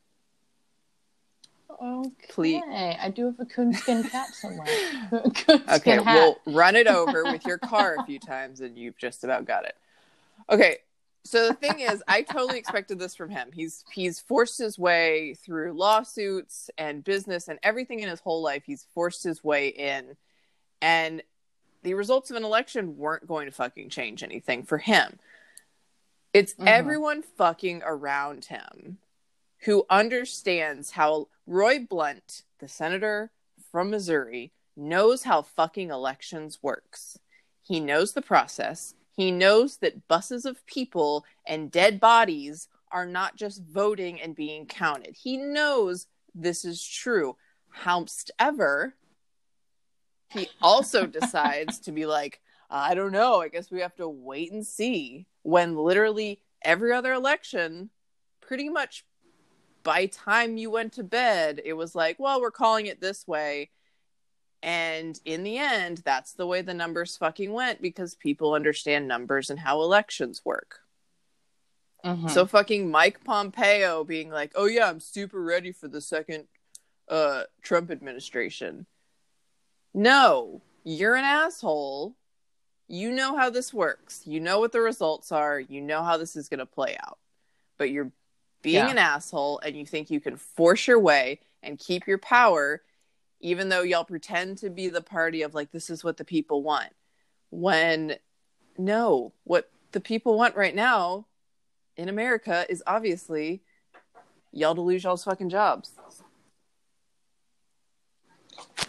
Okay, 1.81 2.11
Please. 2.29 2.63
I 2.67 3.09
do 3.09 3.25
have 3.25 3.39
a 3.39 3.45
coonskin 3.45 4.03
cap 4.09 4.33
somewhere. 4.33 4.67
coonskin 5.11 5.69
Okay, 5.69 5.95
hat. 6.03 6.05
we'll 6.05 6.39
run 6.55 6.75
it 6.75 6.87
over 6.87 7.23
with 7.25 7.45
your 7.45 7.57
car 7.59 7.95
a 7.97 8.03
few 8.03 8.19
times, 8.19 8.61
and 8.61 8.77
you've 8.77 8.97
just 8.97 9.23
about 9.23 9.45
got 9.45 9.65
it. 9.65 9.75
Okay, 10.49 10.77
so 11.25 11.47
the 11.47 11.53
thing 11.53 11.79
is, 11.79 12.03
I 12.07 12.21
totally 12.21 12.59
expected 12.59 12.99
this 12.99 13.15
from 13.15 13.29
him. 13.29 13.49
He's 13.53 13.83
he's 13.91 14.19
forced 14.19 14.57
his 14.57 14.77
way 14.77 15.35
through 15.35 15.73
lawsuits 15.73 16.69
and 16.77 17.03
business 17.03 17.47
and 17.47 17.59
everything 17.63 18.01
in 18.01 18.09
his 18.09 18.19
whole 18.19 18.41
life. 18.41 18.63
He's 18.65 18.87
forced 18.93 19.23
his 19.23 19.43
way 19.43 19.69
in, 19.69 20.17
and 20.81 21.23
the 21.83 21.93
results 21.93 22.29
of 22.31 22.37
an 22.37 22.43
election 22.43 22.97
weren't 22.97 23.27
going 23.27 23.45
to 23.45 23.51
fucking 23.51 23.89
change 23.89 24.23
anything 24.23 24.63
for 24.63 24.77
him. 24.77 25.19
It's 26.33 26.53
Mhm. 26.55 26.67
everyone 26.67 27.21
fucking 27.21 27.83
around 27.85 28.45
him 28.45 28.99
who 29.59 29.85
understands 29.89 30.91
how 30.91 31.29
Roy 31.45 31.79
Blunt, 31.79 32.43
the 32.59 32.67
senator 32.67 33.31
from 33.71 33.89
Missouri, 33.89 34.51
knows 34.75 35.23
how 35.23 35.41
fucking 35.41 35.89
elections 35.89 36.61
works. 36.63 37.19
He 37.61 37.79
knows 37.79 38.13
the 38.13 38.21
process. 38.21 38.95
He 39.15 39.31
knows 39.31 39.77
that 39.77 40.07
buses 40.07 40.45
of 40.45 40.65
people 40.65 41.25
and 41.47 41.71
dead 41.71 41.99
bodies 41.99 42.67
are 42.91 43.05
not 43.05 43.35
just 43.35 43.63
voting 43.63 44.21
and 44.21 44.35
being 44.35 44.65
counted. 44.65 45.15
He 45.15 45.37
knows 45.37 46.07
this 46.35 46.65
is 46.65 46.85
true. 46.85 47.37
However, 47.69 48.95
he 50.29 50.49
also 50.61 51.05
decides 51.07 51.79
to 51.81 51.91
be 51.91 52.05
like, 52.05 52.39
I 52.69 52.95
don't 52.95 53.11
know. 53.11 53.41
I 53.41 53.49
guess 53.49 53.69
we 53.69 53.81
have 53.81 53.95
to 53.97 54.07
wait 54.07 54.51
and 54.51 54.65
see. 54.65 55.27
When 55.43 55.75
literally 55.75 56.41
every 56.63 56.91
other 56.91 57.13
election, 57.13 57.89
pretty 58.41 58.69
much 58.69 59.05
by 59.83 60.07
time 60.07 60.57
you 60.57 60.71
went 60.71 60.93
to 60.93 61.03
bed, 61.03 61.61
it 61.63 61.73
was 61.73 61.93
like, 61.93 62.17
well, 62.19 62.41
we're 62.41 62.51
calling 62.51 62.87
it 62.87 63.01
this 63.01 63.27
way. 63.27 63.69
And 64.63 65.19
in 65.25 65.43
the 65.43 65.57
end, 65.57 65.97
that's 66.05 66.31
the 66.33 66.47
way 66.47 66.61
the 66.61 66.73
numbers 66.73 67.17
fucking 67.17 67.51
went 67.51 67.81
because 67.81 68.15
people 68.15 68.53
understand 68.53 69.07
numbers 69.09 69.49
and 69.49 69.59
how 69.59 69.81
elections 69.81 70.43
work. 70.45 70.79
Mhm. 72.05 72.29
So 72.31 72.45
fucking 72.45 72.89
Mike 72.89 73.23
Pompeo 73.25 74.03
being 74.05 74.29
like, 74.29 74.53
"Oh 74.55 74.65
yeah, 74.65 74.89
I'm 74.89 75.01
super 75.01 75.41
ready 75.41 75.71
for 75.73 75.87
the 75.89 75.99
second 76.01 76.47
uh 77.09 77.43
Trump 77.61 77.91
administration." 77.91 78.85
No, 79.93 80.61
you're 80.83 81.15
an 81.15 81.25
asshole. 81.25 82.15
You 82.87 83.11
know 83.11 83.35
how 83.37 83.49
this 83.49 83.73
works. 83.73 84.25
You 84.25 84.39
know 84.39 84.59
what 84.59 84.71
the 84.71 84.81
results 84.81 85.31
are. 85.31 85.59
You 85.59 85.81
know 85.81 86.03
how 86.03 86.17
this 86.17 86.35
is 86.35 86.49
going 86.49 86.59
to 86.59 86.65
play 86.65 86.97
out. 87.01 87.19
But 87.77 87.89
you're 87.91 88.11
being 88.61 88.85
Yeah. 88.85 88.91
an 88.91 88.97
asshole 88.97 89.59
and 89.59 89.75
you 89.75 89.85
think 89.85 90.09
you 90.09 90.19
can 90.19 90.37
force 90.37 90.87
your 90.87 90.99
way 90.99 91.39
and 91.61 91.77
keep 91.79 92.07
your 92.07 92.17
power 92.17 92.81
even 93.43 93.69
though 93.69 93.83
y'all 93.83 94.05
pretend 94.05 94.57
to 94.59 94.69
be 94.69 94.87
the 94.87 95.01
party 95.01 95.41
of 95.43 95.53
like 95.53 95.71
this 95.71 95.89
is 95.89 96.03
what 96.03 96.17
the 96.17 96.25
people 96.25 96.63
want. 96.63 96.89
When 97.51 98.15
no, 98.77 99.33
what 99.43 99.69
the 99.91 99.99
people 99.99 100.35
want 100.37 100.55
right 100.55 100.73
now 100.73 101.27
in 101.97 102.09
America 102.09 102.65
is 102.69 102.81
obviously 102.87 103.61
y'all 104.51 104.73
to 104.73 104.81
lose 104.81 105.03
y'all's 105.03 105.25
fucking 105.25 105.49
jobs. 105.49 105.91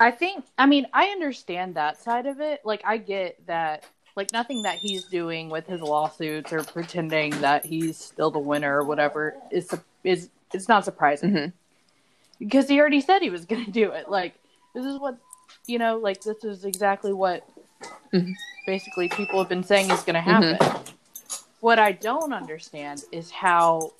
I 0.00 0.10
think 0.10 0.44
I 0.56 0.66
mean 0.66 0.86
I 0.92 1.06
understand 1.08 1.74
that 1.74 1.98
side 2.00 2.26
of 2.26 2.40
it. 2.40 2.60
Like 2.64 2.82
I 2.84 2.96
get 2.96 3.46
that 3.46 3.84
like 4.16 4.32
nothing 4.32 4.62
that 4.62 4.76
he's 4.76 5.04
doing 5.04 5.48
with 5.50 5.66
his 5.66 5.80
lawsuits 5.80 6.52
or 6.52 6.62
pretending 6.62 7.30
that 7.40 7.66
he's 7.66 7.96
still 7.98 8.30
the 8.30 8.38
winner 8.38 8.80
or 8.80 8.84
whatever 8.84 9.34
is 9.50 9.74
is 10.04 10.30
it's 10.52 10.68
not 10.68 10.84
surprising 10.84 11.32
Mhm. 11.32 11.52
because 12.38 12.68
he 12.68 12.78
already 12.78 13.00
said 13.00 13.20
he 13.22 13.30
was 13.30 13.44
going 13.44 13.64
to 13.64 13.70
do 13.72 13.90
it. 13.90 14.08
Like 14.08 14.34
this 14.74 14.84
is 14.84 14.98
what 14.98 15.16
you 15.66 15.78
know, 15.78 15.96
like 15.98 16.20
this 16.22 16.44
is 16.44 16.64
exactly 16.64 17.12
what 17.12 17.48
Mhm. 18.12 18.34
basically 18.66 19.08
people 19.08 19.38
have 19.38 19.48
been 19.48 19.64
saying 19.64 19.90
is 19.90 20.02
going 20.02 20.14
to 20.14 20.20
happen. 20.20 20.58
What 21.60 21.78
I 21.78 21.92
don't 21.92 22.32
understand 22.32 23.02
is 23.12 23.30
how 23.30 23.92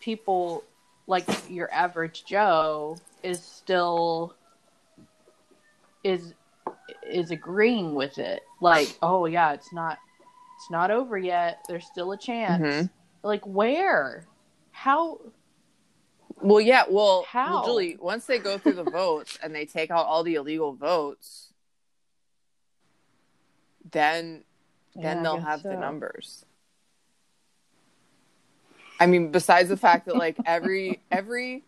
people 0.00 0.64
like 1.06 1.26
your 1.48 1.72
average 1.72 2.24
Joe 2.24 2.96
is 3.22 3.42
still 3.42 4.34
is 6.02 6.34
is 7.06 7.30
agreeing 7.30 7.94
with 7.94 8.18
it. 8.18 8.42
Like, 8.60 8.96
oh 9.02 9.26
yeah, 9.26 9.52
it's 9.52 9.72
not 9.72 9.98
it's 10.56 10.70
not 10.70 10.90
over 10.90 11.16
yet. 11.18 11.64
There's 11.68 11.86
still 11.86 12.12
a 12.12 12.18
chance. 12.18 12.62
Mhm. 12.62 12.90
Like 13.22 13.44
where? 13.46 14.24
How 14.72 15.20
Well, 16.42 16.60
yeah. 16.60 16.84
Well, 16.88 17.24
How? 17.28 17.54
well, 17.54 17.64
Julie, 17.64 17.96
once 18.00 18.26
they 18.26 18.38
go 18.38 18.58
through 18.58 18.74
the 18.74 18.84
votes 18.84 19.38
and 19.42 19.54
they 19.54 19.66
take 19.66 19.90
out 19.90 20.06
all 20.06 20.22
the 20.22 20.34
illegal 20.36 20.72
votes, 20.72 21.52
then 23.90 24.44
then 24.94 25.18
Yeah, 25.18 25.22
they'll 25.22 25.40
have 25.40 25.62
the 25.62 25.76
numbers. 25.76 26.44
I 28.98 29.06
mean, 29.06 29.30
besides 29.30 29.68
the 29.68 29.76
fact 29.76 30.06
that 30.06 30.16
like 30.16 30.36
every 30.44 31.00
every 31.10 31.64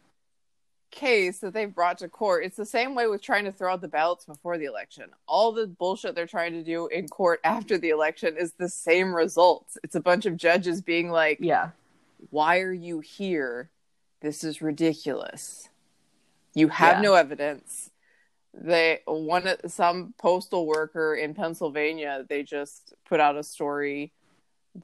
case 0.90 1.38
that 1.38 1.54
they've 1.54 1.74
brought 1.74 1.98
to 1.98 2.08
court, 2.08 2.44
it's 2.44 2.56
the 2.56 2.66
same 2.66 2.94
way 2.94 3.06
with 3.06 3.22
trying 3.22 3.44
to 3.44 3.52
throw 3.52 3.72
out 3.72 3.80
the 3.80 3.88
ballots 3.88 4.26
before 4.26 4.58
the 4.58 4.66
election. 4.66 5.04
All 5.26 5.50
the 5.52 5.66
bullshit 5.66 6.14
they're 6.14 6.26
trying 6.26 6.52
to 6.52 6.62
do 6.62 6.88
in 6.88 7.08
court 7.08 7.40
after 7.44 7.78
the 7.78 7.88
election 7.90 8.36
is 8.38 8.52
the 8.52 8.68
same 8.68 9.14
results. 9.14 9.78
It's 9.82 9.94
a 9.94 10.00
bunch 10.00 10.26
of 10.26 10.36
judges 10.36 10.82
being 10.82 11.10
like, 11.10 11.38
Yeah. 11.40 11.70
why 12.30 12.60
are 12.60 12.72
you 12.72 13.00
here? 13.00 13.70
This 14.22 14.44
is 14.44 14.62
ridiculous. 14.62 15.68
You 16.54 16.68
have 16.68 16.98
Yeah. 16.98 17.02
no 17.02 17.14
evidence. 17.14 17.90
They 18.54 19.00
one 19.06 19.48
some 19.68 20.14
postal 20.18 20.66
worker 20.66 21.14
in 21.14 21.34
Pennsylvania, 21.34 22.24
they 22.28 22.42
just 22.42 22.94
put 23.04 23.18
out 23.18 23.36
a 23.36 23.42
story 23.42 24.12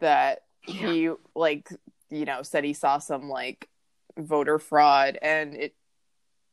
that 0.00 0.44
he 0.62 1.10
like 1.34 1.70
you 2.10 2.24
know 2.24 2.42
said 2.42 2.64
he 2.64 2.72
saw 2.74 2.98
some 2.98 3.28
like 3.30 3.68
voter 4.18 4.58
fraud 4.58 5.18
and 5.22 5.54
it 5.54 5.74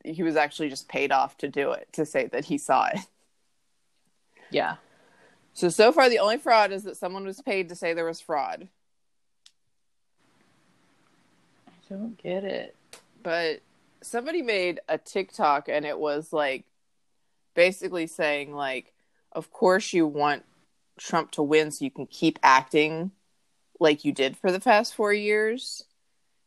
he 0.03 0.21
was 0.21 0.35
actually 0.35 0.69
just 0.69 0.87
paid 0.87 1.11
off 1.11 1.35
to 1.37 1.47
do 1.47 1.71
it 1.71 1.87
to 1.93 2.05
say 2.05 2.27
that 2.27 2.45
he 2.45 2.57
saw 2.57 2.87
it. 2.87 2.99
Yeah. 4.51 4.75
So 5.53 5.69
so 5.69 5.91
far 5.91 6.07
the 6.09 6.19
only 6.19 6.37
fraud 6.37 6.71
is 6.71 6.83
that 6.83 6.97
someone 6.97 7.25
was 7.25 7.41
paid 7.41 7.69
to 7.69 7.75
say 7.75 7.93
there 7.93 8.05
was 8.05 8.21
fraud. 8.21 8.67
I 11.67 11.71
don't 11.95 12.17
get 12.21 12.43
it. 12.43 12.75
but 13.23 13.61
somebody 14.01 14.41
made 14.41 14.79
a 14.87 14.97
TikTok 14.97 15.67
and 15.67 15.83
it 15.85 15.97
was 15.97 16.31
like 16.31 16.63
basically 17.55 18.05
saying 18.07 18.53
like 18.53 18.93
of 19.31 19.51
course 19.51 19.93
you 19.93 20.05
want 20.05 20.43
Trump 20.99 21.31
to 21.31 21.41
win 21.43 21.71
so 21.71 21.83
you 21.83 21.91
can 21.91 22.05
keep 22.05 22.37
acting 22.43 23.11
like 23.79 24.05
you 24.05 24.11
did 24.11 24.37
for 24.37 24.51
the 24.51 24.59
past 24.59 24.93
4 24.95 25.11
years 25.13 25.83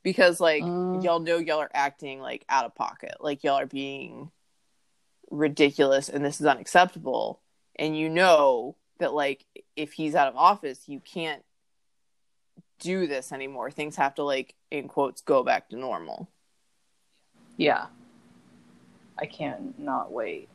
because 0.05 0.39
like 0.41 0.63
Mm. 0.63 1.03
y'all 1.03 1.19
know 1.21 1.39
y'all 1.39 1.59
are 1.59 1.71
acting 1.75 2.21
like 2.21 2.45
out 2.49 2.65
of 2.65 2.75
pocket 2.75 3.17
like 3.21 3.43
y'all 3.43 3.59
are 3.59 3.67
being 3.67 4.31
ridiculous 5.31 6.09
and 6.09 6.25
this 6.25 6.41
is 6.41 6.47
unacceptable 6.47 7.41
and 7.77 7.97
you 7.99 8.09
know 8.09 8.77
that 8.99 9.13
like 9.13 9.45
if 9.77 9.93
he's 9.93 10.15
out 10.15 10.29
of 10.29 10.37
office 10.37 10.89
you 10.89 11.01
can't 11.01 11.43
do 12.79 13.07
this 13.07 13.33
anymore 13.33 13.71
things 13.71 13.97
have 13.97 14.15
to 14.15 14.23
like 14.23 14.55
in 14.71 14.89
quotes 14.89 15.21
go 15.23 15.43
back 15.43 15.69
to 15.71 15.77
normal 15.77 16.29
Yeah. 17.57 17.87
I 19.19 19.27
can't 19.27 19.79
not 19.79 20.13
wait. 20.13 20.49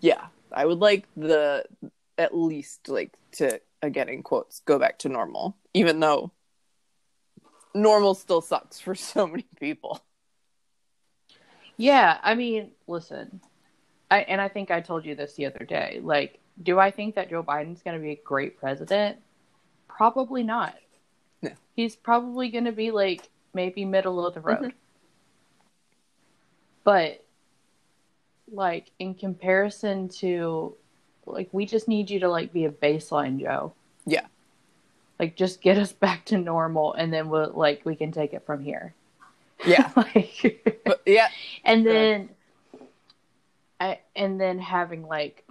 yeah 0.00 0.26
i 0.52 0.64
would 0.64 0.78
like 0.78 1.06
the 1.16 1.64
at 2.16 2.36
least 2.36 2.88
like 2.88 3.12
to 3.32 3.60
again 3.82 4.08
in 4.08 4.22
quotes 4.22 4.60
go 4.60 4.78
back 4.78 4.98
to 4.98 5.08
normal 5.08 5.56
even 5.74 6.00
though 6.00 6.32
normal 7.74 8.14
still 8.14 8.40
sucks 8.40 8.80
for 8.80 8.94
so 8.94 9.26
many 9.26 9.46
people 9.60 10.00
Yeah, 11.80 12.18
I 12.24 12.34
mean, 12.34 12.72
listen. 12.88 13.40
I 14.10 14.20
and 14.22 14.40
I 14.40 14.48
think 14.48 14.72
I 14.72 14.80
told 14.80 15.04
you 15.04 15.14
this 15.14 15.34
the 15.34 15.46
other 15.46 15.64
day. 15.64 16.00
Like, 16.02 16.40
do 16.60 16.80
I 16.80 16.90
think 16.90 17.14
that 17.14 17.30
Joe 17.30 17.44
Biden's 17.44 17.82
going 17.82 17.96
to 17.96 18.02
be 18.02 18.10
a 18.10 18.20
great 18.24 18.58
president? 18.58 19.18
Probably 19.86 20.42
not. 20.42 20.74
He's 21.78 21.94
probably 21.94 22.48
going 22.48 22.64
to 22.64 22.72
be 22.72 22.90
like 22.90 23.30
maybe 23.54 23.84
middle 23.84 24.26
of 24.26 24.34
the 24.34 24.40
road. 24.40 24.58
Mhm. 24.58 24.72
But 26.82 27.24
like 28.50 28.90
in 28.98 29.14
comparison 29.14 30.08
to 30.08 30.74
like 31.24 31.48
we 31.52 31.66
just 31.66 31.86
need 31.86 32.10
you 32.10 32.18
to 32.18 32.28
like 32.28 32.52
be 32.52 32.64
a 32.64 32.70
baseline 32.72 33.38
Joe. 33.38 33.74
Yeah. 34.06 34.26
Like 35.20 35.36
just 35.36 35.60
get 35.60 35.78
us 35.78 35.92
back 35.92 36.24
to 36.24 36.36
normal 36.36 36.94
and 36.94 37.12
then 37.12 37.28
we'll 37.28 37.52
like 37.54 37.82
we 37.84 37.94
can 37.94 38.10
take 38.10 38.32
it 38.34 38.44
from 38.44 38.64
here. 38.64 38.92
yeah 39.64 39.92
like 39.96 40.80
but 40.84 41.00
yeah 41.06 41.28
and 41.64 41.86
then 41.86 42.28
I 43.78 44.00
and 44.16 44.40
then 44.40 44.58
having 44.58 45.06
like 45.06 45.46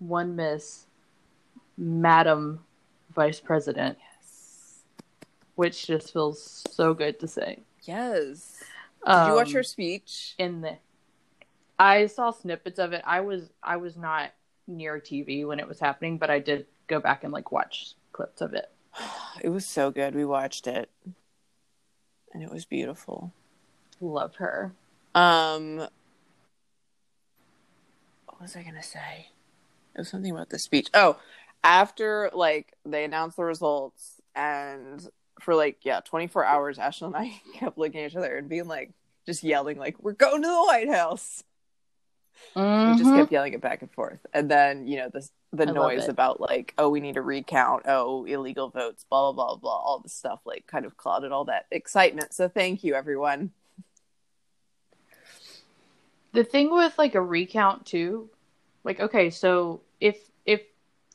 one 0.00 0.34
miss 0.34 0.86
madam 1.76 2.64
vice 3.14 3.38
president 3.38 3.98
which 5.58 5.88
just 5.88 6.12
feels 6.12 6.62
so 6.70 6.94
good 6.94 7.18
to 7.18 7.26
say. 7.26 7.58
Yes. 7.82 8.62
Did 9.04 9.26
you 9.26 9.34
watch 9.34 9.48
Um, 9.48 9.54
her 9.54 9.62
speech? 9.64 10.34
in 10.38 10.60
the 10.60 10.76
i 11.80 12.06
saw 12.06 12.30
snippets 12.30 12.78
of 12.78 12.92
it. 12.92 13.02
I 13.04 13.20
was 13.20 13.50
i 13.62 13.76
was 13.76 13.96
not 13.96 14.30
near 14.68 15.00
tv 15.00 15.46
when 15.46 15.58
it 15.58 15.66
was 15.66 15.80
happening 15.80 16.16
but 16.18 16.28
i 16.30 16.38
did 16.38 16.66
go 16.86 17.00
back 17.00 17.24
and 17.24 17.32
like 17.32 17.50
watch 17.52 17.94
clips 18.12 18.40
of 18.40 18.54
it. 18.54 18.70
It 19.42 19.48
was 19.50 19.64
so 19.66 19.90
good. 19.90 20.14
We 20.14 20.24
watched 20.24 20.66
it. 20.66 20.90
And 22.32 22.42
it 22.42 22.50
was 22.52 22.64
beautiful. 22.64 23.32
Love 24.00 24.36
her. 24.36 24.72
Um 25.14 25.78
what 28.26 28.40
was 28.40 28.54
i 28.54 28.62
gonna 28.62 28.82
say? 28.82 29.30
It 29.94 29.98
was 29.98 30.08
something 30.08 30.30
about 30.30 30.50
the 30.50 30.58
speech. 30.60 30.88
Oh 30.94 31.18
after 31.64 32.30
like 32.32 32.74
they 32.84 33.02
announced 33.04 33.36
the 33.36 33.42
results 33.44 34.20
and 34.36 35.08
for 35.42 35.54
like 35.54 35.78
yeah 35.82 36.00
24 36.00 36.44
hours 36.44 36.78
ashton 36.78 37.08
and 37.08 37.16
i 37.16 37.40
kept 37.54 37.78
looking 37.78 38.00
at 38.00 38.10
each 38.10 38.16
other 38.16 38.36
and 38.36 38.48
being 38.48 38.66
like 38.68 38.92
just 39.26 39.44
yelling 39.44 39.78
like 39.78 39.96
we're 40.00 40.12
going 40.12 40.40
to 40.42 40.48
the 40.48 40.62
white 40.62 40.88
house. 40.88 41.44
We 42.86 42.94
just 42.94 43.10
Mhm. 43.10 43.14
kept 43.16 43.32
yelling 43.32 43.52
it 43.52 43.60
back 43.60 43.82
and 43.82 43.92
forth. 43.92 44.20
And 44.32 44.50
then 44.50 44.86
you 44.86 44.96
know 44.96 45.10
the 45.12 45.28
the 45.52 45.68
I 45.68 45.72
noise 45.72 46.08
about 46.08 46.40
like 46.40 46.72
oh 46.78 46.88
we 46.88 47.00
need 47.00 47.14
to 47.14 47.22
recount. 47.22 47.82
Oh 47.86 48.24
illegal 48.24 48.70
votes 48.70 49.04
blah 49.04 49.32
blah 49.32 49.46
blah 49.48 49.56
blah 49.56 49.76
all 49.76 49.98
the 50.00 50.08
stuff 50.08 50.40
like 50.46 50.66
kind 50.66 50.86
of 50.86 50.96
clouded 50.96 51.30
all 51.30 51.44
that 51.44 51.66
excitement. 51.70 52.32
So 52.32 52.48
thank 52.48 52.82
you 52.84 52.94
everyone. 52.94 53.50
The 56.32 56.44
thing 56.44 56.70
with 56.70 56.96
like 56.96 57.14
a 57.14 57.20
recount 57.22 57.84
too 57.84 58.30
like 58.84 59.00
okay 59.00 59.28
so 59.28 59.82
if 60.00 60.30
if 60.46 60.62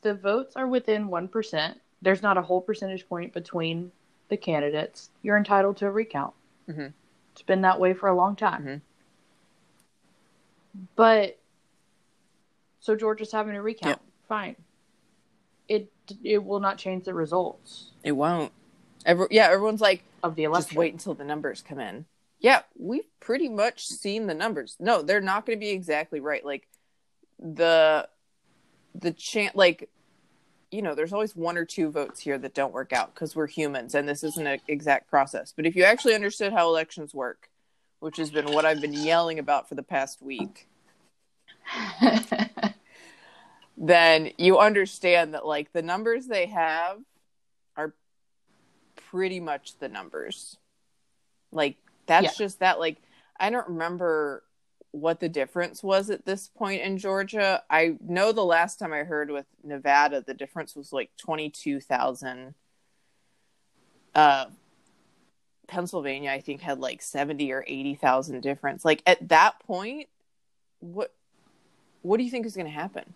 the 0.02 0.14
votes 0.14 0.54
are 0.54 0.68
within 0.68 1.08
1% 1.08 1.74
there's 2.02 2.22
not 2.22 2.36
a 2.36 2.42
whole 2.42 2.60
percentage 2.60 3.08
point 3.08 3.32
between 3.32 3.90
the 4.34 4.38
candidates 4.38 5.10
you're 5.22 5.36
entitled 5.36 5.76
to 5.76 5.86
a 5.86 5.90
recount. 5.90 6.34
Mhm. 6.68 6.92
it's 7.32 7.42
been 7.42 7.60
that 7.60 7.78
way 7.78 7.94
for 7.94 8.08
a 8.08 8.14
long 8.16 8.34
time. 8.34 8.64
Mhm. 8.64 8.80
but 10.96 11.38
so 12.80 12.96
georgia's 12.96 13.30
having 13.30 13.54
a 13.54 13.62
recount. 13.62 13.90
Yep. 13.90 14.00
fine. 14.28 14.56
It 15.68 15.92
it 16.24 16.44
will 16.44 16.58
not 16.60 16.78
change 16.78 17.04
the 17.04 17.14
results. 17.14 17.92
It 18.02 18.12
won't. 18.12 18.52
Every, 19.06 19.28
yeah 19.30 19.46
everyone's 19.50 19.80
like 19.80 20.02
of 20.24 20.34
the 20.34 20.44
election. 20.44 20.68
just 20.70 20.76
wait 20.76 20.92
until 20.92 21.14
the 21.14 21.24
numbers 21.24 21.62
come 21.62 21.78
in. 21.78 22.06
Yeah 22.40 22.62
we've 22.76 23.08
pretty 23.20 23.48
much 23.48 23.86
seen 23.86 24.26
the 24.26 24.34
numbers. 24.34 24.76
No 24.80 25.00
they're 25.02 25.20
not 25.20 25.46
going 25.46 25.58
to 25.58 25.60
be 25.60 25.70
exactly 25.70 26.18
right. 26.18 26.44
Like 26.44 26.66
the 27.38 28.08
the 28.96 29.12
chance 29.12 29.54
like 29.54 29.90
you 30.74 30.82
know 30.82 30.94
there's 30.94 31.12
always 31.12 31.36
one 31.36 31.56
or 31.56 31.64
two 31.64 31.90
votes 31.90 32.20
here 32.20 32.38
that 32.38 32.54
don't 32.54 32.72
work 32.72 32.92
out 32.92 33.14
because 33.14 33.36
we're 33.36 33.46
humans 33.46 33.94
and 33.94 34.08
this 34.08 34.24
isn't 34.24 34.46
an 34.46 34.60
exact 34.68 35.08
process 35.08 35.52
but 35.54 35.66
if 35.66 35.76
you 35.76 35.84
actually 35.84 36.14
understood 36.14 36.52
how 36.52 36.68
elections 36.68 37.14
work 37.14 37.48
which 38.00 38.16
has 38.16 38.30
been 38.30 38.52
what 38.52 38.64
i've 38.64 38.80
been 38.80 38.92
yelling 38.92 39.38
about 39.38 39.68
for 39.68 39.74
the 39.74 39.82
past 39.82 40.20
week 40.20 40.68
then 43.76 44.30
you 44.38 44.58
understand 44.58 45.34
that 45.34 45.46
like 45.46 45.72
the 45.72 45.82
numbers 45.82 46.26
they 46.26 46.46
have 46.46 46.98
are 47.76 47.94
pretty 49.10 49.40
much 49.40 49.78
the 49.78 49.88
numbers. 49.88 50.56
Like 51.52 51.76
that's 52.06 52.36
just 52.36 52.60
that 52.60 52.78
like 52.78 52.98
I 53.38 53.50
don't 53.50 53.68
remember 53.68 54.42
what 54.94 55.18
the 55.18 55.28
difference 55.28 55.82
was 55.82 56.08
at 56.08 56.24
this 56.24 56.48
point 56.48 56.80
in 56.80 56.98
Georgia. 56.98 57.64
I 57.68 57.96
know 58.00 58.30
the 58.30 58.44
last 58.44 58.78
time 58.78 58.92
I 58.92 58.98
heard 58.98 59.28
with 59.28 59.46
Nevada 59.64 60.22
the 60.24 60.34
difference 60.34 60.76
was 60.76 60.92
like 60.92 61.10
22,000 61.18 62.54
uh 64.14 64.46
Pennsylvania 65.66 66.30
I 66.30 66.40
think 66.40 66.60
had 66.60 66.78
like 66.78 67.02
70 67.02 67.50
or 67.52 67.64
80,000 67.66 68.40
difference. 68.40 68.84
Like 68.84 69.02
at 69.04 69.28
that 69.30 69.58
point 69.60 70.08
what 70.78 71.12
what 72.02 72.18
do 72.18 72.22
you 72.22 72.30
think 72.30 72.46
is 72.46 72.54
going 72.54 72.66
to 72.66 72.72
happen? 72.72 73.14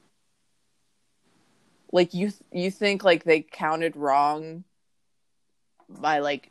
Like 1.93 2.13
you 2.13 2.33
you 2.51 2.73
think 2.73 3.05
like 3.05 3.23
they 3.23 3.41
counted 3.41 3.95
wrong 3.95 4.65
by 5.89 6.19
like 6.19 6.51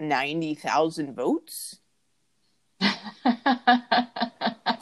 90,000 0.00 1.14
votes? 1.14 1.80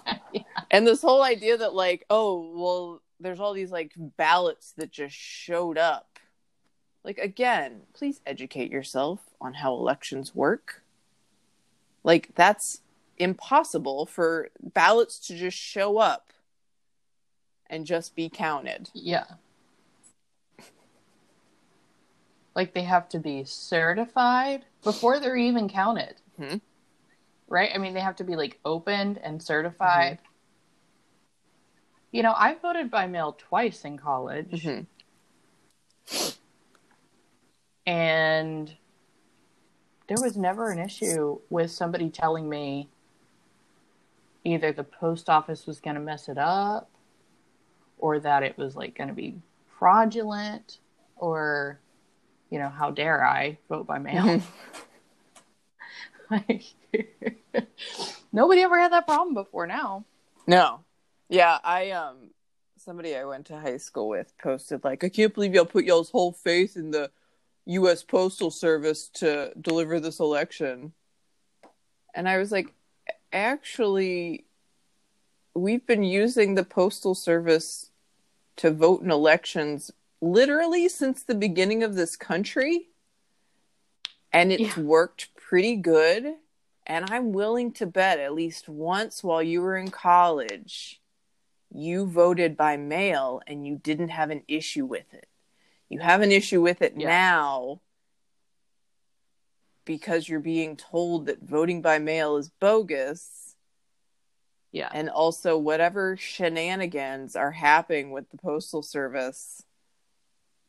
And 0.73 0.87
this 0.87 1.03
whole 1.03 1.23
idea 1.23 1.59
that 1.59 1.75
like, 1.75 2.07
oh, 2.09 2.51
well, 2.57 3.03
there's 3.21 3.39
all 3.39 3.53
these 3.53 3.71
like 3.71 3.93
ballots 4.17 4.73
that 4.79 4.91
just 4.91 5.15
showed 5.15 5.77
up. 5.77 6.19
Like 7.05 7.19
again, 7.19 7.83
please 7.93 8.23
educate 8.27 8.73
yourself 8.73 9.21
on 9.39 9.53
how 9.53 9.75
elections 9.75 10.35
work. 10.35 10.83
Like 12.03 12.31
that's 12.35 12.81
impossible 13.19 14.07
for 14.07 14.49
ballots 14.61 15.19
to 15.27 15.37
just 15.37 15.59
show 15.59 15.99
up 15.99 16.33
and 17.69 17.85
just 17.85 18.17
be 18.17 18.31
counted. 18.31 18.89
Yeah. 18.95 19.25
Like 22.55 22.73
they 22.73 22.85
have 22.85 23.11
to 23.11 23.19
be 23.19 23.45
certified 23.45 24.65
before 24.83 25.21
they're 25.21 25.37
even 25.37 25.69
counted. 25.69 26.15
Mhm. 26.41 26.63
Right? 27.53 27.71
I 27.75 27.77
mean, 27.77 27.93
they 27.93 28.01
have 28.01 28.17
to 28.17 28.25
be 28.25 28.35
like 28.35 28.59
opened 28.65 29.19
and 29.23 29.43
certified. 29.43 30.21
You 32.11 32.23
know, 32.23 32.33
I 32.35 32.55
voted 32.55 32.91
by 32.91 33.07
mail 33.07 33.37
twice 33.39 33.85
in 33.85 33.99
college. 33.99 34.65
Mhm. 34.65 34.87
And 37.87 38.75
there 40.07 40.17
was 40.23 40.35
never 40.35 40.71
an 40.71 40.79
issue 40.79 41.41
with 41.51 41.71
somebody 41.71 42.09
telling 42.09 42.49
me 42.49 42.89
either 44.45 44.73
the 44.73 44.85
post 44.85 45.29
office 45.29 45.67
was 45.67 45.79
going 45.79 45.97
to 45.97 46.01
mess 46.01 46.31
it 46.31 46.39
up 46.39 46.91
or 47.99 48.19
that 48.19 48.43
it 48.43 48.57
was 48.57 48.77
like 48.77 48.97
going 48.97 49.09
to 49.09 49.15
be 49.15 49.35
fraudulent 49.79 50.79
or 51.17 51.79
you 52.49 52.59
know 52.59 52.69
how 52.69 52.91
dare 52.91 53.25
i 53.25 53.57
vote 53.69 53.87
by 53.87 53.99
mail 53.99 54.43
like 56.33 56.65
nobody 58.33 58.63
ever 58.63 58.79
had 58.79 58.93
that 58.93 59.07
problem 59.07 59.35
before 59.35 59.67
now 59.67 60.05
No. 60.47 60.81
Yeah, 61.29 61.59
I 61.63 61.91
um 61.93 62.31
somebody 62.79 63.17
I 63.17 63.25
went 63.25 63.47
to 63.47 63.59
high 63.61 63.77
school 63.79 64.09
with 64.09 64.33
posted 64.43 64.83
like 64.85 65.05
I 65.05 65.09
can't 65.09 65.33
believe 65.33 65.55
y'all 65.55 65.65
put 65.65 65.85
y'all's 65.85 66.11
whole 66.11 66.33
faith 66.33 66.77
in 66.77 66.91
the 66.91 67.11
US 67.67 68.03
Postal 68.03 68.51
Service 68.51 69.09
to 69.15 69.53
deliver 69.61 70.01
this 70.01 70.19
election. 70.19 70.93
And 72.15 72.29
I 72.29 72.39
was 72.39 72.51
like 72.51 72.75
actually 73.33 74.45
we've 75.55 75.87
been 75.87 76.03
using 76.03 76.55
the 76.55 76.65
postal 76.65 77.15
service 77.15 77.91
to 78.57 78.71
vote 78.71 79.03
in 79.03 79.11
elections 79.11 79.91
literally 80.21 80.89
since 80.89 81.23
the 81.23 81.35
beginning 81.35 81.83
of 81.83 81.95
this 81.95 82.17
country. 82.17 82.89
And 84.33 84.51
it's 84.53 84.77
Yeah. 84.77 84.83
worked 84.83 85.32
pretty 85.53 85.77
good. 85.77 86.25
And 86.87 87.11
I'm 87.11 87.35
willing 87.35 87.73
to 87.73 87.85
bet 87.85 88.19
at 88.19 88.33
least 88.33 88.71
once 88.71 89.23
while 89.23 89.43
you 89.43 89.61
were 89.61 89.77
in 89.77 89.91
college, 89.91 90.99
you 91.71 92.07
voted 92.07 92.57
by 92.57 92.79
mail 92.79 93.43
and 93.47 93.67
you 93.67 93.77
didn't 93.77 94.09
have 94.09 94.31
an 94.31 94.45
issue 94.49 94.87
with 94.87 95.13
it. 95.13 95.29
You 95.91 95.99
have 95.99 96.23
an 96.23 96.33
issue 96.33 96.63
with 96.63 96.81
it 96.81 96.95
Yeah. 96.97 97.09
now 97.09 97.83
because 99.85 100.27
you're 100.27 100.41
being 100.41 100.75
told 100.75 101.27
that 101.27 101.43
voting 101.43 101.83
by 101.83 101.99
mail 101.99 102.39
is 102.39 102.49
bogus 102.49 103.55
yeah 104.71 104.89
and 104.95 105.11
also 105.11 105.59
whatever 105.59 106.17
shenanigans 106.17 107.37
are 107.37 107.51
happening 107.51 108.11
with 108.11 108.31
the 108.31 108.39
postal 108.39 108.83
service 108.83 109.63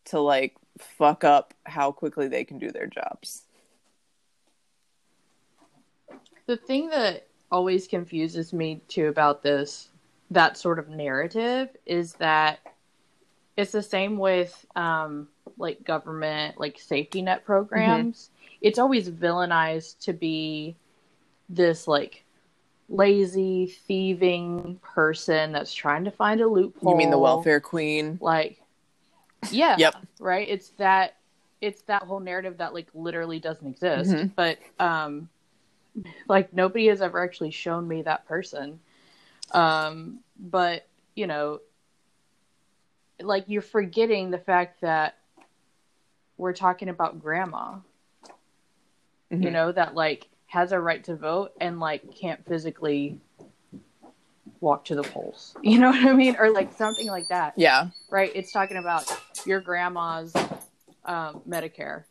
to 0.05 0.19
like 0.19 0.55
fuck 0.77 1.23
up 1.23 1.53
how 1.63 1.91
quickly 1.91 2.27
they 2.27 2.43
can 2.43 2.57
do 2.59 2.69
their 2.71 2.87
jobs. 2.87 3.43
The 6.45 6.57
thing 6.57 6.89
that 6.89 7.27
always 7.51 7.87
confuses 7.87 8.53
me 8.53 8.81
too 8.87 9.07
about 9.07 9.43
this 9.43 9.89
that 10.31 10.57
sort 10.57 10.79
of 10.79 10.89
narrative 10.89 11.69
is 11.85 12.13
that 12.13 12.59
it's 13.55 13.71
the 13.71 13.83
same 13.83 14.17
with 14.17 14.65
um 14.75 15.27
like 15.57 15.83
government 15.83 16.59
like 16.59 16.79
safety 16.79 17.21
net 17.21 17.45
programs 17.45 18.31
it's 18.61 18.79
always 18.79 19.09
villainized 19.11 19.99
to 19.99 20.13
be 20.13 20.75
this 21.49 21.87
like 21.87 22.23
lazy 22.89 23.67
thieving 23.87 24.79
person 24.81 25.51
that's 25.51 25.73
trying 25.73 26.03
to 26.03 26.11
find 26.11 26.41
a 26.41 26.47
loophole 26.47 26.91
You 26.91 26.97
mean 26.97 27.11
the 27.11 27.17
welfare 27.19 27.59
queen? 27.59 28.17
like 28.21 28.59
yeah 29.51 29.75
Yep. 29.77 29.95
right 30.19 30.47
it's 30.49 30.69
that 30.71 31.17
it's 31.61 31.83
that 31.83 32.01
whole 32.03 32.19
narrative 32.19 32.57
that 32.57 32.73
like 32.73 32.87
literally 32.93 33.39
doesn't 33.39 33.67
exist 33.67 34.11
Mhm. 34.11 34.31
but 34.35 34.57
um 34.79 35.29
like 36.27 36.53
nobody 36.53 36.87
has 36.87 37.01
ever 37.01 37.23
actually 37.23 37.51
shown 37.51 37.87
me 37.87 38.01
that 38.01 38.25
person 38.27 38.79
um 39.51 40.19
but 40.39 40.87
you 41.15 41.27
know 41.27 41.59
like 43.21 43.45
you're 43.47 43.61
forgetting 43.61 44.31
the 44.31 44.37
fact 44.37 44.81
that 44.81 45.17
we're 46.37 46.53
talking 46.53 46.89
about 46.89 47.19
grandma 47.19 47.75
you 49.29 49.37
Mhm. 49.49 49.51
know 49.51 49.71
that 49.71 49.95
like 49.95 50.27
has 50.47 50.71
a 50.71 50.79
right 50.79 51.03
to 51.05 51.15
vote 51.15 51.51
and 51.59 51.79
like 51.79 52.13
can't 52.15 52.45
physically 52.45 53.19
walk 54.61 54.85
to 54.85 54.95
the 54.95 55.03
polls 55.03 55.55
you 55.63 55.79
know 55.79 55.89
what 55.89 56.05
i 56.05 56.13
mean 56.13 56.35
or 56.39 56.49
like 56.51 56.71
something 56.73 57.07
like 57.07 57.27
that 57.29 57.53
Yeah. 57.57 57.89
right? 58.09 58.31
It's 58.35 58.51
talking 58.51 58.77
about 58.77 59.11
your 59.45 59.59
grandma's 59.59 60.33
um, 61.05 61.41
Medicare, 61.49 62.03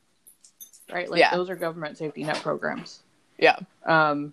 right? 0.93 1.09
Like 1.09 1.21
Yeah. 1.21 1.31
those 1.31 1.49
are 1.49 1.55
government 1.57 1.97
safety 1.97 2.25
net 2.25 2.43
programs. 2.43 3.03
Yeah. 3.43 3.59
Um, 3.85 4.33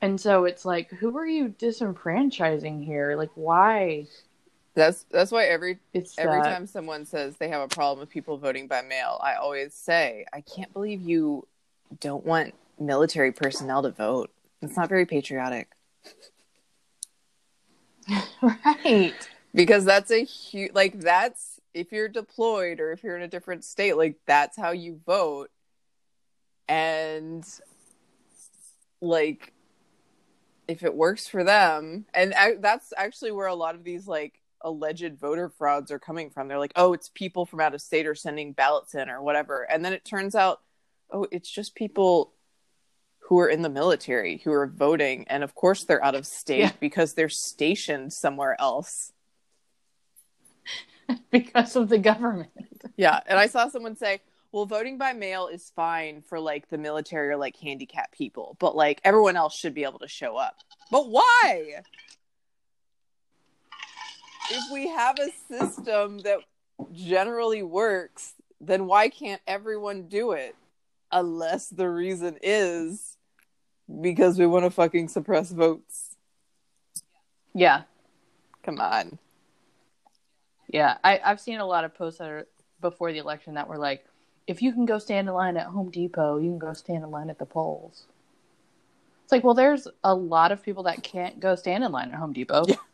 and 0.00 0.18
so 0.18 0.46
it's 0.46 0.64
like, 0.64 0.88
who 0.88 1.18
are 1.18 1.26
you 1.26 1.50
disenfranchising 1.50 2.82
here? 2.82 3.14
Like, 3.14 3.28
why? 3.34 4.06
That's 4.74 5.04
that's 5.10 5.30
why 5.30 5.44
every 5.44 5.78
It's 5.92 6.18
every 6.18 6.40
that- 6.40 6.44
time 6.44 6.66
someone 6.66 7.04
says 7.04 7.36
they 7.36 7.48
have 7.48 7.60
a 7.60 7.68
problem 7.68 8.00
with 8.00 8.08
people 8.08 8.38
voting 8.38 8.68
by 8.68 8.80
mail, 8.80 9.20
I 9.22 9.34
always 9.34 9.74
say, 9.74 10.24
I 10.32 10.40
can't 10.40 10.72
believe 10.72 11.02
you 11.02 11.46
don't 12.00 12.24
want 12.24 12.54
military 12.80 13.32
personnel 13.32 13.82
to 13.82 13.90
vote. 13.90 14.30
It's 14.62 14.76
not 14.76 14.88
very 14.88 15.04
patriotic. 15.04 15.68
right? 18.42 19.12
Because 19.54 19.84
that's 19.84 20.10
a 20.10 20.24
huge 20.24 20.72
like 20.72 21.00
that's 21.00 21.60
if 21.74 21.92
you're 21.92 22.08
deployed 22.08 22.80
or 22.80 22.92
if 22.92 23.02
you're 23.04 23.16
in 23.16 23.22
a 23.22 23.28
different 23.28 23.62
state, 23.62 23.96
like 23.98 24.16
that's 24.26 24.56
how 24.56 24.70
you 24.70 25.00
vote. 25.04 25.50
And 26.68 27.46
like 29.00 29.52
if 30.68 30.82
it 30.82 30.94
works 30.94 31.28
for 31.28 31.44
them, 31.44 32.06
and 32.12 32.34
I, 32.34 32.54
that's 32.56 32.92
actually 32.96 33.32
where 33.32 33.46
a 33.46 33.54
lot 33.54 33.74
of 33.74 33.84
these 33.84 34.06
like 34.08 34.40
alleged 34.62 35.18
voter 35.18 35.48
frauds 35.48 35.90
are 35.90 35.98
coming 35.98 36.30
from. 36.30 36.48
They're 36.48 36.58
like, 36.58 36.72
oh, 36.76 36.92
it's 36.92 37.08
people 37.08 37.46
from 37.46 37.60
out 37.60 37.74
of 37.74 37.80
state 37.80 38.06
are 38.06 38.14
sending 38.14 38.52
ballots 38.52 38.94
in 38.94 39.08
or 39.08 39.22
whatever. 39.22 39.62
And 39.62 39.84
then 39.84 39.92
it 39.92 40.04
turns 40.04 40.34
out, 40.34 40.60
oh, 41.12 41.26
it's 41.30 41.50
just 41.50 41.74
people 41.74 42.32
who 43.28 43.38
are 43.40 43.48
in 43.48 43.62
the 43.62 43.68
military 43.68 44.38
who 44.38 44.52
are 44.52 44.66
voting. 44.66 45.26
And 45.28 45.44
of 45.44 45.54
course, 45.54 45.84
they're 45.84 46.04
out 46.04 46.14
of 46.14 46.26
state 46.26 46.58
Yeah. 46.60 46.72
because 46.80 47.14
they're 47.14 47.28
stationed 47.28 48.12
somewhere 48.12 48.56
else. 48.60 49.12
because 51.30 51.76
of 51.76 51.88
the 51.88 51.98
government. 51.98 52.50
Yeah. 52.96 53.20
And 53.26 53.38
I 53.38 53.46
saw 53.46 53.68
someone 53.68 53.96
say, 53.96 54.20
well, 54.56 54.64
voting 54.64 54.96
by 54.96 55.12
mail 55.12 55.48
is 55.48 55.70
fine 55.76 56.22
for 56.22 56.40
like 56.40 56.70
the 56.70 56.78
military 56.78 57.28
or 57.28 57.36
like 57.36 57.54
handicapped 57.58 58.16
people, 58.16 58.56
but 58.58 58.74
like 58.74 59.02
everyone 59.04 59.36
else 59.36 59.54
should 59.54 59.74
be 59.74 59.84
able 59.84 59.98
to 59.98 60.08
show 60.08 60.38
up. 60.38 60.56
But 60.90 61.10
why? 61.10 61.82
If 64.50 64.64
we 64.72 64.88
have 64.88 65.18
a 65.18 65.28
system 65.54 66.20
that 66.20 66.38
generally 66.90 67.62
works, 67.62 68.32
then 68.58 68.86
why 68.86 69.10
can't 69.10 69.42
everyone 69.46 70.08
do 70.08 70.32
it? 70.32 70.56
Unless 71.12 71.68
the 71.68 71.90
reason 71.90 72.38
is 72.42 73.18
because 74.00 74.38
we 74.38 74.46
want 74.46 74.64
to 74.64 74.70
fucking 74.70 75.08
suppress 75.08 75.52
votes. 75.52 76.16
Yeah. 77.54 77.82
Come 78.62 78.80
on. 78.80 79.18
Yeah. 80.66 80.96
I, 81.04 81.20
I've 81.22 81.42
seen 81.42 81.60
a 81.60 81.66
lot 81.66 81.84
of 81.84 81.94
posts 81.94 82.20
that 82.20 82.30
are 82.30 82.46
before 82.80 83.12
the 83.12 83.18
election 83.18 83.52
that 83.54 83.68
were 83.68 83.76
like, 83.76 84.06
if 84.46 84.62
you 84.62 84.72
can 84.72 84.86
go 84.86 84.98
stand 84.98 85.28
in 85.28 85.34
line 85.34 85.56
at 85.56 85.66
Home 85.66 85.90
Depot, 85.90 86.38
you 86.38 86.50
can 86.50 86.58
go 86.58 86.72
stand 86.72 87.04
in 87.04 87.10
line 87.10 87.30
at 87.30 87.38
the 87.38 87.46
polls. 87.46 88.04
It's 89.24 89.32
like, 89.32 89.42
well, 89.42 89.54
there's 89.54 89.88
a 90.04 90.14
lot 90.14 90.52
of 90.52 90.62
people 90.62 90.84
that 90.84 91.02
can't 91.02 91.40
go 91.40 91.56
stand 91.56 91.82
in 91.82 91.90
line 91.90 92.10
at 92.10 92.14
Home 92.14 92.32
Depot. 92.32 92.64
Yeah. 92.66 92.76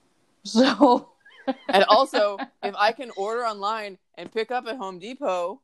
So, 0.45 1.13
And 1.69 1.85
also, 1.85 2.37
if 2.65 2.75
I 2.77 2.91
can 2.91 3.13
order 3.17 3.47
online 3.47 3.97
and 4.17 4.33
pick 4.33 4.51
up 4.51 4.67
at 4.67 4.77
Home 4.77 4.99
Depot, 4.99 5.61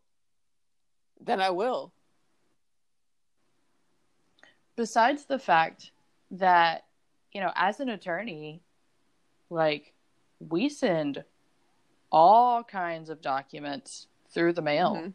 then 1.20 1.41
I 1.41 1.51
will. 1.51 1.93
besides 4.76 5.24
the 5.24 5.41
fact 5.41 5.91
that, 6.30 6.84
you 7.32 7.41
know, 7.41 7.51
as 7.57 7.80
an 7.80 7.89
attorney, 7.89 8.62
like, 9.51 9.93
we 10.39 10.68
send 10.68 11.24
all 12.12 12.62
kinds 12.62 13.11
of 13.11 13.20
documents 13.20 14.07
through 14.30 14.53
the 14.53 14.62
mail 14.62 14.95
Mhm. 14.95 15.12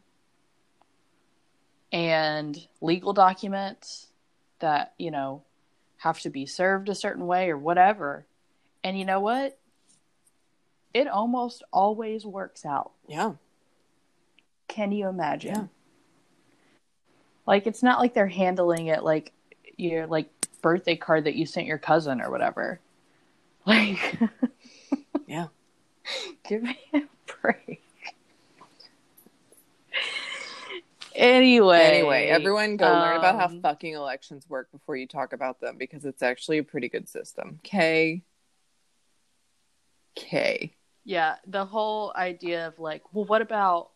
And 1.93 2.67
legal 2.81 3.13
documents 3.13 4.07
that, 4.59 4.93
you 4.97 5.11
know, 5.11 5.43
have 5.97 6.19
to 6.21 6.29
be 6.29 6.45
served 6.45 6.89
a 6.89 6.95
certain 6.95 7.27
way 7.27 7.49
or 7.49 7.57
whatever. 7.57 8.25
And 8.83 8.97
you 8.97 9.05
know 9.05 9.19
what? 9.19 9.57
It 10.93 11.07
almost 11.07 11.63
always 11.71 12.25
works 12.25 12.65
out. 12.65 12.91
Yeah. 13.07 13.33
Can 14.67 14.91
you 14.91 15.07
imagine? 15.07 15.55
Yeah. 15.55 15.65
Like 17.45 17.67
it's 17.67 17.83
not 17.83 17.99
like 17.99 18.13
they're 18.13 18.27
handling 18.27 18.87
it 18.87 19.03
like 19.03 19.31
your 19.77 20.07
like 20.07 20.29
birthday 20.61 20.95
card 20.95 21.25
that 21.25 21.35
you 21.35 21.45
sent 21.45 21.67
your 21.67 21.77
cousin 21.77 22.19
or 22.19 22.29
whatever. 22.29 22.79
Like 23.65 24.19
Yeah. 25.25 25.47
give 26.43 26.63
me 26.63 26.77
a 26.93 27.03
break. 27.41 27.82
Anyway, 31.15 31.79
Anyway, 31.79 32.27
everyone 32.27 32.77
go 32.77 32.85
learn 32.85 33.17
about 33.17 33.35
how 33.35 33.45
um, 33.45 33.61
fucking 33.61 33.93
elections 33.93 34.49
work 34.49 34.71
before 34.71 34.95
you 34.95 35.07
talk 35.07 35.33
about 35.33 35.59
them 35.61 35.77
because 35.77 36.05
it's 36.05 36.23
actually 36.23 36.57
a 36.57 36.63
pretty 36.63 36.89
good 36.89 37.07
system. 37.07 37.59
K. 37.63 38.23
K. 40.15 40.73
Yeah, 41.05 41.35
the 41.45 41.65
whole 41.65 42.13
idea 42.15 42.67
of 42.67 42.79
like, 42.79 43.03
well, 43.13 43.25
what 43.25 43.41
about 43.41 43.89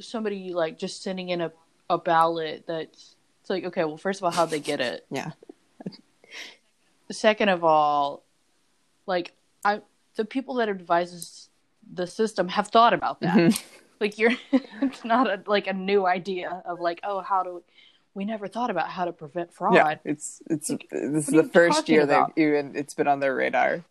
somebody 0.00 0.52
like 0.52 0.78
just 0.78 1.02
sending 1.02 1.28
in 1.30 1.40
a, 1.40 1.52
a 1.88 1.98
ballot 1.98 2.64
that's 2.66 3.16
it's 3.40 3.50
like, 3.50 3.64
okay, 3.64 3.84
well, 3.84 3.96
first 3.98 4.20
of 4.20 4.24
all, 4.24 4.30
how'd 4.30 4.50
they 4.50 4.60
get 4.60 4.80
it? 4.80 5.06
Yeah. 5.10 5.32
Second 7.10 7.50
of 7.50 7.62
all, 7.64 8.22
like 9.06 9.32
I 9.64 9.82
the 10.16 10.24
people 10.24 10.54
that 10.56 10.68
advise 10.68 11.12
us 11.12 11.48
the 11.92 12.06
system 12.06 12.48
have 12.48 12.68
thought 12.68 12.94
about 12.94 13.20
that. 13.20 13.36
Mhm. 13.36 13.62
Like 14.00 14.18
you're 14.18 14.32
it's 14.52 15.04
not 15.04 15.28
a 15.28 15.42
like 15.46 15.66
a 15.66 15.72
new 15.72 16.06
idea 16.06 16.62
of 16.64 16.80
like, 16.80 17.00
oh, 17.04 17.20
how 17.20 17.42
do 17.42 17.62
we 18.14 18.24
never 18.24 18.46
thought 18.46 18.70
about 18.70 18.88
how 18.88 19.04
to 19.04 19.12
prevent 19.12 19.52
fraud. 19.52 19.74
Yeah, 19.74 19.96
it's 20.04 20.40
it's 20.48 20.68
this 20.90 21.28
is 21.28 21.34
the 21.34 21.50
first 21.52 21.88
year 21.88 22.06
that 22.06 22.30
even 22.36 22.76
it's 22.76 22.94
been 22.94 23.08
on 23.08 23.20
their 23.20 23.34
radar. 23.34 23.84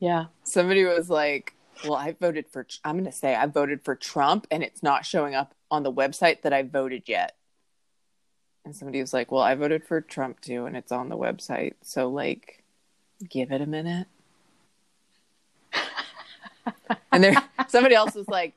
Yeah. 0.00 0.26
Somebody 0.42 0.84
was 0.84 1.08
like, 1.08 1.54
"Well, 1.84 1.94
I 1.94 2.12
voted 2.12 2.46
for. 2.48 2.66
I'm 2.84 2.96
going 2.96 3.04
to 3.04 3.12
say 3.12 3.34
I 3.34 3.46
voted 3.46 3.84
for 3.84 3.94
Trump, 3.94 4.46
and 4.50 4.62
it's 4.62 4.82
not 4.82 5.06
showing 5.06 5.34
up 5.34 5.54
on 5.70 5.84
the 5.84 5.92
website 5.92 6.42
that 6.42 6.52
I 6.52 6.62
voted 6.62 7.04
yet." 7.06 7.36
And 8.64 8.74
somebody 8.74 9.00
was 9.00 9.14
like, 9.14 9.30
"Well, 9.30 9.42
I 9.42 9.54
voted 9.54 9.84
for 9.86 10.00
Trump 10.00 10.40
too, 10.40 10.66
and 10.66 10.76
it's 10.76 10.92
on 10.92 11.08
the 11.08 11.16
website. 11.16 11.74
So, 11.82 12.08
like, 12.08 12.64
give 13.28 13.52
it 13.52 13.60
a 13.60 13.66
minute." 13.66 14.08
And 17.12 17.24
there, 17.24 17.34
somebody 17.68 17.94
else 17.94 18.14
was 18.14 18.28
like, 18.28 18.54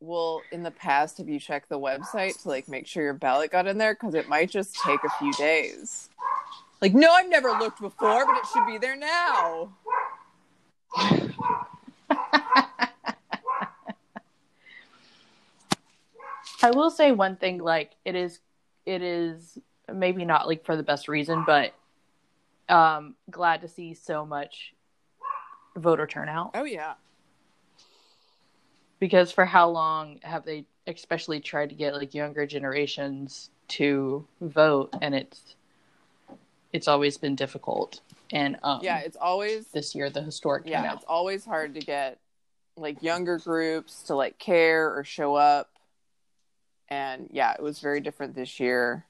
"Well, 0.00 0.42
in 0.52 0.62
the 0.62 0.70
past, 0.70 1.18
have 1.18 1.28
you 1.28 1.38
checked 1.38 1.68
the 1.68 1.78
website 1.78 2.42
to 2.42 2.48
like 2.48 2.68
make 2.68 2.86
sure 2.86 3.02
your 3.02 3.14
ballot 3.14 3.50
got 3.50 3.66
in 3.66 3.78
there? 3.78 3.94
Because 3.94 4.14
it 4.14 4.28
might 4.28 4.50
just 4.50 4.76
take 4.84 5.00
a 5.04 5.10
few 5.18 5.32
days." 5.34 6.08
Like, 6.80 6.94
no, 6.94 7.12
I've 7.12 7.28
never 7.28 7.50
looked 7.50 7.80
before, 7.80 8.26
but 8.26 8.36
it 8.36 8.46
should 8.52 8.66
be 8.66 8.78
there 8.78 8.96
now. 8.96 9.72
I 16.62 16.70
will 16.70 16.90
say 16.90 17.12
one 17.12 17.36
thing 17.36 17.58
like 17.58 17.92
it 18.04 18.14
is 18.14 18.40
it 18.86 19.02
is 19.02 19.58
maybe 19.92 20.24
not 20.24 20.46
like 20.46 20.64
for 20.64 20.76
the 20.76 20.82
best 20.82 21.08
reason, 21.08 21.44
but 21.46 21.74
um 22.68 23.14
glad 23.30 23.60
to 23.60 23.68
see 23.68 23.92
so 23.92 24.24
much 24.24 24.72
voter 25.76 26.06
turnout 26.06 26.52
Oh 26.54 26.64
yeah. 26.64 26.94
Because 29.04 29.30
for 29.30 29.44
how 29.44 29.68
long 29.68 30.18
have 30.22 30.46
they 30.46 30.64
especially 30.86 31.38
tried 31.38 31.68
to 31.68 31.74
get 31.74 31.92
like 31.92 32.14
younger 32.14 32.46
generations 32.46 33.50
to 33.68 34.26
vote 34.40 34.94
and 35.02 35.14
it's 35.14 35.56
it's 36.72 36.88
always 36.88 37.18
been 37.18 37.34
difficult 37.34 38.00
and 38.32 38.56
um 38.62 38.80
Yeah, 38.82 39.00
it's 39.00 39.18
always 39.18 39.66
this 39.66 39.94
year 39.94 40.08
the 40.08 40.22
historic 40.22 40.62
yeah, 40.64 40.94
it's 40.94 41.04
always 41.06 41.44
hard 41.44 41.74
to 41.74 41.80
get 41.80 42.18
like 42.78 43.02
younger 43.02 43.36
groups 43.36 44.04
to 44.04 44.14
like 44.14 44.38
care 44.38 44.96
or 44.96 45.04
show 45.04 45.34
up. 45.34 45.68
And 46.88 47.28
yeah, 47.30 47.52
it 47.52 47.62
was 47.62 47.80
very 47.80 48.00
different 48.00 48.34
this 48.34 48.58
year. 48.58 49.04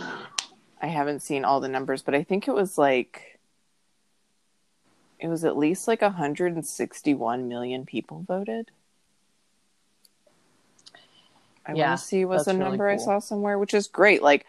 I 0.00 0.88
haven't 0.88 1.20
seen 1.20 1.44
all 1.44 1.60
the 1.60 1.68
numbers, 1.68 2.02
but 2.02 2.16
I 2.16 2.24
think 2.24 2.48
it 2.48 2.54
was 2.54 2.76
like 2.76 3.38
it 5.20 5.28
was 5.28 5.44
at 5.44 5.56
least 5.56 5.86
like 5.86 6.02
161 6.02 7.46
million 7.46 7.86
people 7.86 8.24
voted. 8.26 8.72
I 11.70 11.74
Yeah, 11.74 11.88
want 11.90 12.00
to 12.00 12.06
see 12.06 12.24
was 12.24 12.46
a 12.48 12.52
really 12.52 12.64
number 12.64 12.88
I 12.88 12.96
saw 12.96 13.18
somewhere, 13.20 13.58
which 13.58 13.74
is 13.74 13.86
great. 13.86 14.22
Like 14.22 14.44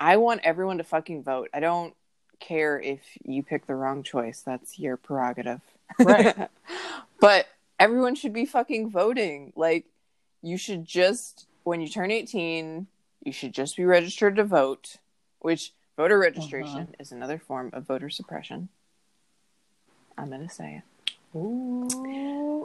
I 0.00 0.16
want 0.16 0.40
everyone 0.42 0.78
to 0.78 0.84
fucking 0.84 1.22
vote. 1.22 1.48
I 1.52 1.60
don't 1.60 1.94
care 2.40 2.80
if 2.80 3.00
you 3.24 3.42
pick 3.42 3.66
the 3.66 3.74
wrong 3.74 4.02
choice. 4.02 4.40
That's 4.40 4.78
your 4.78 4.96
prerogative. 4.96 5.60
Right. 5.98 6.48
but 7.20 7.46
everyone 7.78 8.14
should 8.14 8.32
be 8.32 8.46
fucking 8.46 8.90
voting. 8.90 9.52
Like 9.54 9.84
you 10.42 10.56
should 10.56 10.84
just 10.84 11.46
when 11.64 11.80
you 11.80 11.88
turn 11.88 12.10
18, 12.10 12.86
you 13.22 13.32
should 13.32 13.52
just 13.52 13.76
be 13.76 13.84
registered 13.84 14.34
to 14.36 14.44
vote, 14.44 14.96
which 15.40 15.72
voter 15.96 16.18
registration 16.18 16.80
Uh-huh. 16.80 16.96
is 16.98 17.12
another 17.12 17.38
form 17.38 17.70
of 17.72 17.84
voter 17.86 18.10
suppression. 18.10 18.68
I'm 20.18 20.28
going 20.28 20.46
to 20.46 20.52
say 20.52 20.82
it. 20.82 21.12
Ooh. 21.36 21.88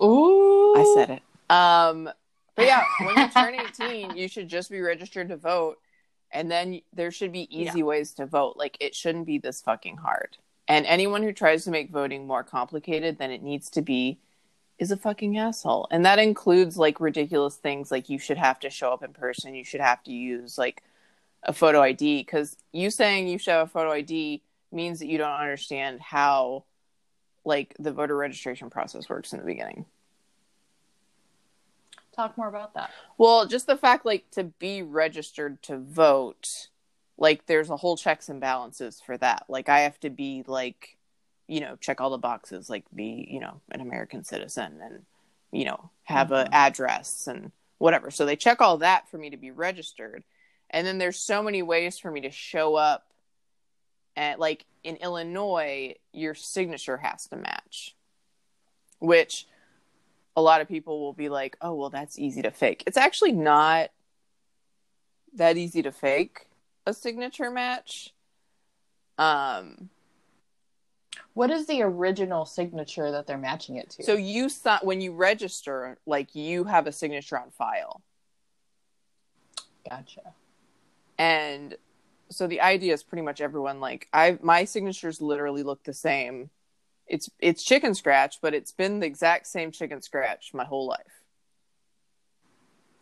Ooh. 0.03 0.76
I 0.76 0.93
said 0.95 1.10
it. 1.12 1.22
Um, 1.49 2.10
but 2.58 2.66
yeah, 2.66 2.84
when 3.01 3.16
you 3.18 3.30
turn 3.30 3.55
18, 3.82 4.18
you 4.18 4.28
should 4.28 4.49
just 4.49 4.70
be 4.70 4.82
registered 4.82 5.30
to 5.30 5.38
vote. 5.38 5.78
And 6.32 6.51
then 6.51 6.82
there 6.91 7.12
should 7.12 7.32
be 7.32 7.47
easy 7.58 7.84
ways 7.84 8.14
to 8.16 8.26
vote. 8.26 8.58
Like, 8.58 8.76
it 8.82 8.93
shouldn't 8.93 9.26
be 9.28 9.38
this 9.38 9.62
fucking 9.62 9.97
hard. 9.97 10.36
And 10.68 10.86
anyone 10.86 11.24
who 11.24 11.32
tries 11.32 11.64
to 11.64 11.72
make 11.72 11.91
voting 11.91 12.28
more 12.28 12.43
complicated 12.43 13.18
than 13.18 13.32
it 13.32 13.41
needs 13.41 13.70
to 13.70 13.82
be 13.82 14.20
is 14.80 14.91
a 14.91 14.97
fucking 14.97 15.38
asshole. 15.38 15.88
And 15.91 16.05
that 16.05 16.20
includes 16.20 16.78
like 16.78 16.99
ridiculous 16.99 17.55
things 17.55 17.91
like 17.91 18.10
you 18.10 18.20
should 18.20 18.38
have 18.38 18.60
to 18.60 18.70
show 18.70 18.91
up 18.91 19.03
in 19.03 19.14
person, 19.14 19.55
you 19.55 19.64
should 19.64 19.80
have 19.82 20.03
to 20.03 20.12
use 20.12 20.58
like 20.58 20.84
a 21.43 21.53
photo 21.53 21.82
ID. 21.82 22.22
Because 22.22 22.58
you 22.74 22.89
saying 22.89 23.28
you 23.28 23.38
should 23.38 23.51
have 23.51 23.68
a 23.68 23.72
photo 23.72 23.91
ID 23.91 24.41
means 24.72 24.99
that 24.99 25.08
you 25.08 25.18
don't 25.18 25.39
understand 25.39 26.01
how 26.01 26.66
like 27.45 27.74
the 27.80 27.91
voter 27.91 28.18
registration 28.18 28.70
process 28.70 29.08
works 29.08 29.32
in 29.32 29.39
the 29.39 29.45
beginning. 29.45 29.86
Talk 32.18 32.36
more 32.36 32.47
about 32.47 32.74
that. 32.74 32.89
Well, 33.20 33.45
just 33.45 33.68
the 33.68 33.78
fact 33.78 34.03
like 34.03 34.30
to 34.32 34.45
be 34.45 34.82
registered 34.82 35.61
to 35.63 35.78
vote, 35.78 36.70
like 37.15 37.45
there's 37.45 37.70
a 37.70 37.78
whole 37.78 37.95
checks 37.95 38.28
and 38.28 38.41
balances 38.41 38.99
for 38.99 39.18
that. 39.20 39.45
Like 39.47 39.70
I 39.70 39.82
have 39.82 39.99
to 39.99 40.09
be 40.09 40.43
like, 40.47 40.97
you 41.47 41.61
know, 41.61 41.76
check 41.76 42.01
all 42.01 42.09
the 42.09 42.18
boxes, 42.18 42.72
like 42.72 42.86
be, 42.93 43.28
you 43.30 43.39
know, 43.39 43.61
an 43.72 43.82
American 43.82 44.24
citizen 44.24 44.80
and, 44.82 45.05
you 45.51 45.65
know, 45.65 45.91
have 46.05 46.32
a 46.32 46.45
Mhm. 46.45 46.49
address 46.53 47.28
and 47.28 47.51
whatever. 47.78 48.09
So 48.09 48.26
they 48.26 48.36
check 48.36 48.61
all 48.61 48.80
that 48.80 49.07
for 49.09 49.20
me 49.20 49.30
to 49.30 49.38
be 49.38 49.51
registered. 49.51 50.24
And 50.72 50.88
then 50.88 50.97
there's 50.97 51.20
so 51.20 51.43
many 51.43 51.61
ways 51.61 51.99
for 51.99 52.09
me 52.09 52.22
to 52.22 52.32
show 52.32 52.76
up 52.76 53.13
and 54.15 54.39
like 54.39 54.65
in 54.84 54.95
Illinois, 54.95 55.93
your 56.11 56.34
signature 56.34 56.97
has 56.97 57.28
to 57.28 57.36
match. 57.36 57.95
Which 58.97 59.45
a 60.38 60.41
lot 60.41 60.61
of 60.61 60.67
people 60.67 60.99
will 61.01 61.13
be 61.13 61.29
like, 61.29 61.57
oh, 61.61 61.73
well, 61.73 61.89
that's 61.89 62.19
easy 62.19 62.43
to 62.43 62.51
fake. 62.51 62.83
It's 62.85 62.95
actually 62.95 63.31
not 63.31 63.89
that 65.33 65.57
easy 65.57 65.81
to 65.81 65.91
fake 65.91 66.47
a 66.85 66.93
signature 66.93 67.49
match. 67.49 68.13
Um, 69.17 69.89
What 71.33 71.49
is 71.49 71.65
the 71.65 71.81
original 71.81 72.45
signature 72.45 73.09
that 73.11 73.25
they're 73.25 73.38
matching 73.39 73.77
it 73.77 73.89
to? 73.91 74.03
so 74.03 74.13
you 74.13 74.47
si- 74.47 74.69
when 74.83 75.01
you 75.01 75.11
register, 75.13 75.97
like 76.05 76.35
you 76.35 76.65
have 76.65 76.85
a 76.85 76.91
signature 76.91 77.38
on 77.39 77.49
file, 77.49 78.01
gotcha. 79.89 80.33
and 81.17 81.75
so 82.29 82.45
the 82.45 82.61
idea 82.61 82.93
is 82.93 83.01
pretty 83.03 83.23
much 83.23 83.41
everyone 83.41 83.79
like 83.79 84.07
I 84.13 84.38
my 84.41 84.65
signatures 84.65 85.19
literally 85.19 85.63
look 85.63 85.83
the 85.83 85.93
same. 85.93 86.51
It's 87.08 87.30
it's 87.39 87.64
chicken 87.64 87.93
scratch, 87.95 88.39
but 88.41 88.53
it's 88.53 88.72
been 88.72 88.99
the 88.99 89.08
exact 89.08 89.47
same 89.47 89.72
chicken 89.72 90.01
scratch 90.01 90.51
my 90.53 90.66
whole 90.66 90.88
life, 90.88 91.24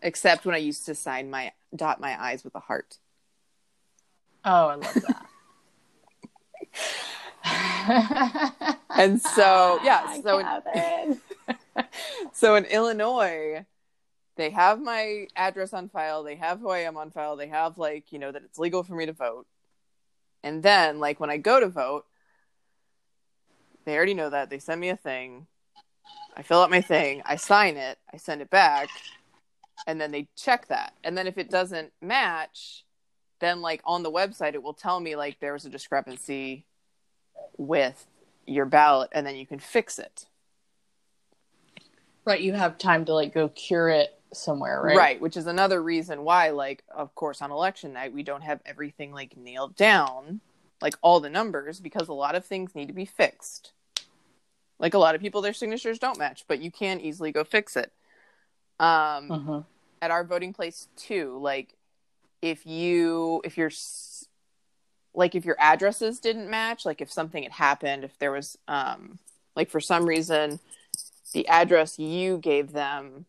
except 0.01 0.45
when 0.45 0.55
I 0.55 0.59
used 0.59 0.85
to 0.85 0.95
sign 0.95 1.29
my 1.29 1.51
dot 1.75 1.99
my 1.99 2.21
eyes 2.21 2.43
with 2.43 2.55
a 2.55 2.59
heart. 2.59 2.97
Oh, 4.43 4.67
I 4.67 4.75
love 4.75 4.93
that. 4.93 5.25
And 8.97 9.21
so, 9.21 9.79
yeah, 9.83 10.03
ah, 10.05 10.19
so 10.23 10.39
in- 10.39 11.21
so 12.33 12.55
in 12.55 12.63
Illinois, 12.65 13.65
they 14.37 14.49
have 14.51 14.81
my 14.81 15.27
address 15.35 15.73
on 15.73 15.89
file, 15.89 16.23
they 16.23 16.35
have 16.35 16.59
who 16.61 16.69
I 16.69 16.79
am 16.79 16.95
on 16.95 17.11
file, 17.11 17.35
they 17.35 17.47
have 17.47 17.77
like, 17.77 18.13
you 18.13 18.19
know, 18.19 18.31
that 18.31 18.43
it's 18.43 18.57
legal 18.57 18.83
for 18.83 18.95
me 18.95 19.05
to 19.05 19.13
vote. 19.13 19.47
And 20.43 20.63
then 20.63 20.99
like 20.99 21.19
when 21.19 21.29
I 21.29 21.37
go 21.37 21.59
to 21.59 21.67
vote, 21.67 22.05
they 23.85 23.95
already 23.95 24.13
know 24.13 24.29
that. 24.29 24.49
They 24.49 24.59
send 24.59 24.81
me 24.81 24.89
a 24.89 24.97
thing 24.97 25.47
I 26.35 26.41
fill 26.41 26.61
out 26.61 26.69
my 26.69 26.81
thing, 26.81 27.21
I 27.25 27.37
sign 27.37 27.77
it, 27.77 27.97
I 28.13 28.17
send 28.17 28.41
it 28.41 28.49
back, 28.49 28.89
and 29.87 29.99
then 29.99 30.11
they 30.11 30.27
check 30.35 30.67
that. 30.67 30.93
And 31.03 31.17
then 31.17 31.27
if 31.27 31.37
it 31.37 31.49
doesn't 31.49 31.93
match, 32.01 32.83
then 33.39 33.61
like 33.61 33.81
on 33.85 34.03
the 34.03 34.11
website 34.11 34.53
it 34.53 34.63
will 34.63 34.73
tell 34.73 34.99
me 34.99 35.15
like 35.15 35.39
there 35.39 35.53
was 35.53 35.65
a 35.65 35.69
discrepancy 35.69 36.65
with 37.57 38.05
your 38.45 38.65
ballot 38.65 39.09
and 39.13 39.25
then 39.25 39.35
you 39.35 39.45
can 39.45 39.59
fix 39.59 39.97
it. 39.97 40.25
Right, 42.25 42.41
you 42.41 42.53
have 42.53 42.77
time 42.77 43.05
to 43.05 43.13
like 43.13 43.33
go 43.33 43.49
cure 43.49 43.89
it 43.89 44.19
somewhere, 44.33 44.81
right? 44.81 44.97
Right, 44.97 45.21
which 45.21 45.37
is 45.37 45.47
another 45.47 45.81
reason 45.81 46.23
why 46.23 46.49
like 46.49 46.83
of 46.93 47.13
course 47.15 47.41
on 47.41 47.51
election 47.51 47.93
night 47.93 48.13
we 48.13 48.23
don't 48.23 48.41
have 48.41 48.61
everything 48.65 49.13
like 49.13 49.37
nailed 49.37 49.75
down, 49.75 50.41
like 50.81 50.95
all 51.01 51.19
the 51.19 51.29
numbers 51.29 51.79
because 51.79 52.07
a 52.07 52.13
lot 52.13 52.35
of 52.35 52.45
things 52.45 52.75
need 52.75 52.87
to 52.87 52.93
be 52.93 53.05
fixed. 53.05 53.71
Like 54.79 54.93
a 54.93 54.99
lot 54.99 55.15
of 55.15 55.21
people 55.21 55.41
their 55.41 55.53
signatures 55.53 55.99
don't 55.99 56.19
match, 56.19 56.43
but 56.47 56.59
you 56.59 56.71
can 56.71 56.99
easily 56.99 57.31
go 57.31 57.43
fix 57.43 57.75
it. 57.75 57.91
Um 58.79 59.31
Uh-huh. 59.31 59.61
at 60.01 60.11
our 60.11 60.23
voting 60.25 60.51
place 60.53 60.87
too 60.97 61.37
like 61.41 61.75
if 62.41 62.65
you 62.65 63.41
if 63.45 63.57
you're 63.57 63.71
like 65.13 65.33
if 65.33 65.45
your 65.45 65.55
addresses 65.59 66.19
didn't 66.19 66.49
match 66.49 66.85
like 66.85 67.01
if 67.01 67.11
something 67.11 67.43
had 67.43 67.53
happened 67.53 68.03
if 68.03 68.19
there 68.19 68.31
was 68.31 68.57
um 68.67 69.17
like 69.55 69.69
for 69.69 69.79
some 69.79 70.05
reason 70.05 70.59
the 71.33 71.47
address 71.47 71.97
you 71.97 72.37
gave 72.37 72.73
them 72.73 73.25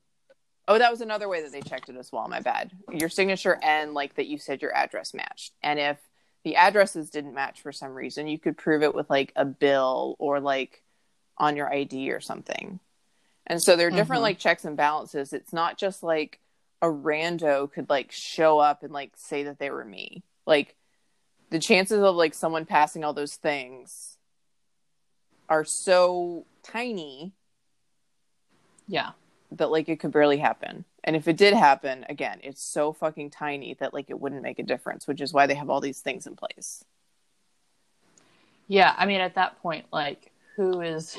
oh 0.69 0.79
that 0.79 0.91
was 0.91 1.01
another 1.01 1.29
way 1.29 1.41
that 1.41 1.53
they 1.53 1.61
checked 1.63 1.89
it 1.89 1.97
as 1.97 2.11
well 2.13 2.27
my 2.29 2.41
bad 2.41 2.73
your 2.91 3.09
signature 3.09 3.59
and 3.63 3.95
like 3.95 4.17
that 4.17 4.27
you 4.27 4.37
said 4.37 4.61
your 4.61 4.75
address 4.75 5.15
matched 5.15 5.53
and 5.63 5.79
if 5.79 5.99
the 6.47 6.55
addresses 6.55 7.11
didn't 7.11 7.35
match 7.35 7.61
for 7.61 7.73
some 7.73 7.93
reason 7.93 8.29
you 8.29 8.39
could 8.39 8.57
prove 8.57 8.85
it 8.85 8.95
with 8.95 9.11
like 9.11 9.33
a 9.35 9.45
bill 9.45 10.15
or 10.21 10.39
like 10.39 10.81
on 11.39 11.57
your 11.57 11.69
id 11.75 12.09
or 12.13 12.21
something 12.21 12.79
and 13.49 13.61
so 13.61 13.75
there 13.75 13.89
are 13.89 13.91
different 13.91 14.21
Mhm. 14.21 14.27
like 14.27 14.39
checks 14.39 14.65
and 14.65 14.77
balances 14.77 15.33
it's 15.33 15.53
not 15.53 15.77
just 15.77 16.05
like 16.05 16.39
a 16.81 16.87
rando 16.87 17.69
could 17.73 17.91
like 17.91 18.13
show 18.13 18.61
up 18.61 18.85
and 18.85 18.93
like 18.93 19.11
say 19.17 19.43
that 19.43 19.59
they 19.59 19.71
were 19.71 19.85
me 19.85 20.23
like 20.47 20.77
the 21.51 21.59
chances 21.59 22.01
of 22.01 22.15
like 22.15 22.33
someone 22.33 22.65
passing 22.65 23.03
all 23.03 23.13
those 23.13 23.35
things 23.35 24.17
are 25.49 25.65
so 25.65 26.47
tiny 26.63 27.33
Yeah. 28.87 29.11
that 29.51 29.73
like 29.73 29.89
it 29.89 29.99
could 29.99 30.13
barely 30.13 30.39
happen. 30.39 30.85
And 31.07 31.15
if 31.15 31.29
it 31.29 31.37
did 31.37 31.55
happen, 31.55 32.05
again, 32.09 32.41
it's 32.43 32.63
so 32.63 32.93
fucking 32.93 33.31
tiny 33.31 33.75
that 33.75 33.95
like 33.95 34.11
it 34.11 34.21
wouldn't 34.21 34.43
make 34.43 34.59
a 34.59 34.65
difference, 34.65 35.07
which 35.07 35.21
is 35.21 35.33
why 35.33 35.47
they 35.47 35.55
have 35.55 35.71
all 35.71 35.81
these 35.81 36.01
things 36.01 36.27
in 36.27 36.35
place. 36.35 36.85
Yeah, 38.67 38.95
I 38.99 39.07
mean 39.07 39.21
at 39.21 39.37
that 39.37 39.63
point 39.63 39.87
like 39.93 40.33
who 40.57 40.81
is 40.81 41.17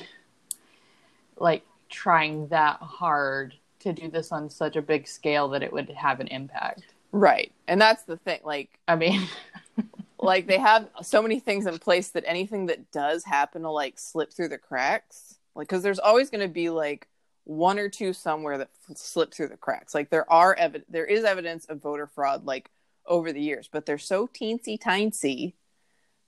like 1.38 1.64
trying 1.90 2.48
that 2.50 2.80
hard 2.82 3.56
to 3.80 3.94
do 3.94 4.10
this 4.10 4.32
on 4.32 4.50
such 4.50 4.76
a 4.76 4.82
big 4.82 5.08
scale 5.08 5.48
that 5.50 5.64
it 5.64 5.72
would 5.72 5.90
have 5.92 6.20
an 6.20 6.28
impact? 6.28 6.84
Right. 7.14 7.54
And 7.68 7.80
that's 7.80 8.04
the 8.04 8.18
thing. 8.18 8.42
Like 8.44 8.78
I 8.90 8.98
mean, 8.98 9.26
like 10.20 10.48
they 10.48 10.58
have 10.58 10.90
so 11.02 11.22
many 11.22 11.40
things 11.40 11.66
in 11.66 11.80
place 11.80 12.10
that 12.10 12.26
anything 12.28 12.66
that 12.66 12.92
does 12.92 13.24
happen 13.24 13.62
to 13.62 13.72
like 13.72 13.98
slip 13.98 14.34
through 14.34 14.50
the 14.50 14.58
cracks 14.58 15.38
like 15.58 15.68
because 15.68 15.84
there's 15.84 16.00
always 16.00 16.30
going 16.30 16.42
to 16.42 16.54
be 16.54 16.70
like 16.70 17.08
one 17.48 17.80
or 17.80 17.88
two 17.88 18.12
somewhere 18.12 18.58
that 18.58 18.70
f- 18.90 18.98
slip 18.98 19.34
through 19.34 19.48
the 19.48 19.56
cracks 19.56 19.96
like 19.96 20.10
there 20.10 20.30
are 20.32 20.54
evi- 20.58 20.84
there 20.90 21.06
is 21.06 21.24
evidence 21.24 21.66
of 21.66 21.82
voter 21.82 22.06
fraud 22.06 22.46
like 22.46 22.70
over 23.06 23.32
the 23.32 23.40
years 23.42 23.70
but 23.72 23.86
they're 23.86 23.98
so 23.98 24.28
teensy 24.28 24.78
tiny 24.80 25.56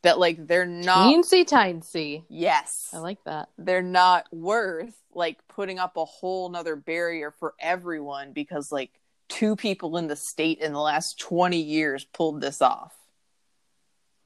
that 0.02 0.18
like 0.18 0.48
they're 0.48 0.66
not 0.66 1.14
teensy 1.14 1.46
tiny. 1.46 2.24
yes 2.30 2.90
I 2.94 3.00
like 3.00 3.22
that. 3.26 3.50
they're 3.58 3.82
not 3.82 4.32
worth 4.34 4.96
like 5.14 5.46
putting 5.50 5.78
up 5.78 5.98
a 5.98 6.06
whole 6.06 6.48
nother 6.48 6.78
barrier 6.78 7.32
for 7.38 7.54
everyone 7.60 8.32
because 8.32 8.72
like 8.72 8.92
two 9.28 9.58
people 9.58 9.98
in 9.98 10.08
the 10.08 10.16
state 10.16 10.60
in 10.60 10.72
the 10.72 10.80
last 10.80 11.20
20 11.20 11.58
years 11.60 12.06
pulled 12.06 12.40
this 12.42 12.62
off 12.62 12.96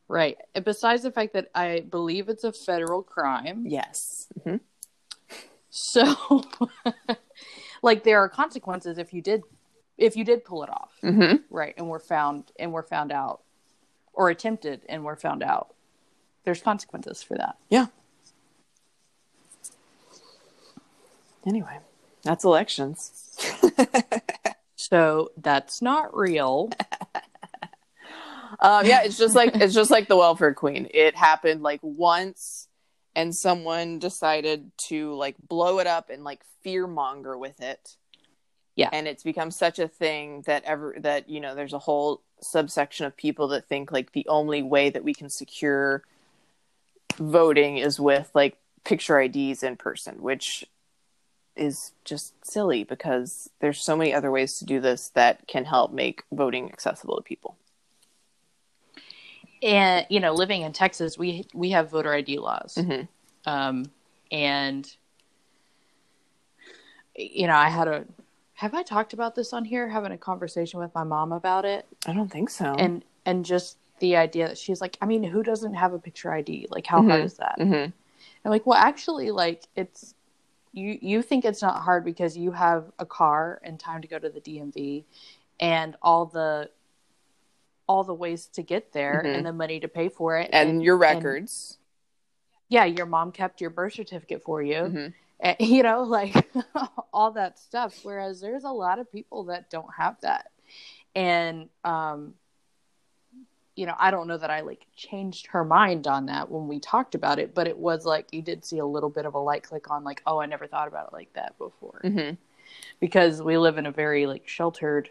Right. 0.09 0.37
And 0.53 0.63
Besides 0.65 1.01
the 1.01 1.11
fact 1.11 1.33
that 1.33 1.47
I 1.55 1.79
believe 1.79 2.29
it's 2.29 2.43
a 2.43 2.51
federal 2.51 3.01
crime. 3.01 3.65
yes 3.67 4.27
Mhm. 4.45 4.59
So 5.75 6.43
like 7.81 8.03
there 8.03 8.19
are 8.19 8.29
consequences 8.29 8.97
if 8.97 9.13
you 9.13 9.21
did 9.21 9.43
if 9.97 10.15
you 10.15 10.23
did 10.23 10.45
pull 10.45 10.63
it 10.63 10.69
off. 10.69 10.91
Mm-hmm. 11.03 11.37
Right. 11.49 11.73
And 11.77 11.87
we're 11.87 11.99
found 11.99 12.51
and 12.59 12.71
we're 12.71 12.83
found 12.83 13.11
out 13.11 13.41
or 14.13 14.29
attempted 14.29 14.81
and 14.87 15.03
we're 15.03 15.15
found 15.15 15.43
out. 15.43 15.73
There's 16.43 16.61
consequences 16.61 17.23
for 17.23 17.37
that. 17.37 17.57
Yeah. 17.69 17.87
Anyway, 21.45 21.79
that's 22.23 22.43
elections. 22.43 23.37
So 24.83 25.31
that's 25.37 25.81
not 25.81 26.15
real. 26.15 26.69
um, 28.59 28.85
yeah, 28.85 29.03
it's 29.03 29.17
just 29.17 29.33
like 29.33 29.55
it's 29.55 29.73
just 29.73 29.89
like 29.89 30.09
the 30.09 30.17
welfare 30.17 30.53
queen. 30.53 30.89
It 30.93 31.15
happened 31.15 31.63
like 31.63 31.79
once, 31.81 32.67
and 33.15 33.35
someone 33.35 33.99
decided 33.99 34.71
to 34.89 35.13
like 35.15 35.35
blow 35.47 35.79
it 35.79 35.87
up 35.87 36.09
and 36.09 36.23
like 36.23 36.41
fear 36.61 36.87
monger 36.87 37.37
with 37.37 37.61
it. 37.61 37.97
Yeah. 38.75 38.89
and 38.91 39.07
it's 39.07 39.21
become 39.21 39.51
such 39.51 39.77
a 39.77 39.87
thing 39.87 40.41
that 40.47 40.63
ever 40.63 40.95
that 40.97 41.29
you 41.29 41.39
know 41.39 41.53
there's 41.53 41.73
a 41.73 41.79
whole 41.79 42.23
subsection 42.41 43.05
of 43.05 43.15
people 43.15 43.49
that 43.49 43.67
think 43.67 43.91
like 43.91 44.13
the 44.13 44.25
only 44.27 44.63
way 44.63 44.89
that 44.89 45.03
we 45.03 45.13
can 45.13 45.29
secure 45.29 46.01
voting 47.19 47.77
is 47.77 47.99
with 47.99 48.31
like 48.33 48.57
picture 48.83 49.19
IDs 49.19 49.63
in 49.63 49.77
person, 49.77 50.21
which 50.21 50.65
is 51.55 51.91
just 52.03 52.33
silly 52.45 52.83
because 52.83 53.49
there's 53.59 53.83
so 53.83 53.95
many 53.95 54.13
other 54.13 54.31
ways 54.31 54.57
to 54.57 54.65
do 54.65 54.79
this 54.79 55.09
that 55.13 55.47
can 55.47 55.65
help 55.65 55.91
make 55.93 56.23
voting 56.31 56.71
accessible 56.71 57.15
to 57.15 57.21
people. 57.21 57.55
And 59.63 60.05
you 60.09 60.19
know, 60.19 60.33
living 60.33 60.61
in 60.61 60.73
Texas, 60.73 61.17
we 61.17 61.47
we 61.53 61.71
have 61.71 61.89
voter 61.89 62.13
ID 62.13 62.37
laws. 62.39 62.75
Mhm. 62.77 63.07
Um 63.45 63.85
and 64.31 64.95
you 67.15 67.47
know, 67.47 67.55
I 67.55 67.69
had 67.69 67.87
a 67.87 68.05
have 68.55 68.73
I 68.73 68.83
talked 68.83 69.13
about 69.13 69.35
this 69.35 69.53
on 69.53 69.65
here 69.65 69.89
having 69.89 70.11
a 70.11 70.17
conversation 70.17 70.79
with 70.79 70.93
my 70.93 71.03
mom 71.03 71.31
about 71.31 71.65
it? 71.65 71.85
I 72.05 72.13
don't 72.13 72.31
think 72.31 72.49
so. 72.49 72.75
and 72.77 73.03
and 73.25 73.45
just 73.45 73.77
the 73.99 74.15
idea 74.17 74.49
that 74.49 74.57
she's 74.57 74.81
like, 74.81 74.97
I 75.01 75.05
mean, 75.05 75.23
who 75.23 75.43
doesn't 75.43 75.75
have 75.75 75.93
a 75.93 75.99
picture 75.99 76.31
ID? 76.33 76.67
Like, 76.69 76.85
how 76.85 77.01
hard 77.01 77.21
Mhm. 77.21 77.25
is 77.25 77.35
that? 77.35 77.57
Mhm. 77.59 77.93
I'm 78.45 78.51
like, 78.51 78.65
well, 78.65 78.77
actually, 78.77 79.31
like 79.31 79.63
it's 79.75 80.13
you 80.73 80.97
you 81.01 81.21
think 81.21 81.45
it's 81.45 81.61
not 81.61 81.81
hard 81.81 82.03
because 82.03 82.37
you 82.37 82.51
have 82.51 82.91
a 82.99 83.05
car 83.05 83.61
and 83.63 83.79
time 83.79 84.01
to 84.01 84.07
go 84.07 84.19
to 84.19 84.29
the 84.29 84.41
DMV 84.41 85.05
and 85.59 85.95
all 86.01 86.25
the 86.25 86.69
all 87.87 88.03
the 88.03 88.13
ways 88.13 88.45
to 88.47 88.63
get 88.63 88.93
there 88.93 89.21
Mhm. 89.25 89.35
and 89.35 89.45
the 89.45 89.53
money 89.53 89.79
to 89.79 89.87
pay 89.87 90.09
for 90.09 90.37
it 90.37 90.49
and, 90.53 90.81
your 90.83 90.97
records. 90.97 91.77
yeah, 92.69 92.85
your 92.85 93.05
mom 93.05 93.31
kept 93.31 93.61
your 93.61 93.69
birth 93.69 93.93
certificate 93.93 94.41
for 94.43 94.61
you. 94.61 94.75
Mhm. 94.75 95.13
And, 95.39 95.57
you 95.59 95.83
know, 95.83 96.03
like 96.03 96.33
all 97.13 97.31
that 97.31 97.59
stuff. 97.59 98.03
Whereas 98.03 98.39
there's 98.41 98.63
a 98.63 98.71
lot 98.71 98.99
of 98.99 99.11
people 99.11 99.43
that 99.45 99.69
don't 99.69 99.93
have 99.95 100.19
that. 100.21 100.49
And, 101.15 101.69
um, 101.83 102.35
you 103.75 103.85
know, 103.87 103.95
I 103.97 104.11
don't 104.11 104.27
know 104.27 104.37
that 104.37 104.49
I 104.51 104.61
like 104.61 104.85
changed 104.95 105.47
her 105.47 105.65
mind 105.65 106.07
on 106.07 106.27
that 106.27 106.49
when 106.49 106.67
we 106.67 106.79
talked 106.79 107.15
about 107.15 107.39
it, 107.39 107.53
but 107.55 107.67
it 107.67 107.77
was 107.77 108.05
like 108.05 108.27
you 108.31 108.41
did 108.41 108.63
see 108.63 108.77
a 108.77 108.85
little 108.85 109.09
bit 109.09 109.25
of 109.25 109.33
a 109.33 109.39
light 109.39 109.63
click 109.63 109.89
on, 109.91 110.03
like, 110.03 110.21
oh, 110.27 110.39
I 110.39 110.45
never 110.45 110.67
thought 110.67 110.87
about 110.87 111.07
it 111.07 111.13
like 111.13 111.33
that 111.33 111.57
before. 111.57 111.99
Mhm. 112.03 112.37
Because 112.99 113.41
we 113.41 113.57
live 113.57 113.77
in 113.77 113.85
a 113.87 113.91
very 113.91 114.25
like 114.25 114.47
sheltered 114.47 115.09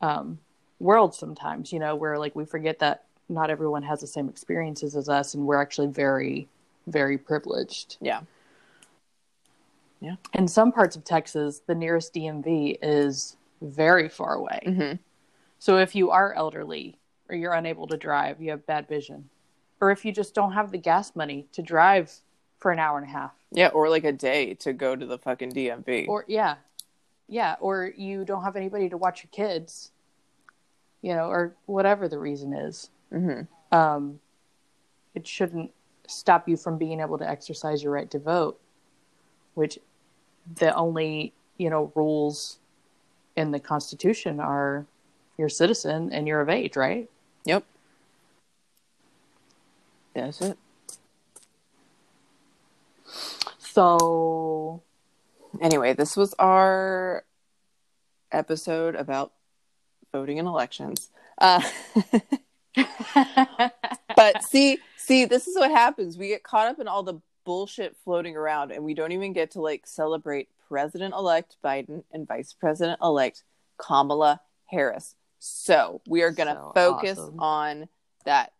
um, 0.00 0.38
world 0.82 1.14
sometimes, 1.14 1.72
you 1.72 1.78
know, 1.78 1.94
where 1.94 2.18
like 2.18 2.34
we 2.34 2.44
forget 2.44 2.78
that 2.80 3.04
not 3.28 3.48
everyone 3.50 3.82
has 3.84 4.00
the 4.00 4.06
same 4.06 4.28
experiences 4.28 4.96
as 4.96 5.08
us 5.08 5.32
and 5.34 5.46
we're 5.46 5.60
actually 5.60 5.86
very, 5.86 6.48
very 6.86 7.16
privileged. 7.16 7.96
Yeah. 8.00 8.20
Yeah. 10.00 10.16
In 10.34 10.48
some 10.48 10.72
parts 10.72 10.96
of 10.96 11.04
Texas, 11.04 11.60
the 11.66 11.74
nearest 11.74 12.12
DMV 12.12 12.78
is 12.82 13.36
very 13.60 14.08
far 14.08 14.34
away. 14.34 14.60
Mhm. 14.66 14.98
So 15.60 15.78
if 15.78 15.94
you 15.94 16.10
are 16.10 16.32
elderly 16.34 16.98
or 17.28 17.36
you're 17.36 17.52
unable 17.52 17.86
to 17.86 17.96
drive, 17.96 18.42
you 18.42 18.50
have 18.50 18.66
bad 18.66 18.88
vision, 18.88 19.30
or 19.80 19.92
if 19.92 20.04
you 20.04 20.10
just 20.12 20.34
don't 20.34 20.52
have 20.52 20.72
the 20.72 20.78
gas 20.78 21.14
money 21.14 21.46
to 21.52 21.62
drive 21.62 22.12
for 22.58 22.72
an 22.72 22.80
hour 22.80 22.98
and 22.98 23.06
a 23.06 23.10
half, 23.10 23.32
Yeah, 23.52 23.68
or 23.68 23.88
like 23.88 24.04
a 24.04 24.12
day 24.12 24.54
to 24.54 24.72
go 24.72 24.96
to 24.96 25.06
the 25.06 25.18
fucking 25.18 25.52
DMV. 25.52 26.06
or 26.08 26.24
yeah, 26.26 26.56
yeah, 27.28 27.54
or 27.60 27.92
you 27.96 28.24
don't 28.24 28.42
have 28.42 28.56
anybody 28.56 28.88
to 28.88 28.96
watch 28.96 29.22
your 29.22 29.30
kids, 29.30 29.92
you 31.02 31.14
know, 31.14 31.26
or 31.28 31.54
whatever 31.66 32.08
the 32.08 32.18
reason 32.18 32.52
is, 32.54 32.90
Mhm. 33.12 33.46
um, 33.70 34.20
it 35.14 35.26
shouldn't 35.26 35.72
stop 36.06 36.48
you 36.48 36.56
from 36.56 36.78
being 36.78 37.00
able 37.00 37.18
to 37.18 37.28
exercise 37.28 37.82
your 37.82 37.92
right 37.92 38.10
to 38.10 38.18
vote, 38.18 38.60
which 39.54 39.78
the 40.54 40.74
only 40.74 41.32
you 41.58 41.68
know 41.70 41.92
rules 41.94 42.58
in 43.36 43.50
the 43.50 43.60
Constitution 43.60 44.40
are 44.40 44.86
you're 45.36 45.46
a 45.46 45.50
citizen 45.50 46.12
and 46.12 46.26
you're 46.26 46.40
of 46.40 46.48
age, 46.48 46.76
right? 46.76 47.08
Yep. 47.44 47.64
That's 50.14 50.40
it. 50.40 50.58
So 53.58 54.82
Anyway, 55.60 55.92
this 55.92 56.16
was 56.16 56.34
our 56.38 57.24
episode 58.30 58.94
about 58.94 59.32
voting 60.12 60.38
in 60.38 60.46
elections. 60.46 61.10
Uh, 61.38 61.62
but 64.16 64.44
see, 64.44 64.78
see, 64.96 65.24
this 65.24 65.48
is 65.48 65.56
what 65.56 65.70
happens. 65.70 66.16
We 66.16 66.28
get 66.28 66.42
caught 66.42 66.68
up 66.68 66.78
in 66.78 66.88
all 66.88 67.02
the 67.02 67.20
bullshit 67.44 67.96
floating 68.04 68.36
around, 68.36 68.70
and 68.72 68.84
we 68.84 68.94
don't 68.94 69.12
even 69.12 69.32
get 69.32 69.52
to 69.52 69.60
like 69.60 69.86
celebrate 69.86 70.48
President 70.68 71.14
elect 71.14 71.56
Biden 71.64 72.04
and 72.12 72.26
Vice 72.26 72.52
President 72.52 72.98
elect 73.02 73.42
Kamala 73.78 74.40
Harris. 74.66 75.14
So 75.38 76.00
we 76.06 76.22
are 76.22 76.30
going 76.30 76.48
to 76.48 76.54
So 76.54 76.72
focus 76.74 77.18
awesome. 77.18 77.40
on 77.40 77.88
that. 78.24 78.52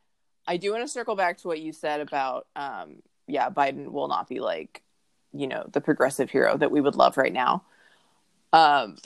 I 0.46 0.56
do 0.56 0.72
want 0.72 0.82
to 0.82 0.88
circle 0.88 1.14
back 1.14 1.38
to 1.38 1.48
what 1.48 1.60
you 1.60 1.72
said 1.72 2.00
about, 2.00 2.48
um, 2.56 2.96
yeah, 3.28 3.48
Biden 3.48 3.92
will 3.92 4.08
not 4.08 4.28
be 4.28 4.40
like, 4.40 4.82
you 5.32 5.46
know, 5.46 5.64
the 5.72 5.80
progressive 5.80 6.28
hero 6.28 6.56
that 6.56 6.72
we 6.72 6.80
would 6.80 6.96
love 6.96 7.16
right 7.16 7.32
now. 7.32 7.62
Um, 8.52 8.98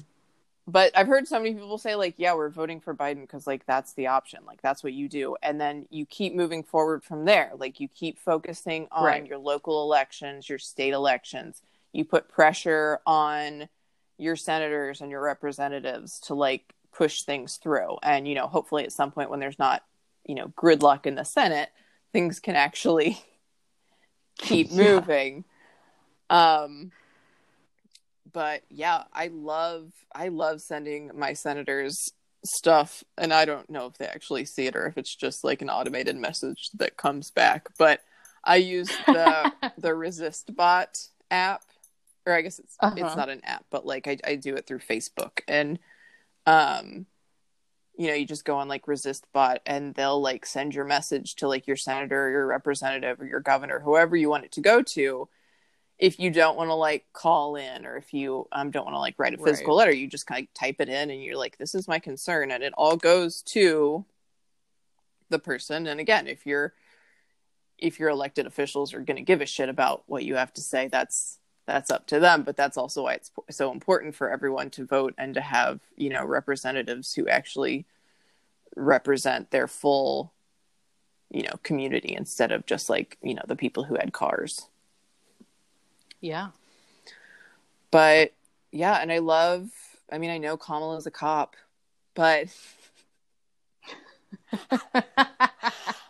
but 0.67 0.91
I've 0.97 1.07
heard 1.07 1.29
so 1.29 1.39
many 1.39 1.55
people 1.55 1.79
say 1.79 1.95
like, 1.95 2.15
yeah, 2.17 2.35
we're 2.35 2.49
voting 2.51 2.81
for 2.81 2.95
Biden 2.95 3.21
because 3.21 3.47
like 3.47 3.65
that's 3.67 3.93
the 3.95 4.09
option, 4.09 4.41
like 4.47 4.61
that's 4.63 4.83
what 4.83 4.93
you 4.93 5.09
do, 5.09 5.37
and 5.43 5.61
then 5.61 5.87
you 5.91 6.07
keep 6.07 6.35
moving 6.35 6.63
forward 6.65 7.05
from 7.05 7.25
there. 7.25 7.53
Like 7.57 7.79
you 7.81 7.89
keep 7.89 8.19
focusing 8.19 8.89
on 8.91 9.05
Right. 9.05 9.27
your 9.27 9.39
local 9.39 9.83
elections, 9.83 10.49
your 10.49 10.59
state 10.59 10.93
elections. 10.93 11.63
You 11.93 12.05
put 12.05 12.29
pressure 12.29 13.01
on 13.07 13.69
your 14.19 14.35
senators 14.37 15.01
and 15.01 15.11
your 15.11 15.23
representatives 15.23 16.19
to 16.21 16.35
like 16.35 16.75
push 16.93 17.23
things 17.23 17.57
through, 17.59 17.99
and 18.03 18.27
you 18.27 18.35
know, 18.35 18.47
hopefully 18.49 18.83
at 18.85 18.93
some 18.93 19.11
point 19.13 19.31
when 19.31 19.41
there's 19.41 19.59
not, 19.59 19.83
you 20.25 20.35
know, 20.35 20.49
gridlock 20.49 21.07
in 21.07 21.15
the 21.15 21.25
Senate, 21.25 21.69
things 22.13 22.41
can 22.41 22.57
actually 22.57 23.19
keep 24.39 24.71
Yeah. 24.73 24.95
moving. 25.01 25.45
Um 26.29 26.91
but 28.37 28.65
yeah, 28.69 29.05
I 29.15 29.29
love 29.29 29.93
I 30.15 30.29
love 30.29 30.61
sending 30.61 31.11
my 31.15 31.33
senators 31.33 32.13
stuff 32.45 33.03
and 33.17 33.33
I 33.33 33.47
don't 33.47 33.71
know 33.71 33.87
if 33.87 33.97
they 33.97 34.05
actually 34.05 34.45
see 34.45 34.67
it 34.67 34.77
or 34.77 34.87
if 34.87 34.99
it's 34.99 35.17
just 35.17 35.43
like 35.43 35.63
an 35.63 35.71
automated 35.71 36.17
message 36.17 36.69
that 36.75 36.99
comes 36.99 37.31
back, 37.31 37.69
but 37.79 38.01
I 38.45 38.57
use 38.57 38.91
the 38.91 39.51
the 39.79 39.95
Resist 39.95 40.55
Bot 40.55 40.99
app 41.31 41.63
or 42.27 42.35
I 42.35 42.43
guess 42.43 42.59
it's 42.59 42.77
Uh-huh. 42.79 42.95
it's 42.99 43.17
not 43.17 43.31
an 43.31 43.41
app, 43.43 43.65
but 43.71 43.87
like 43.87 44.07
I 44.07 44.19
I 44.23 44.35
do 44.37 44.55
it 44.55 44.67
through 44.67 44.81
Facebook 44.81 45.41
and 45.49 45.79
um 46.47 47.07
you 47.97 48.09
know, 48.09 48.15
you 48.15 48.27
just 48.27 48.45
go 48.45 48.59
on 48.59 48.69
like 48.69 48.87
Resist 48.87 49.25
Bot 49.33 49.63
and 49.65 49.95
they'll 49.95 50.21
like 50.21 50.45
send 50.45 50.75
your 50.75 50.85
message 50.85 51.37
to 51.37 51.49
like 51.49 51.67
your 51.67 51.79
senator 51.79 52.27
or 52.27 52.31
your 52.31 52.47
representative 52.47 53.19
or 53.19 53.25
your 53.25 53.41
governor, 53.41 53.81
whoever 53.81 54.15
you 54.15 54.29
want 54.29 54.45
it 54.45 54.53
to 54.53 54.61
go 54.61 54.83
to. 54.83 55.27
If 55.99 56.19
you 56.21 56.31
don't 56.31 56.57
want 56.57 56.69
to 56.69 56.75
like 56.75 57.07
call 57.13 57.57
in 57.57 57.87
or 57.87 57.97
if 57.97 58.13
you 58.13 58.47
um, 58.53 58.71
don't 58.71 58.85
want 58.85 58.95
to 58.95 59.01
like 59.01 59.15
write 59.19 59.35
a 59.35 59.39
physical 59.39 59.75
Right. 59.75 59.87
letter, 59.87 59.93
you 59.93 60.07
just 60.09 60.27
kind 60.27 60.47
of 60.47 60.53
type 60.55 60.77
it 60.81 60.89
in 60.89 61.11
and 61.11 61.23
you're 61.23 61.39
like, 61.39 61.57
this 61.57 61.75
is 61.75 61.89
my 61.89 61.99
concern. 61.99 62.51
And 62.51 62.63
it 62.63 62.75
all 62.77 62.97
goes 62.97 63.41
to 63.43 64.05
the 65.31 65.39
person. 65.39 65.87
And 65.87 66.01
again, 66.01 66.27
if 66.27 66.47
you're 66.47 66.75
if 67.79 68.01
your 68.01 68.09
elected 68.09 68.47
officials 68.47 68.95
are 68.95 69.01
going 69.01 69.19
to 69.19 69.23
give 69.23 69.43
a 69.43 69.47
shit 69.47 69.69
about 69.69 70.03
what 70.07 70.25
you 70.25 70.37
have 70.37 70.53
to 70.55 70.61
say, 70.61 70.89
that's 70.89 71.39
that's 71.67 71.91
up 71.91 72.07
to 72.07 72.21
them. 72.21 72.43
But 72.43 72.57
that's 72.57 72.77
also 72.77 73.05
why 73.05 73.15
it's 73.15 73.31
so 73.51 73.73
important 73.73 74.15
for 74.15 74.31
everyone 74.31 74.71
to 74.71 74.87
vote 74.87 75.15
and 75.19 75.35
to 75.35 75.41
have 75.41 75.81
you 75.97 76.11
know 76.11 76.25
representatives 76.25 77.15
who 77.15 77.29
actually 77.29 77.87
represent 78.77 79.51
their 79.51 79.67
full 79.67 80.33
you 81.31 81.43
know 81.43 81.59
community 81.63 82.15
instead 82.17 82.53
of 82.53 82.67
just 82.67 82.89
like 82.89 83.19
you 83.23 83.35
know 83.35 83.43
the 83.47 83.57
people 83.57 83.85
who 83.85 83.97
had 83.97 84.13
cars. 84.13 84.69
Yeah. 86.21 86.49
But 87.91 88.33
yeah, 88.73 88.95
and 89.01 89.11
I 89.13 89.19
love. 89.19 89.69
I 90.11 90.19
mean, 90.19 90.31
I 90.31 90.39
know 90.39 90.57
Kamala's 90.57 91.07
a 91.07 91.11
cop, 91.11 91.57
but 92.15 92.49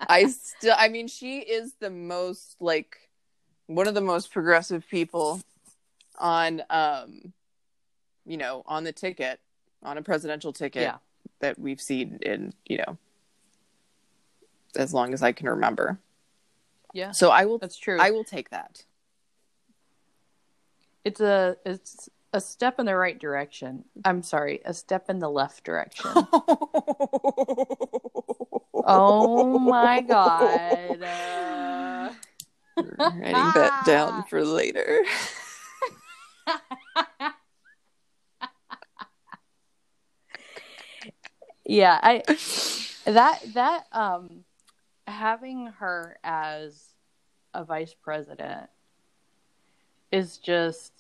I 0.09 0.27
still, 0.29 0.75
I 0.77 0.89
mean, 0.89 1.09
she 1.09 1.39
is 1.39 1.75
the 1.81 1.91
most 1.91 2.57
like 2.61 2.97
one 3.67 3.89
of 3.89 3.95
the 3.95 4.01
most 4.01 4.33
progressive 4.33 4.87
people 4.89 5.41
on, 6.19 6.63
um, 6.71 7.33
you 8.25 8.37
know, 8.37 8.63
on 8.67 8.85
the 8.85 8.93
ticket, 8.93 9.41
on 9.83 9.99
a 9.99 10.03
presidential 10.03 10.53
ticket 10.53 10.83
Yeah. 10.83 10.97
that 11.41 11.59
we've 11.59 11.81
seen 11.81 12.19
in, 12.23 12.53
you 12.67 12.79
know, 12.79 12.97
as 14.77 14.95
long 14.95 15.13
as 15.13 15.23
I 15.23 15.33
can 15.33 15.49
remember. 15.49 15.99
yeah. 16.93 17.11
So 17.13 17.31
I 17.31 17.45
will, 17.45 17.59
That's 17.59 17.79
true. 17.79 17.99
I 18.01 18.11
will 18.11 18.25
take 18.25 18.51
that. 18.51 18.85
It's 21.07 21.21
a 21.21 21.57
it's 21.65 22.09
a 22.33 22.41
step 22.41 22.81
in 22.81 22.87
the 22.87 22.97
right 22.97 23.17
direction. 23.17 23.85
I'm 24.05 24.25
sorry, 24.25 24.61
a 24.65 24.75
step 24.75 25.09
in 25.09 25.21
the 25.21 25.31
left 25.31 25.63
direction. 25.63 26.11
oh 28.85 29.57
my 29.61 30.01
god. 30.01 31.01
Uh, 31.01 32.13
Writing 32.77 33.53
that 33.55 33.85
down 33.87 34.25
for 34.29 34.45
later. 34.45 35.05
yeah, 41.65 42.01
I 42.03 42.25
that 43.05 43.43
that 43.55 43.85
um 43.93 44.43
having 45.07 45.69
her 45.79 46.19
as 46.25 46.97
a 47.55 47.63
vice 47.65 47.95
president 47.95 48.69
is 50.11 50.39
just 50.39 50.96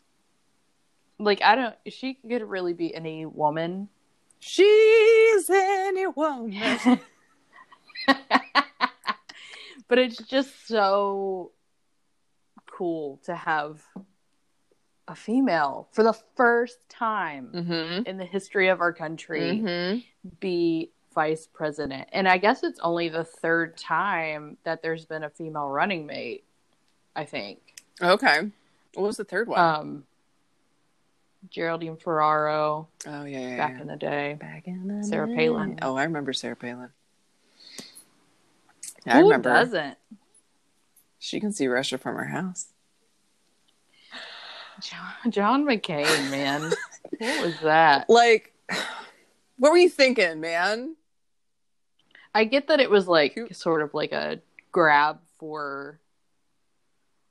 like 1.19 1.43
I 1.43 1.55
don't 1.55 1.75
she 1.89 2.15
could 2.15 2.43
really 2.43 2.73
be 2.75 2.95
any 2.95 3.27
woman 3.27 3.89
She's 4.39 5.49
any 5.51 6.07
woman. 6.07 7.01
but 9.89 9.99
it's 9.99 10.19
just 10.19 10.67
so 10.69 11.53
cool 12.71 13.19
to 13.25 13.35
have 13.35 13.83
a 15.09 15.15
female 15.15 15.89
for 15.93 16.03
the 16.03 16.13
first 16.37 16.79
time 16.89 17.51
Mm-hmm. 17.55 18.07
in 18.07 18.19
the 18.19 18.25
history 18.25 18.69
of 18.69 18.81
our 18.81 18.93
country 18.93 19.63
Mm-hmm. 19.65 19.99
be 20.41 20.91
vice 21.15 21.47
president. 21.53 22.09
And 22.13 22.29
I 22.29 22.37
guess 22.37 22.63
it's 22.63 22.81
only 22.81 23.09
the 23.09 23.25
third 23.25 23.79
time 23.79 24.59
that 24.65 24.83
there's 24.83 25.07
been 25.07 25.25
a 25.25 25.31
female 25.31 25.69
running 25.69 26.05
mate, 26.07 26.45
I 27.15 27.25
think. 27.25 27.59
Okay. 28.03 28.51
What 28.95 29.07
was 29.07 29.17
the 29.17 29.25
third 29.25 29.49
one? 29.49 29.59
Um 29.61 30.05
Geraldine 31.51 31.97
Ferraro 31.97 32.89
oh 33.07 33.25
yeah, 33.25 33.39
yeah, 33.39 33.57
back 33.57 33.75
yeah. 33.77 33.81
in 33.81 33.87
the 33.87 33.97
day. 33.97 34.37
back 34.41 34.67
in 34.67 34.89
the 34.89 35.05
Sarah 35.05 35.29
day. 35.29 35.37
Palin. 35.37 35.79
Oh, 35.83 35.97
I 35.97 36.05
remember 36.05 36.33
Sarah 36.33 36.57
Palin. 36.57 36.91
Yeah, 39.07 39.17
I 39.17 39.21
remember. 39.21 39.51
doesn't? 39.51 39.99
She 41.19 41.41
can 41.41 41.53
see 41.53 41.67
Russia 41.67 41.99
from 41.99 42.17
her 42.17 42.27
house. 42.27 42.69
John, 44.81 45.31
John 45.31 45.65
McCain, 45.65 46.31
man. 46.31 46.63
what 47.19 47.45
was 47.47 47.61
that? 47.61 48.11
Like, 48.11 48.53
what 49.59 49.73
were 49.73 49.79
you 49.79 49.89
thinking, 49.89 50.41
man? 50.41 50.97
I 52.35 52.45
get 52.45 52.69
that 52.69 52.81
it 52.81 52.91
was 52.91 53.09
like 53.09 53.35
Who- 53.35 53.49
sort 53.53 53.83
of 53.83 53.95
like 53.95 54.13
a 54.13 54.41
grab 54.73 55.21
for 55.39 55.99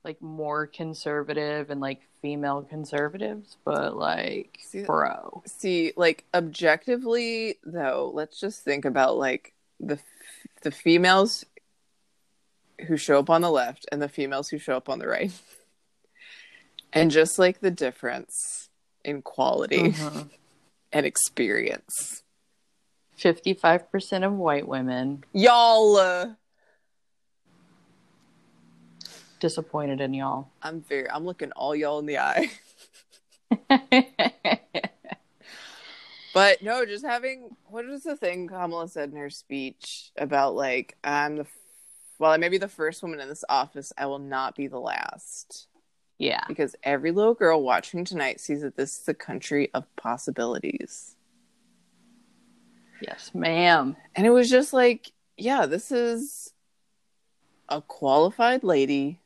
like 0.05 0.21
more 0.21 0.67
conservative 0.67 1.69
and 1.71 1.81
like 1.81 1.99
female 2.21 2.61
conservatives, 2.61 3.57
but 3.65 3.97
like 3.97 4.59
See- 4.61 4.83
bro. 4.83 5.41
See, 5.47 5.91
like 5.97 6.23
objectively, 6.33 7.57
though, 7.65 8.11
let's 8.13 8.39
just 8.39 8.63
think 8.63 8.85
about 8.85 9.17
like 9.17 9.53
the 9.79 9.99
the 10.61 10.71
females 10.71 11.43
who 12.87 12.97
show 12.97 13.19
up 13.19 13.29
on 13.29 13.41
the 13.41 13.49
left 13.49 13.85
and 13.91 14.01
the 14.01 14.07
females 14.09 14.47
who 14.49 14.57
show 14.59 14.77
up 14.77 14.89
on 14.89 14.99
the 14.99 15.07
right, 15.07 15.31
and 16.93 17.09
just 17.11 17.39
like 17.39 17.59
the 17.61 17.71
difference 17.71 18.69
in 19.03 19.21
quality 19.23 19.91
Mhm. 19.91 20.29
and 20.93 21.05
experience. 21.05 22.21
55% 23.17 24.25
of 24.25 24.33
white 24.33 24.67
women 24.67 25.23
Y'all, 25.31 25.95
uh, 25.95 26.27
disappointed 29.39 30.01
in 30.01 30.13
y'all. 30.13 30.49
I'm 30.61 30.81
very, 30.81 31.09
I'm 31.09 31.25
looking 31.25 31.51
all 31.53 31.75
y'all 31.75 31.99
in 31.99 32.05
the 32.05 32.19
eye. 32.19 32.51
But 36.35 36.61
no, 36.61 36.85
just 36.85 37.05
having 37.05 37.55
what 37.69 37.85
is 37.85 38.03
the 38.03 38.17
thing 38.17 38.49
Kamala 38.49 38.89
said 38.89 39.09
in 39.09 39.15
her 39.15 39.29
speech 39.29 40.11
about 40.17 40.53
like 40.53 40.97
I'm 41.01 41.37
the 41.37 41.45
well, 42.19 42.31
I 42.31 42.35
may 42.35 42.49
be 42.49 42.57
the 42.57 42.67
first 42.67 43.01
woman 43.01 43.21
in 43.21 43.29
this 43.29 43.45
office. 43.47 43.93
I 43.97 44.05
will 44.07 44.19
not 44.19 44.53
be 44.53 44.67
the 44.67 44.77
last 44.77 45.67
yeah. 46.17 46.43
because 46.49 46.75
every 46.83 47.11
little 47.11 47.35
girl 47.35 47.63
watching 47.63 48.03
tonight 48.03 48.41
sees 48.41 48.63
that 48.63 48.75
this 48.75 48.99
is 48.99 49.07
a 49.07 49.13
country 49.13 49.69
of 49.73 49.85
possibilities. 49.95 51.15
Yes, 52.99 53.31
ma'am. 53.33 53.95
And 54.13 54.27
it 54.27 54.31
was 54.31 54.49
just 54.49 54.73
like, 54.73 55.13
yeah, 55.37 55.65
this 55.65 55.89
is 55.89 56.51
a 57.69 57.81
qualified 57.81 58.65
lady 58.65 59.21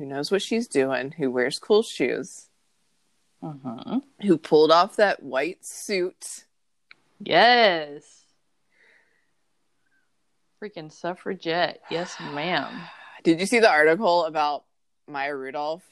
who 0.00 0.06
knows 0.06 0.30
what 0.30 0.40
she's 0.40 0.66
doing, 0.66 1.10
who 1.12 1.30
wears 1.30 1.58
cool 1.58 1.82
shoes, 1.82 2.46
Mm-hmm. 3.42 3.98
who 4.26 4.36
pulled 4.38 4.70
off 4.70 4.96
that 4.96 5.22
white 5.22 5.64
suit. 5.64 6.44
Yes. 7.18 8.22
Freaking 10.62 10.90
suffragette. 10.92 11.80
Yes, 11.90 12.14
ma'am. 12.34 12.68
Did 13.24 13.40
you 13.40 13.46
see 13.46 13.58
the 13.60 13.70
article 13.70 14.24
about 14.24 14.64
Maya 15.06 15.34
Rudolph? 15.36 15.84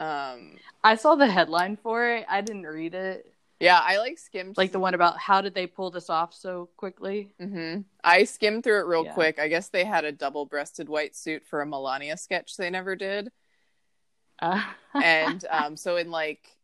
Um, 0.00 0.56
I 0.82 0.96
saw 0.96 1.14
the 1.14 1.26
headline 1.28 1.76
for 1.76 2.08
it. 2.08 2.26
I 2.28 2.40
didn't 2.40 2.66
read 2.66 2.94
it. 2.94 3.32
yeah, 3.60 3.80
I 3.80 3.98
like 3.98 4.18
skimmed 4.18 4.56
Like 4.56 4.72
the 4.72 4.80
one 4.80 4.94
about 4.94 5.18
how 5.18 5.40
did 5.40 5.54
they 5.54 5.66
pull 5.68 5.90
this 5.92 6.10
off 6.10 6.34
so 6.34 6.68
quickly? 6.76 7.32
hmm 7.40 7.78
I 8.02 8.24
skimmed 8.24 8.64
through 8.64 8.80
it 8.80 8.86
real 8.86 9.04
Yeah. 9.04 9.14
quick. 9.14 9.38
I 9.40 9.46
guess 9.48 9.68
they 9.68 9.84
had 9.84 10.04
a 10.04 10.10
double-breasted 10.12 10.88
white 10.88 11.14
suit 11.16 11.44
for 11.46 11.60
a 11.60 11.66
Melania 11.66 12.16
sketch 12.16 12.56
they 12.56 12.70
never 12.70 12.94
did, 12.96 13.30
Uh, 14.44 14.62
and 15.02 15.44
um, 15.50 15.76
so 15.76 15.96
in 15.96 16.10
like 16.10 16.56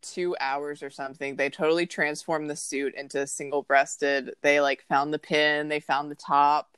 two 0.00 0.36
hours 0.40 0.82
or 0.82 0.90
something, 0.90 1.36
they 1.36 1.50
totally 1.50 1.86
transformed 1.86 2.48
the 2.48 2.56
suit 2.56 2.94
into 2.94 3.26
single-breasted. 3.26 4.34
They 4.42 4.60
like 4.60 4.84
found 4.88 5.12
the 5.12 5.18
pin, 5.18 5.68
they 5.68 5.80
found 5.80 6.10
the 6.10 6.16
top. 6.16 6.76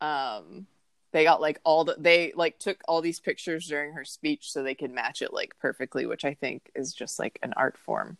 Um, 0.00 0.66
they 1.12 1.24
got 1.24 1.40
like 1.40 1.60
all 1.64 1.84
the 1.84 1.96
they 1.98 2.32
like 2.34 2.58
took 2.58 2.80
all 2.86 3.00
these 3.00 3.20
pictures 3.20 3.66
during 3.66 3.94
her 3.94 4.04
speech 4.04 4.52
so 4.52 4.62
they 4.62 4.74
could 4.74 4.90
match 4.90 5.22
it 5.22 5.32
like 5.32 5.58
perfectly, 5.58 6.06
which 6.06 6.24
I 6.24 6.34
think 6.34 6.70
is 6.74 6.92
just 6.92 7.18
like 7.18 7.38
an 7.42 7.52
art 7.56 7.76
form. 7.78 8.18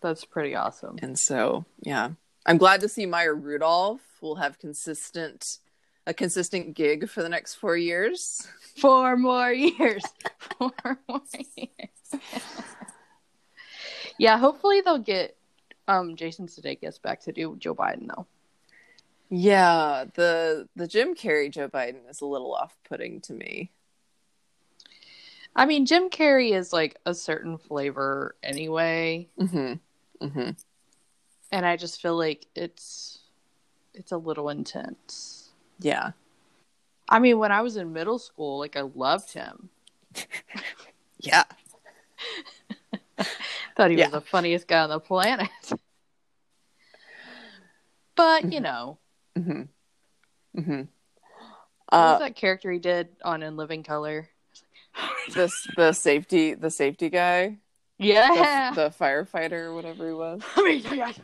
that's 0.00 0.24
pretty 0.24 0.54
awesome. 0.54 0.98
And 1.02 1.18
so, 1.18 1.64
yeah, 1.80 2.10
I'm 2.46 2.58
glad 2.58 2.80
to 2.80 2.88
see 2.88 3.06
Maya 3.06 3.32
Rudolph 3.32 4.18
will 4.20 4.36
have 4.36 4.58
consistent 4.58 5.58
a 6.06 6.14
consistent 6.14 6.74
gig 6.74 7.08
for 7.08 7.22
the 7.22 7.28
next 7.28 7.54
four 7.54 7.76
years. 7.76 8.46
Four 8.76 9.16
more 9.16 9.52
years. 9.52 10.02
Four 10.58 10.72
more 11.08 11.22
years. 11.56 12.22
yeah, 14.18 14.38
hopefully 14.38 14.80
they'll 14.80 14.98
get 14.98 15.36
um 15.88 16.16
Jason 16.16 16.46
Sudeikis 16.46 17.00
back 17.00 17.20
to 17.22 17.32
do 17.32 17.56
Joe 17.58 17.74
Biden 17.74 18.08
though. 18.08 18.26
Yeah, 19.30 20.04
the 20.14 20.68
the 20.76 20.86
Jim 20.86 21.14
Carrey 21.14 21.50
Joe 21.50 21.68
Biden 21.68 22.08
is 22.10 22.20
a 22.20 22.26
little 22.26 22.54
off 22.54 22.76
putting 22.88 23.20
to 23.22 23.32
me. 23.32 23.70
I 25.56 25.66
mean, 25.66 25.86
Jim 25.86 26.10
Carrey 26.10 26.52
is 26.52 26.72
like 26.72 26.98
a 27.06 27.14
certain 27.14 27.58
flavor 27.58 28.34
anyway, 28.42 29.28
Mm-hmm. 29.40 30.26
Mm-hmm. 30.26 30.50
and 31.52 31.66
I 31.66 31.76
just 31.76 32.02
feel 32.02 32.16
like 32.16 32.46
it's 32.54 33.20
it's 33.94 34.12
a 34.12 34.16
little 34.18 34.48
intense. 34.50 35.33
Yeah. 35.80 36.12
I 37.08 37.18
mean, 37.18 37.38
when 37.38 37.52
I 37.52 37.60
was 37.62 37.76
in 37.76 37.92
middle 37.92 38.18
school, 38.18 38.58
like 38.58 38.76
I 38.76 38.82
loved 38.82 39.32
him. 39.32 39.68
Yeah. 41.18 41.44
Thought 43.76 43.90
he 43.90 43.96
Yeah. 43.96 44.04
was 44.06 44.12
the 44.12 44.20
funniest 44.20 44.68
guy 44.68 44.80
on 44.82 44.90
the 44.90 45.00
planet. 45.00 45.48
but, 48.16 48.52
you 48.52 48.60
know, 48.60 48.98
Mm-hmm. 49.38 49.62
Mm-hmm. 50.60 50.70
what 50.80 50.86
was 50.86 50.88
Uh, 51.90 52.18
that 52.18 52.36
character 52.36 52.70
he 52.70 52.78
did 52.78 53.08
on 53.24 53.42
In 53.42 53.56
Living 53.56 53.82
Color? 53.82 54.28
this 55.34 55.66
the 55.76 55.92
safety 55.92 56.54
the 56.54 56.70
safety 56.70 57.08
guy, 57.10 57.58
Yeah. 57.98 58.72
the 58.74 58.90
firefighter, 58.90 59.74
whatever 59.74 60.06
he 60.06 60.12
was. 60.14 60.40
I 60.56 60.62
mean. 60.62 61.14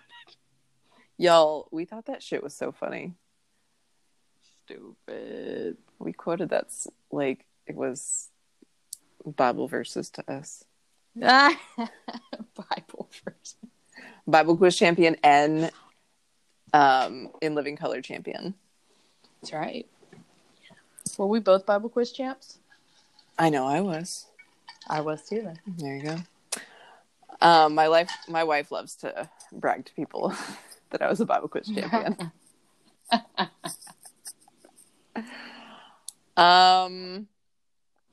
Y'all, 1.18 1.68
we 1.70 1.84
thought 1.84 2.06
that 2.06 2.22
shit 2.22 2.42
was 2.42 2.54
so 2.56 2.72
funny. 2.72 3.14
Stupid. 4.70 5.76
We 5.98 6.12
quoted 6.12 6.50
that 6.50 6.68
like 7.10 7.44
it 7.66 7.74
was 7.74 8.28
Bible 9.24 9.66
verses 9.66 10.10
to 10.10 10.32
us. 10.32 10.64
Bible 11.16 11.58
verse. 13.24 13.56
Bible 14.28 14.56
quiz 14.56 14.76
champion 14.76 15.16
and 15.24 15.72
um 16.72 17.30
in 17.40 17.56
living 17.56 17.76
color 17.76 18.00
champion. 18.00 18.54
That's 19.42 19.52
right. 19.52 19.88
Were 21.18 21.26
we 21.26 21.40
both 21.40 21.66
Bible 21.66 21.88
quiz 21.88 22.12
champs? 22.12 22.58
I 23.38 23.50
know 23.50 23.66
I 23.66 23.80
was. 23.80 24.26
I 24.88 25.00
was 25.00 25.28
too 25.28 25.42
then. 25.42 25.58
There 25.66 25.96
you 25.96 26.02
go. 26.04 26.16
Um 27.40 27.74
my 27.74 27.88
life 27.88 28.10
my 28.28 28.44
wife 28.44 28.70
loves 28.70 28.94
to 28.96 29.28
brag 29.50 29.86
to 29.86 29.92
people 29.94 30.32
that 30.90 31.02
I 31.02 31.08
was 31.08 31.20
a 31.20 31.26
Bible 31.26 31.48
quiz 31.48 31.66
champion. 31.74 32.30
Um 36.36 37.26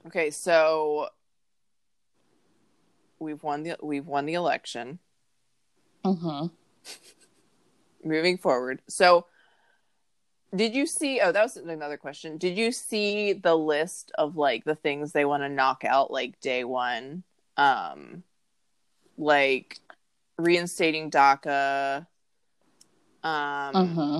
okay, 0.05 0.29
so 0.31 1.09
we've 3.19 3.43
won 3.43 3.63
the 3.63 3.77
we've 3.81 4.07
won 4.07 4.25
the 4.25 4.33
election. 4.33 4.99
Mm-hmm. 6.05 6.47
moving 8.07 8.37
forward. 8.37 8.81
So, 8.87 9.25
did 10.55 10.73
you 10.73 10.85
see? 10.85 11.19
Oh, 11.21 11.31
that 11.31 11.43
was 11.43 11.57
another 11.57 11.97
question. 11.97 12.37
Did 12.37 12.57
you 12.57 12.71
see 12.71 13.33
the 13.33 13.55
list 13.55 14.11
of 14.17 14.37
like 14.37 14.63
the 14.63 14.75
things 14.75 15.11
they 15.11 15.25
want 15.25 15.43
to 15.43 15.49
knock 15.49 15.83
out 15.83 16.11
like 16.11 16.39
day 16.39 16.63
one? 16.63 17.23
Um, 17.57 18.23
like 19.17 19.79
reinstating 20.37 21.11
DACA. 21.11 22.07
Um, 23.23 23.73
Mm-hmm. 23.73 24.19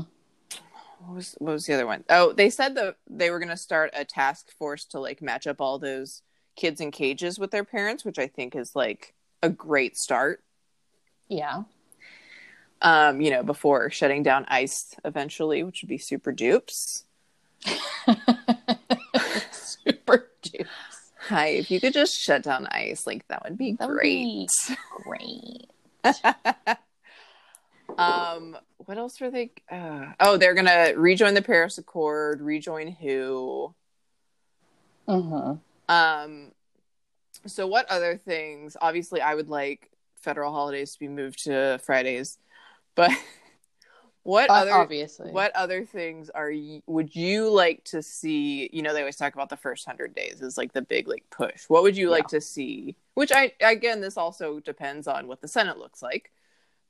What 1.07 1.15
was 1.15 1.35
what 1.39 1.53
was 1.53 1.65
the 1.65 1.73
other 1.73 1.88
one? 1.88 2.03
Oh, 2.09 2.34
they 2.34 2.49
said 2.49 2.75
that 2.75 2.97
they 3.09 3.29
were 3.31 3.39
going 3.39 3.49
to 3.49 3.57
start 3.57 3.91
a 3.93 4.03
task 4.05 4.51
force 4.57 4.84
to 4.85 4.99
like 4.99 5.21
match 5.21 5.47
up 5.47 5.61
all 5.61 5.79
those 5.79 6.21
kids 6.55 6.81
in 6.81 6.91
cages 6.91 7.39
with 7.39 7.51
their 7.51 7.63
parents, 7.63 8.03
which 8.03 8.19
I 8.19 8.27
think 8.27 8.55
is 8.55 8.75
like 8.75 9.13
a 9.41 9.49
great 9.49 9.95
start. 9.97 10.43
Yeah. 11.29 11.63
um, 12.81 13.21
you 13.21 13.31
know, 13.31 13.43
before 13.43 13.89
shutting 13.89 14.23
down 14.23 14.45
ICE 14.49 14.95
eventually, 15.05 15.63
which 15.63 15.81
would 15.81 15.89
be 15.89 15.97
super 15.97 16.31
dupes. 16.31 17.05
Super 19.51 20.29
dupes. 20.41 20.69
Hi, 21.29 21.47
if 21.47 21.69
you 21.71 21.79
could 21.81 21.93
just 21.93 22.17
shut 22.17 22.43
down 22.43 22.67
ICE, 22.67 23.05
like 23.05 23.27
that 23.27 23.43
would 23.43 23.57
be 23.57 23.73
That 23.73 23.89
would 23.89 23.97
great. 23.97 24.49
be 24.67 24.75
great. 25.03 25.69
um, 27.98 28.57
what 28.78 28.98
else 28.98 29.19
were 29.19 29.32
they? 29.32 29.52
Uh, 29.69 30.14
oh, 30.19 30.38
they're 30.38 30.53
gonna 30.53 30.94
rejoin 30.95 31.34
the 31.34 31.41
Paris 31.41 31.78
Accord. 31.78 32.41
Rejoin 32.41 32.91
who? 32.91 33.74
Mm-hmm. 35.07 35.94
Um, 35.94 36.52
so 37.45 37.68
what 37.68 37.90
other 37.90 38.18
things? 38.18 38.78
Obviously, 38.80 39.22
I 39.22 39.36
would 39.36 39.49
like 39.49 39.90
federal 40.15 40.52
holidays 40.52 40.94
to 40.94 40.99
be 40.99 41.07
moved 41.07 41.44
to 41.45 41.80
Fridays, 41.84 42.38
but 42.95 43.11
what 44.24 44.49
other? 44.49 44.74
obviously. 44.74 45.32
What 45.32 45.56
other 45.56 45.86
things 45.86 46.30
are 46.30 46.52
you, 46.52 46.82
would 46.86 47.15
you 47.15 47.49
like 47.49 47.84
to 47.86 48.02
see? 48.02 48.69
You 48.74 48.82
know, 48.82 48.94
they 48.94 48.99
always 48.99 49.15
talk 49.15 49.34
about 49.34 49.49
the 49.49 49.57
first 49.57 49.86
hundred 49.86 50.14
days 50.14 50.41
is 50.41 50.57
like 50.57 50.74
the 50.74 50.82
big 50.82 51.07
like 51.07 51.24
push. 51.30 51.64
What 51.68 51.84
would 51.84 51.98
you 51.98 52.10
like 52.10 52.28
to 52.28 52.41
see? 52.41 52.95
Which 53.14 53.32
I 53.34 53.53
again, 53.61 54.02
this 54.02 54.18
also 54.18 54.60
depends 54.60 55.07
on 55.07 55.28
what 55.28 55.41
the 55.41 55.48
Senate 55.48 55.78
looks 55.78 56.02
like. 56.02 56.32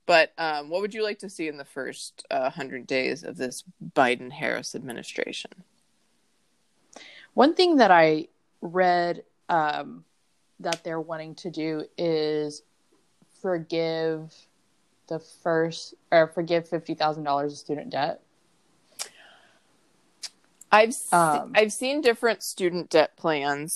But 0.08 0.32
um, 0.38 0.70
what 0.70 0.80
would 0.80 0.94
you 0.94 1.02
like 1.02 1.18
to 1.18 1.28
see 1.28 1.48
in 1.48 1.58
the 1.58 1.66
first 1.66 2.24
uh, 2.30 2.48
hundred 2.48 2.86
days 2.86 3.22
of 3.24 3.36
this 3.36 3.62
Biden 3.94 4.32
Harris 4.32 4.74
administration? 4.74 5.50
One 7.34 7.54
thing 7.54 7.76
that 7.76 7.90
I 7.90 8.28
read 8.62 9.22
um, 9.50 10.04
that 10.60 10.82
they're 10.82 10.98
wanting 10.98 11.34
to 11.36 11.50
do 11.50 11.84
is 11.98 12.62
forgive 13.42 14.34
the 15.08 15.18
first 15.18 15.92
or 16.10 16.28
forgive 16.28 16.66
fifty 16.66 16.94
thousand 16.94 17.24
dollars 17.24 17.52
of 17.52 17.58
student 17.58 17.90
debt. 17.90 18.22
I've 20.72 20.94
se- 20.94 21.14
Um, 21.16 21.52
I've 21.54 21.72
seen 21.72 22.00
different 22.00 22.42
student 22.42 22.88
debt 22.88 23.14
plans. 23.18 23.74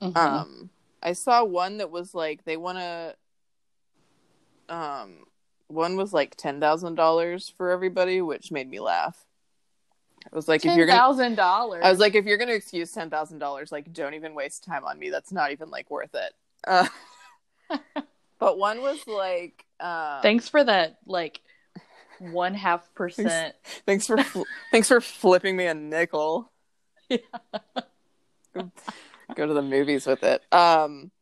Mhm. 0.00 0.16
Um, 0.16 0.70
I 1.02 1.12
saw 1.12 1.44
one 1.44 1.76
that 1.78 1.90
was 1.90 2.14
like 2.14 2.44
they 2.44 2.56
want 2.56 2.78
to. 2.78 3.14
Um, 4.68 5.24
one 5.68 5.96
was 5.96 6.12
like 6.12 6.36
ten 6.36 6.60
thousand 6.60 6.94
dollars 6.94 7.52
for 7.56 7.70
everybody, 7.70 8.20
which 8.20 8.52
made 8.52 8.68
me 8.68 8.80
laugh. 8.80 9.26
It 10.24 10.34
was 10.34 10.48
like 10.48 10.64
if 10.64 10.76
you're 10.76 10.86
gonna, 10.86 10.98
thousand 10.98 11.36
dollars. 11.36 11.82
I 11.84 11.90
was 11.90 11.98
like, 11.98 12.14
if 12.14 12.24
you're 12.24 12.38
gonna 12.38 12.52
excuse 12.52 12.90
ten 12.92 13.10
thousand 13.10 13.38
dollars, 13.38 13.70
like 13.70 13.92
don't 13.92 14.14
even 14.14 14.34
waste 14.34 14.64
time 14.64 14.84
on 14.84 14.98
me. 14.98 15.10
That's 15.10 15.32
not 15.32 15.52
even 15.52 15.70
like 15.70 15.90
worth 15.90 16.14
it. 16.14 16.32
Uh, 16.66 16.88
but 18.38 18.58
one 18.58 18.80
was 18.80 19.06
like, 19.06 19.64
um, 19.80 20.22
Thanks 20.22 20.48
for 20.48 20.62
that, 20.62 20.98
like 21.06 21.40
one 22.18 22.54
half 22.54 22.92
percent. 22.94 23.54
thanks 23.86 24.06
for 24.06 24.18
fl- 24.18 24.42
thanks 24.72 24.88
for 24.88 25.00
flipping 25.00 25.56
me 25.56 25.66
a 25.66 25.74
nickel. 25.74 26.50
Yeah. 27.08 27.18
go, 28.52 28.72
go 29.36 29.46
to 29.46 29.54
the 29.54 29.62
movies 29.62 30.08
with 30.08 30.24
it. 30.24 30.42
Um, 30.52 31.12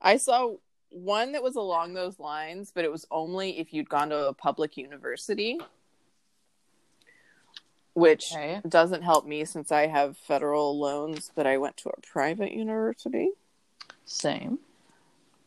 I 0.00 0.16
saw 0.16 0.54
one 0.94 1.32
that 1.32 1.42
was 1.42 1.56
along 1.56 1.94
those 1.94 2.18
lines, 2.20 2.70
but 2.74 2.84
it 2.84 2.90
was 2.92 3.04
only 3.10 3.58
if 3.58 3.72
you'd 3.72 3.88
gone 3.88 4.10
to 4.10 4.28
a 4.28 4.32
public 4.32 4.76
university. 4.76 5.58
which 7.94 8.32
Okay. 8.32 8.60
doesn't 8.68 9.02
help 9.02 9.24
me 9.24 9.44
since 9.44 9.70
I 9.70 9.86
have 9.86 10.16
federal 10.16 10.76
loans, 10.78 11.30
but 11.34 11.46
I 11.46 11.58
went 11.58 11.76
to 11.78 11.90
a 11.90 12.00
private 12.00 12.52
university. 12.52 13.28
Same. 14.04 14.58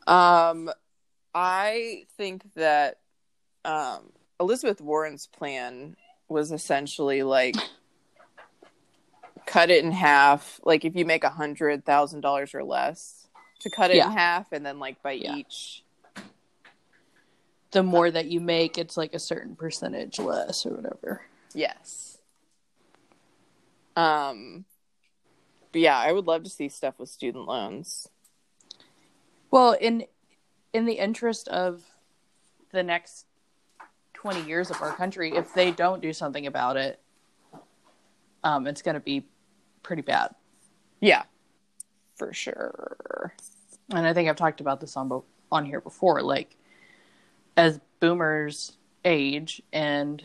Um, 0.08 0.70
I 1.36 2.06
think 2.16 2.44
that 2.56 3.00
um, 3.66 4.14
Elizabeth 4.40 4.80
Warren's 4.80 5.28
plan 5.28 5.98
was 6.30 6.54
essentially 6.54 7.22
like 7.24 7.56
cut 9.46 9.70
it 9.70 9.84
in 9.84 9.92
half. 9.92 10.62
Like 10.64 10.86
if 10.86 10.96
you 10.96 11.04
make 11.06 11.26
a 11.26 11.30
hundred 11.30 11.84
thousand 11.86 12.22
dollars 12.22 12.54
or 12.56 12.64
less, 12.64 13.27
to 13.70 13.76
cut 13.76 13.92
it 13.92 13.98
Yeah. 13.98 14.08
in 14.08 14.14
half, 14.18 14.52
and 14.52 14.66
then 14.66 14.80
like 14.80 15.02
by 15.02 15.14
Yeah. 15.14 15.36
each. 15.36 15.84
The 17.72 17.84
more 17.84 18.10
that 18.10 18.28
you 18.28 18.40
make, 18.40 18.78
it's 18.78 18.96
like 18.96 19.14
a 19.14 19.20
certain 19.20 19.56
percentage 19.56 20.20
less 20.20 20.66
or 20.66 20.74
whatever. 20.74 21.26
Yes. 21.54 22.18
Um. 23.96 24.66
But 25.72 25.82
yeah, 25.82 25.98
I 25.98 26.12
would 26.12 26.28
love 26.28 26.44
to 26.44 26.50
see 26.50 26.70
stuff 26.70 26.98
with 26.98 27.10
student 27.10 27.46
loans. 27.46 28.08
Well, 29.52 29.74
in 29.74 30.06
in 30.74 30.86
the 30.86 30.94
interest 30.94 31.48
of 31.50 31.84
the 32.72 32.84
next 32.84 33.26
twenty 34.14 34.42
years 34.44 34.72
of 34.72 34.82
our 34.82 34.94
country, 34.94 35.34
if 35.36 35.54
they 35.54 35.72
don't 35.72 36.02
do 36.02 36.14
something 36.14 36.48
about 36.48 36.78
it, 36.78 37.02
um, 38.44 38.66
it's 38.66 38.82
going 38.82 38.96
to 38.96 39.02
be 39.02 39.26
pretty 39.84 40.02
bad. 40.02 40.34
Yeah, 41.02 41.24
for 42.16 42.34
sure. 42.34 43.34
And 43.94 44.06
I 44.06 44.14
think 44.14 44.30
I've 44.30 44.36
talked 44.36 44.62
about 44.62 44.82
this 44.82 44.98
on 44.98 45.08
bo- 45.08 45.26
on 45.52 45.66
here 45.66 45.82
before. 45.82 46.22
Like, 46.22 46.56
as 47.56 47.80
boomers 48.00 48.74
age 49.06 49.62
and 49.72 50.24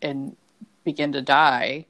and 0.00 0.36
begin 0.84 1.12
to 1.12 1.22
die, 1.22 1.86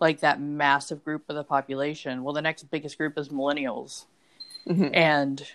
like 0.00 0.20
that 0.20 0.40
massive 0.40 1.04
group 1.04 1.24
of 1.28 1.36
the 1.36 1.44
population. 1.44 2.22
Well, 2.24 2.32
the 2.34 2.42
next 2.42 2.64
biggest 2.70 2.96
group 2.96 3.18
is 3.18 3.28
millennials, 3.28 4.04
Mhm. 4.66 4.90
and 4.94 5.46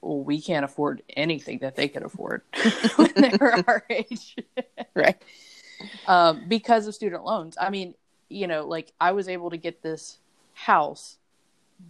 well, 0.00 0.18
we 0.20 0.40
can't 0.40 0.64
afford 0.64 1.02
anything 1.16 1.58
that 1.58 1.76
they 1.76 1.88
could 1.88 2.02
afford 2.02 2.42
when 2.96 3.12
they 3.16 3.32
were 3.40 3.62
our 3.66 3.84
age 3.88 4.36
Right. 4.94 5.16
um, 6.06 6.44
because 6.48 6.86
of 6.86 6.94
student 6.94 7.24
loans. 7.24 7.56
I 7.60 7.70
mean, 7.70 7.94
you 8.28 8.46
know, 8.46 8.66
like 8.66 8.92
I 9.00 9.12
was 9.12 9.28
able 9.28 9.50
to 9.50 9.56
get 9.56 9.82
this 9.82 10.18
house 10.54 11.16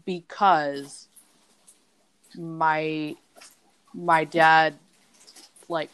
because 0.05 1.09
my 2.36 3.14
my 3.94 4.24
dad 4.24 4.74
like 5.68 5.90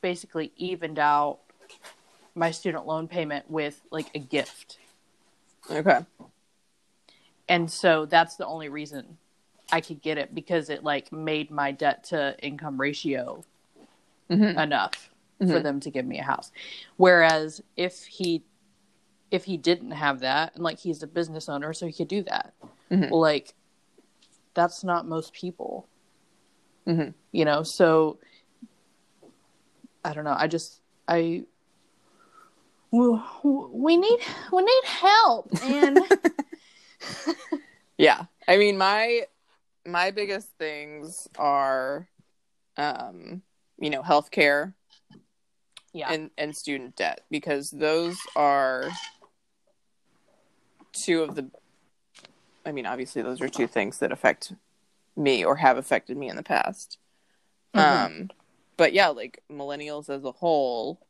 basically 0.00 0.52
evened 0.56 0.98
out 0.98 1.38
my 2.34 2.50
student 2.50 2.86
loan 2.86 3.06
payment 3.08 3.50
with 3.50 3.80
like 3.90 4.10
a 4.14 4.18
gift. 4.18 4.78
Okay. 5.70 6.04
And 7.48 7.70
so 7.70 8.06
that's 8.06 8.36
the 8.36 8.46
only 8.46 8.68
reason 8.68 9.18
I 9.70 9.80
could 9.80 10.00
get 10.02 10.18
it 10.18 10.34
because 10.34 10.70
it 10.70 10.82
like 10.82 11.12
made 11.12 11.50
my 11.50 11.72
debt 11.72 12.04
to 12.04 12.36
income 12.44 12.80
ratio 12.80 13.44
Mhm. 14.30 14.62
enough 14.62 15.10
for 15.38 15.44
Mhm. 15.46 15.62
them 15.62 15.80
to 15.80 15.90
give 15.90 16.06
me 16.06 16.18
a 16.18 16.22
house. 16.22 16.50
Whereas 16.96 17.62
if 17.76 18.04
he 18.06 18.42
if 19.30 19.44
he 19.44 19.56
didn't 19.56 19.90
have 19.90 20.20
that 20.20 20.54
and 20.54 20.62
like 20.62 20.78
he's 20.78 21.02
a 21.02 21.06
business 21.08 21.48
owner 21.48 21.72
so 21.72 21.86
he 21.86 21.92
could 21.92 22.08
do 22.08 22.22
that. 22.22 22.54
Mhm. 22.90 23.10
Like 23.10 23.54
that's 24.54 24.84
not 24.84 25.06
most 25.06 25.32
people. 25.32 25.88
Mhm. 26.86 27.14
You 27.32 27.44
know, 27.44 27.62
so 27.62 28.18
I 30.04 30.12
don't 30.12 30.24
know. 30.24 30.36
I 30.36 30.46
just 30.46 30.80
I 31.08 31.44
we 32.90 33.20
we 33.72 33.96
need 33.96 34.20
we 34.52 34.62
need 34.62 34.84
help 34.84 35.50
and 35.62 35.98
Yeah. 37.98 38.24
I 38.46 38.56
mean 38.56 38.76
my 38.78 39.22
my 39.86 40.10
biggest 40.10 40.48
things 40.58 41.28
are 41.38 42.08
um 42.76 43.42
you 43.78 43.90
know, 43.90 44.02
healthcare 44.02 44.74
yeah. 45.92 46.12
and 46.12 46.30
and 46.38 46.56
student 46.56 46.96
debt 46.96 47.22
because 47.30 47.70
those 47.70 48.16
are 48.36 48.88
two 50.92 51.22
of 51.22 51.34
the 51.34 51.50
I 52.64 52.72
mean, 52.72 52.86
obviously 52.86 53.22
those 53.22 53.40
are 53.40 53.48
two 53.48 53.66
things 53.66 53.98
that 53.98 54.12
affect 54.12 54.52
me 55.16 55.44
or 55.44 55.56
have 55.56 55.76
affected 55.76 56.16
me 56.16 56.28
in 56.28 56.36
the 56.36 56.42
past. 56.42 56.98
Mhm. 57.74 57.80
Um 57.80 58.30
but 58.76 58.92
yeah, 58.92 59.08
like 59.08 59.42
millennials 59.50 60.08
as 60.08 60.24
a 60.24 60.32
whole, 60.32 61.06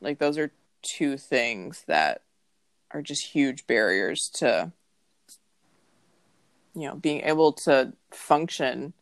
like 0.00 0.18
those 0.18 0.38
are 0.38 0.52
two 0.82 1.18
things 1.18 1.84
that 1.86 2.22
are 2.90 3.02
just 3.02 3.26
huge 3.26 3.66
barriers 3.66 4.28
to 4.30 4.72
you 6.74 6.86
know, 6.88 6.94
being 6.94 7.22
able 7.22 7.52
to 7.52 7.92
function 8.12 8.92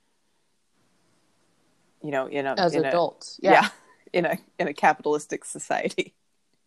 you 2.03 2.11
know, 2.11 2.27
in 2.27 2.47
a 2.47 2.55
as 2.57 2.74
in 2.74 2.85
a- 2.85 2.89
adults. 2.89 3.39
yeah. 3.43 3.53
yeah. 3.53 3.69
in 4.12 4.24
a 4.24 4.39
in 4.59 4.69
a 4.69 4.74
capitalistic 4.74 5.45
society. 5.45 6.15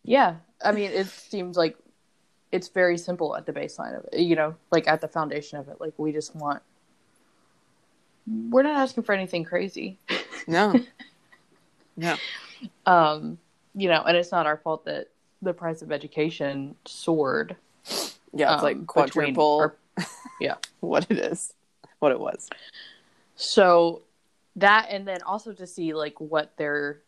Yeah, 0.04 0.36
I 0.64 0.72
mean, 0.72 0.90
it 0.90 1.06
seems 1.06 1.56
like 1.56 1.76
it's 2.52 2.68
very 2.68 2.98
simple 2.98 3.34
at 3.34 3.46
the 3.46 3.52
baseline 3.52 3.98
of 3.98 4.06
it. 4.12 4.20
You 4.20 4.36
know, 4.36 4.54
like 4.70 4.86
at 4.86 5.00
the 5.00 5.08
foundation 5.08 5.58
of 5.58 5.68
it. 5.68 5.80
Like 5.80 5.94
we 5.96 6.12
just 6.12 6.36
want. 6.36 6.62
We're 8.26 8.62
not 8.62 8.76
asking 8.76 9.02
for 9.02 9.12
anything 9.14 9.42
crazy, 9.44 9.98
No. 10.46 10.78
no. 11.96 12.14
um, 12.86 13.36
you 13.74 13.88
know, 13.88 14.00
and 14.02 14.16
it's 14.16 14.30
not 14.30 14.46
our 14.46 14.58
fault 14.58 14.84
that 14.84 15.08
the 15.40 15.52
price 15.52 15.82
of 15.82 15.90
education 15.90 16.76
soared. 16.86 17.56
Yeah, 18.32 18.54
it's 18.54 18.62
um, 18.62 18.62
like 18.62 18.86
quadruple 18.86 19.74
our- 19.98 20.06
yeah. 20.40 20.54
what 20.78 21.06
it 21.10 21.18
is. 21.18 21.52
What 21.98 22.12
it 22.12 22.20
was. 22.20 22.48
So 23.34 24.02
that, 24.56 24.86
and 24.88 25.06
then 25.06 25.22
also 25.22 25.52
to 25.52 25.66
see 25.66 25.92
like 25.92 26.20
what 26.20 26.56
their 26.56 27.00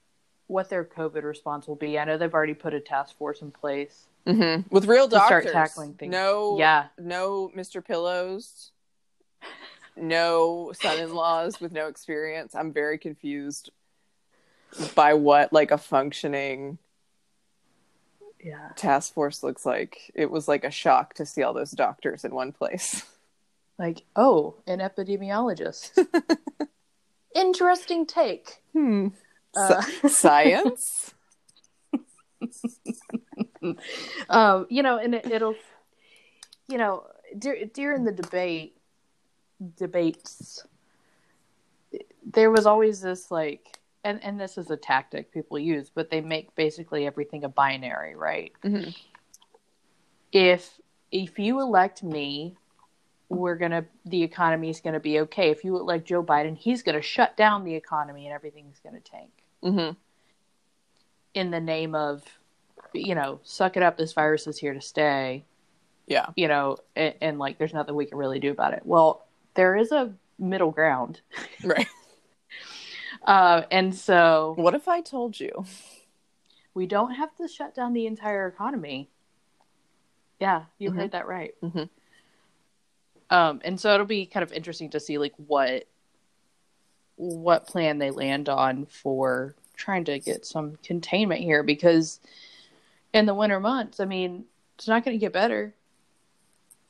what 0.47 0.69
their 0.71 0.85
COVID 0.85 1.23
response 1.23 1.67
will 1.67 1.77
be. 1.77 1.99
I 1.99 2.05
know 2.05 2.19
they've 2.19 2.33
already 2.33 2.55
put 2.55 2.75
a 2.75 2.81
task 2.81 3.17
force 3.17 3.43
in 3.43 3.51
place. 3.51 4.07
Mm-hmm. 4.27 4.75
With 4.75 4.87
real 4.87 5.09
To 5.09 5.17
start 5.17 5.45
doctors. 5.45 5.53
tackling 5.53 5.95
things. 5.95 6.13
No 6.13 6.57
Yeah, 6.59 6.87
no 6.99 7.51
Mr. 7.57 7.85
Pillows. 7.85 8.71
No 9.97 10.73
son 10.81 10.99
in 10.99 11.15
laws 11.15 11.61
with 11.61 11.73
no 11.73 11.87
experience. 11.87 12.55
I'm 12.55 12.73
very 12.73 12.99
confused 12.99 13.71
by 14.95 15.15
what 15.15 15.53
like 15.53 15.71
a 15.71 15.79
functioning 15.79 16.79
yeah. 18.43 18.71
task 18.77 19.15
force 19.15 19.43
looks 19.43 19.65
like. 19.65 20.11
It 20.15 20.31
was 20.31 20.49
like 20.49 20.65
a 20.65 20.71
shock 20.71 21.15
to 21.15 21.27
see 21.27 21.43
all 21.43 21.55
those 21.55 21.71
doctors 21.71 22.25
in 22.25 22.35
one 22.35 22.53
place. 22.53 23.05
Like, 23.79 24.05
oh, 24.15 24.55
an 24.67 24.79
epidemiologist. 24.79 25.99
Interesting 27.35 28.07
take. 28.07 28.61
Hmm. 28.73 29.09
Uh, 29.57 29.83
Science? 30.09 31.15
um, 34.29 34.67
you 34.69 34.83
know, 34.83 34.99
and 34.99 35.15
it, 35.15 35.31
it'll, 35.31 35.57
you 36.69 36.79
know, 36.79 37.05
dur- 37.39 37.65
during 37.73 38.05
the 38.05 38.13
debate, 38.13 38.77
debates, 39.77 40.67
there 42.33 42.51
was 42.51 42.67
always 42.67 43.01
this 43.01 43.31
like, 43.31 43.79
and 44.03 44.23
and 44.23 44.39
this 44.39 44.59
is 44.59 44.71
a 44.71 44.77
tactic 44.77 45.33
people 45.33 45.59
use, 45.59 45.91
but 45.95 46.11
they 46.11 46.21
make 46.21 46.55
basically 46.55 47.07
everything 47.07 47.45
a 47.45 47.49
binary, 47.49 48.15
right? 48.15 48.53
hmm 48.63 48.89
If 50.33 50.81
if 51.11 51.39
you 51.39 51.61
elect 51.61 52.03
me, 52.03 52.57
we're 53.29 53.57
gonna 53.57 53.87
the 54.05 54.23
economy 54.23 54.69
is 54.69 54.81
gonna 54.81 55.01
be 55.01 55.21
okay. 55.21 55.51
If 55.51 55.65
you 55.65 55.77
elect 55.77 56.07
Joe 56.07 56.23
Biden, 56.23 56.57
he's 56.57 56.83
gonna 56.83 57.03
shut 57.03 57.37
down 57.37 57.65
the 57.65 57.75
economy 57.75 58.27
and 58.27 58.35
everything's 58.35 58.81
gonna 58.81 59.01
tank. 59.01 59.44
Hmm 59.65 59.91
in 61.35 61.51
the 61.51 61.61
name 61.61 61.95
of 61.95 62.23
you 62.93 63.15
know 63.15 63.41
suck 63.43 63.77
it 63.77 63.83
up 63.83 63.97
this 63.97 64.13
virus 64.13 64.47
is 64.47 64.59
here 64.59 64.73
to 64.75 64.81
stay 64.81 65.45
Yeah. 66.07 66.27
you 66.37 66.47
know 66.49 66.77
and, 66.95 67.15
and 67.21 67.39
like 67.41 67.59
there's 67.59 67.75
nothing 67.75 67.95
we 67.97 68.07
can 68.07 68.19
really 68.19 68.39
do 68.39 68.51
about 68.53 68.73
it 68.75 68.83
well 68.85 69.27
there 69.55 69.75
is 69.75 69.91
a 69.91 70.13
middle 70.39 70.71
ground 70.71 71.21
Right. 71.65 71.89
uh, 73.27 73.63
and 73.71 73.95
so 73.95 74.55
What 74.57 74.75
if 74.75 74.87
I 74.87 75.01
told 75.01 75.41
you? 75.41 75.65
we 76.75 76.87
don't 76.87 77.13
have 77.13 77.35
to 77.37 77.49
shut 77.49 77.75
down 77.75 77.93
the 77.95 78.07
entire 78.07 78.47
economy 78.47 79.09
yeah 80.41 80.65
you 80.79 80.91
Mhm. 80.91 80.97
heard 80.97 81.13
that 81.13 81.27
right 81.27 81.55
Mhm. 81.63 81.89
um, 83.31 83.61
and 83.65 83.81
so 83.81 83.93
it'll 83.95 84.07
be 84.07 84.27
kind 84.27 84.43
of 84.45 84.53
interesting 84.53 84.91
to 84.91 85.01
see 85.01 85.19
like 85.19 85.33
what 85.37 85.89
what 87.17 87.67
plan 87.67 87.99
they 87.99 88.11
land 88.11 88.49
on 88.49 88.87
for 88.87 89.55
trying 89.77 90.05
to 90.05 90.19
get 90.19 90.45
some 90.47 90.77
containment 90.83 91.41
here 91.41 91.63
because 91.63 92.21
in 93.13 93.27
the 93.27 93.35
winter 93.35 93.61
months 93.61 94.01
i 94.01 94.05
mean 94.05 94.45
it's 94.77 94.89
not 94.89 95.05
going 95.05 95.15
to 95.17 95.21
get 95.21 95.33
better 95.33 95.75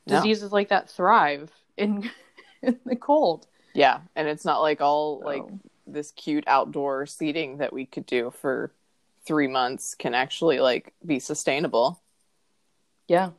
No. 0.06 0.16
diseases 0.16 0.52
like 0.52 0.68
that 0.68 0.88
thrive 0.90 1.50
in 1.76 2.10
in 2.62 2.78
the 2.86 2.96
cold 2.96 3.46
Yeah, 3.74 4.00
and 4.16 4.28
it's 4.28 4.44
not 4.44 4.60
like 4.60 4.80
all 4.80 5.20
like 5.24 5.44
this 5.86 6.12
cute 6.12 6.44
outdoor 6.46 7.04
seating 7.06 7.58
that 7.58 7.72
we 7.72 7.84
could 7.84 8.06
do 8.06 8.30
for 8.30 8.70
three 9.26 9.48
months 9.48 9.94
can 9.94 10.14
actually 10.14 10.60
like 10.60 10.92
be 11.04 11.18
sustainable. 11.18 12.00
Yeah. 13.08 13.30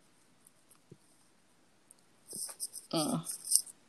Uh, 2.91 3.19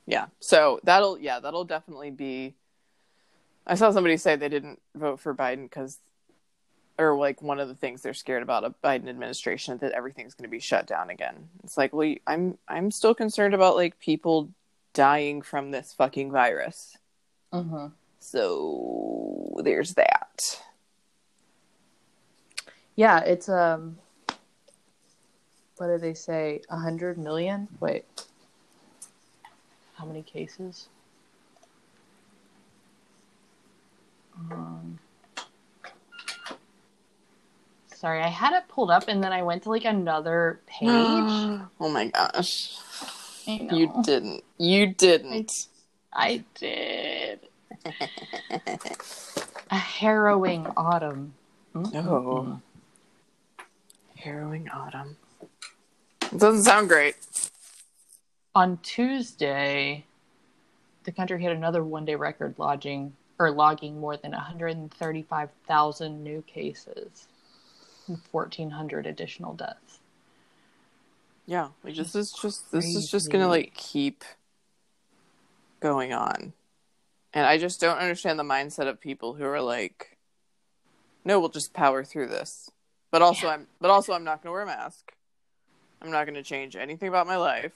Yeah. 0.07 0.27
So 0.41 0.81
that'll 0.85 1.19
yeah, 1.19 1.41
that'll 1.41 1.65
definitely 1.65 2.11
be 2.11 2.55
I 3.67 3.75
saw 3.75 3.91
somebody 3.91 4.17
say 4.17 4.37
they 4.37 4.49
didn't 4.49 4.81
vote 4.95 5.21
for 5.21 5.35
Biden 5.35 5.65
because 5.65 5.99
or 6.99 7.17
like 7.17 7.43
one 7.43 7.61
of 7.61 7.69
the 7.69 7.75
things 7.75 8.01
they're 8.01 8.15
scared 8.15 8.43
about 8.43 8.65
a 8.65 8.71
Biden 8.83 9.09
administration 9.09 9.77
that 9.79 9.93
everything's 9.93 10.35
going 10.35 10.49
to 10.49 10.51
be 10.51 10.61
shut 10.61 10.87
down 10.87 11.11
again. 11.11 11.49
It's 11.65 11.77
like, 11.77 11.93
well, 11.93 12.15
I'm 12.27 12.59
I'm 12.69 12.91
still 12.91 13.15
concerned 13.15 13.55
about 13.55 13.77
like 13.77 13.99
people 13.99 14.51
dying 14.95 15.43
from 15.43 15.71
this 15.71 15.93
fucking 15.93 16.31
virus. 16.31 16.97
mhm. 17.53 17.93
So 18.19 19.61
there's 19.63 19.95
that. 19.95 20.63
Yeah, 22.95 23.21
it's 23.21 23.49
um. 23.49 23.99
What 25.77 25.89
do 25.89 25.99
they 25.99 26.15
say? 26.15 26.63
A 26.71 26.79
hundred 26.79 27.19
million? 27.19 27.69
Wait. 27.81 28.07
How 29.95 30.07
many 30.07 30.23
cases? 30.23 30.89
Sorry, 37.97 38.23
I 38.23 38.29
had 38.29 38.53
it 38.53 38.69
pulled 38.69 38.91
up 38.91 39.09
and 39.09 39.25
then 39.25 39.33
I 39.33 39.43
went 39.43 39.63
to 39.63 39.71
like 39.71 39.85
another 39.85 40.61
page. 40.67 40.89
oh 40.89 41.89
my 41.89 42.09
gosh. 42.09 42.77
You 43.47 43.93
didn't. 44.05 44.45
You 44.59 44.89
didn't. 44.89 45.69
I 46.13 46.45
did. 46.55 47.41
A 49.71 49.75
harrowing 49.75 50.67
autumn. 50.77 51.35
Mm-hmm. 51.75 52.09
Oh. 52.09 52.61
Harrowing 54.17 54.69
autumn. 54.69 55.17
It 56.23 56.39
doesn't 56.39 56.65
sound 56.65 56.89
great. 56.89 57.17
On 58.55 58.79
Tuesday, 58.83 60.05
the 61.05 61.13
country 61.13 61.41
hit 61.41 61.53
another 61.53 61.83
one-day 61.83 62.15
record 62.15 62.55
lodging 62.59 63.15
or 63.39 63.51
logging 63.51 64.01
more 64.01 64.17
than 64.17 64.33
135,000 64.33 66.25
new 66.25 66.43
cases 66.43 67.29
and 68.09 68.19
1,400 68.31 69.07
additional 69.07 69.53
deaths. 69.55 70.01
Yeah, 71.47 71.69
like 71.85 71.95
this 71.95 72.15
is 72.15 72.33
just 72.33 72.73
this 72.73 72.97
is 72.97 73.09
just 73.09 73.31
gonna 73.31 73.47
like 73.47 73.73
keep 73.75 74.25
going 75.79 76.13
on, 76.13 76.55
and 77.33 77.47
I 77.47 77.57
just 77.57 77.81
don't 77.81 77.99
understand 77.99 78.37
the 78.37 78.43
mindset 78.43 78.89
of 78.89 79.01
people 79.01 79.35
who 79.35 79.45
are 79.45 79.61
like, 79.61 80.19
"No, 81.25 81.39
we'll 81.39 81.49
just 81.49 81.73
power 81.73 82.03
through 82.03 82.29
this." 82.29 82.69
But 83.13 83.23
also, 83.23 83.47
Yeah. 83.47 83.53
I'm 83.53 83.69
but 83.81 83.91
also 83.93 84.13
I'm 84.13 84.25
not 84.25 84.43
gonna 84.43 84.53
wear 84.53 84.63
a 84.63 84.67
mask. 84.67 85.13
I'm 86.03 86.11
not 86.11 86.27
gonna 86.27 86.43
change 86.43 86.75
anything 86.75 87.09
about 87.09 87.29
my 87.29 87.37
life. 87.37 87.75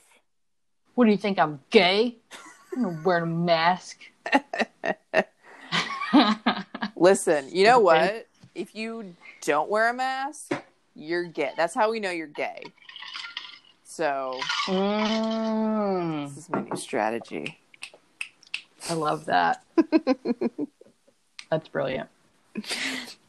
What 0.95 1.05
do 1.05 1.11
you 1.11 1.17
think? 1.17 1.39
I'm 1.39 1.61
gay? 1.69 2.17
I'm 2.75 2.83
gonna 2.83 3.01
wear 3.03 3.23
a 3.23 3.25
mask. 3.25 4.01
Listen, 6.95 7.49
you 7.51 7.63
know 7.65 7.79
what? 7.79 8.27
If 8.53 8.75
you 8.75 9.15
don't 9.41 9.69
wear 9.69 9.89
a 9.89 9.93
mask, 9.93 10.51
you're 10.95 11.23
gay. 11.23 11.51
That's 11.55 11.73
how 11.73 11.91
we 11.91 11.99
know 11.99 12.11
you're 12.11 12.27
gay. 12.27 12.63
So 13.83 14.39
Mm, 14.67 16.29
this 16.29 16.37
is 16.45 16.49
my 16.49 16.61
new 16.61 16.75
strategy. 16.77 17.59
I 18.89 18.93
love 18.93 19.25
that. 19.25 19.63
That's 21.49 21.67
brilliant. 21.67 22.09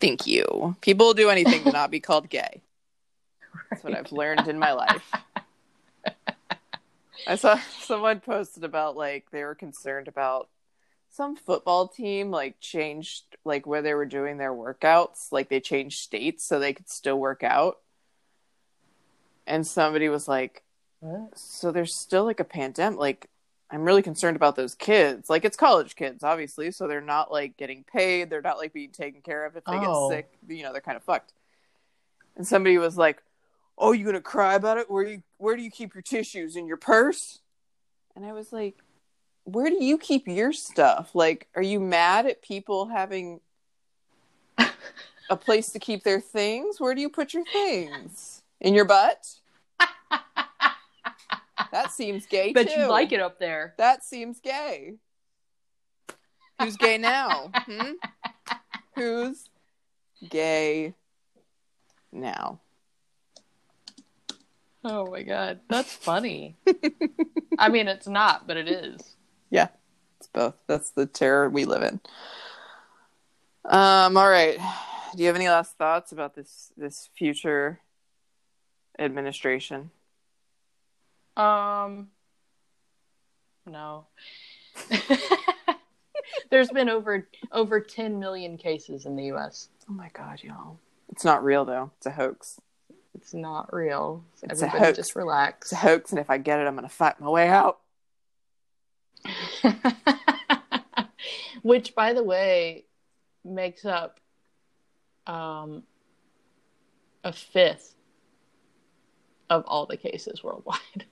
Thank 0.00 0.26
you. 0.26 0.76
People 0.80 1.06
will 1.06 1.14
do 1.14 1.30
anything 1.30 1.64
to 1.64 1.72
not 1.72 1.90
be 1.90 2.00
called 2.00 2.28
gay. 2.28 2.62
That's 3.70 3.84
what 3.84 3.94
I've 3.94 4.12
learned 4.12 4.48
in 4.48 4.58
my 4.58 4.72
life. 4.72 5.12
I 7.26 7.36
saw 7.36 7.58
someone 7.80 8.20
posted 8.20 8.64
about 8.64 8.96
like 8.96 9.30
they 9.30 9.44
were 9.44 9.54
concerned 9.54 10.08
about 10.08 10.48
some 11.12 11.36
football 11.36 11.88
team 11.88 12.30
like 12.30 12.58
changed 12.58 13.24
like 13.44 13.66
where 13.66 13.82
they 13.82 13.92
were 13.94 14.06
doing 14.06 14.38
their 14.38 14.52
workouts, 14.52 15.30
like 15.30 15.48
they 15.50 15.60
changed 15.60 16.00
states 16.00 16.44
so 16.44 16.58
they 16.58 16.72
could 16.72 16.88
still 16.88 17.18
work 17.18 17.42
out. 17.44 17.78
And 19.46 19.66
somebody 19.66 20.08
was 20.08 20.26
like, 20.26 20.62
What? 21.00 21.36
so 21.38 21.70
there's 21.70 21.94
still 21.94 22.24
like 22.24 22.40
a 22.40 22.44
pandemic 22.44 22.98
like 22.98 23.26
i'm 23.70 23.82
really 23.84 24.02
concerned 24.02 24.36
about 24.36 24.56
those 24.56 24.74
kids. 24.74 25.28
Like 25.30 25.44
it's 25.44 25.56
college 25.56 25.96
kids 25.96 26.22
obviously 26.24 26.70
so 26.70 26.88
they're 26.88 27.00
not 27.00 27.30
like 27.30 27.56
getting 27.56 27.84
paid. 27.84 28.30
They're 28.30 28.42
not 28.42 28.58
like 28.58 28.72
being 28.72 28.90
taken 28.90 29.20
care 29.20 29.44
of 29.44 29.56
if 29.56 29.64
they 29.64 29.72
Oh. 29.76 30.08
get 30.10 30.16
sick. 30.16 30.32
You 30.48 30.62
know 30.62 30.72
they're 30.72 30.80
kind 30.80 30.96
of 30.96 31.02
fucked. 31.04 31.32
And 32.36 32.46
somebody 32.46 32.78
was 32.78 32.96
like 32.96 33.22
oh 33.76 33.92
you 33.92 34.04
gonna 34.06 34.20
cry 34.20 34.54
about 34.54 34.78
it? 34.78 34.90
Where 34.90 35.04
you 35.04 35.22
where 35.38 35.56
do 35.56 35.62
you 35.62 35.70
keep 35.70 35.94
your 35.94 36.02
tissues? 36.02 36.56
In 36.56 36.66
your 36.66 36.76
purse? 36.78 37.40
And 38.14 38.24
i 38.26 38.32
was 38.32 38.52
like 38.52 38.76
where 39.44 39.68
do 39.68 39.82
you 39.82 39.98
keep 39.98 40.26
your 40.26 40.52
stuff 40.52 41.14
like 41.14 41.48
are 41.54 41.62
you 41.62 41.80
mad 41.80 42.26
at 42.26 42.42
people 42.42 42.86
having 42.86 43.40
a 45.30 45.36
place 45.36 45.70
to 45.70 45.78
keep 45.78 46.04
their 46.04 46.20
things 46.20 46.80
where 46.80 46.94
do 46.94 47.00
you 47.00 47.08
put 47.08 47.34
your 47.34 47.44
things 47.52 48.42
in 48.60 48.74
your 48.74 48.84
butt 48.84 49.26
that 51.72 51.90
seems 51.90 52.26
gay 52.26 52.52
Bet 52.52 52.68
too. 52.70 52.80
you 52.80 52.86
like 52.86 53.12
it 53.12 53.20
up 53.20 53.38
there. 53.38 53.74
That 53.78 54.04
seems 54.04 54.40
gay. 54.40 54.94
Who's 56.60 56.76
gay 56.76 56.98
now? 56.98 57.50
Hmm? 57.54 57.92
Who's 58.94 59.48
gay 60.28 60.94
now? 62.12 62.60
Oh 64.84 65.10
my 65.10 65.22
god, 65.22 65.60
that's 65.68 65.92
funny. 65.92 66.56
I 67.58 67.68
mean, 67.68 67.88
it's 67.88 68.06
not, 68.06 68.46
but 68.46 68.56
it 68.56 68.68
is. 68.68 69.11
Yeah, 69.52 69.68
it's 70.18 70.28
both. 70.28 70.54
That's 70.66 70.90
the 70.90 71.04
terror 71.04 71.48
we 71.48 71.66
live 71.66 71.82
in. 71.82 72.00
Um. 73.66 74.16
All 74.16 74.28
right. 74.28 74.58
Do 75.14 75.22
you 75.22 75.26
have 75.26 75.36
any 75.36 75.48
last 75.48 75.76
thoughts 75.76 76.10
about 76.10 76.34
this 76.34 76.72
this 76.76 77.10
future 77.14 77.78
administration? 78.98 79.90
Um, 81.36 82.08
no. 83.66 84.06
There's 86.50 86.70
been 86.70 86.88
over 86.88 87.28
over 87.52 87.78
10 87.78 88.18
million 88.18 88.56
cases 88.56 89.04
in 89.04 89.16
the 89.16 89.24
U.S. 89.24 89.68
Oh 89.88 89.92
my 89.92 90.08
god, 90.14 90.42
y'all! 90.42 90.78
It's 91.10 91.26
not 91.26 91.44
real 91.44 91.66
though. 91.66 91.90
It's 91.98 92.06
a 92.06 92.10
hoax. 92.10 92.58
It's 93.14 93.34
not 93.34 93.72
real. 93.72 94.24
It's 94.42 94.62
a 94.62 94.68
hoax. 94.68 94.96
just 94.96 95.14
relax. 95.14 95.66
It's 95.66 95.72
a 95.72 95.76
hoax, 95.76 96.10
and 96.10 96.18
if 96.18 96.30
I 96.30 96.38
get 96.38 96.58
it, 96.58 96.66
I'm 96.66 96.74
gonna 96.74 96.88
fight 96.88 97.20
my 97.20 97.28
way 97.28 97.48
out. 97.48 97.80
Which, 101.62 101.94
by 101.94 102.12
the 102.12 102.24
way, 102.24 102.86
makes 103.44 103.84
up 103.84 104.18
um, 105.26 105.82
a 107.24 107.32
fifth 107.32 107.94
of 109.48 109.64
all 109.66 109.86
the 109.86 109.96
cases 109.96 110.42
worldwide. 110.42 111.06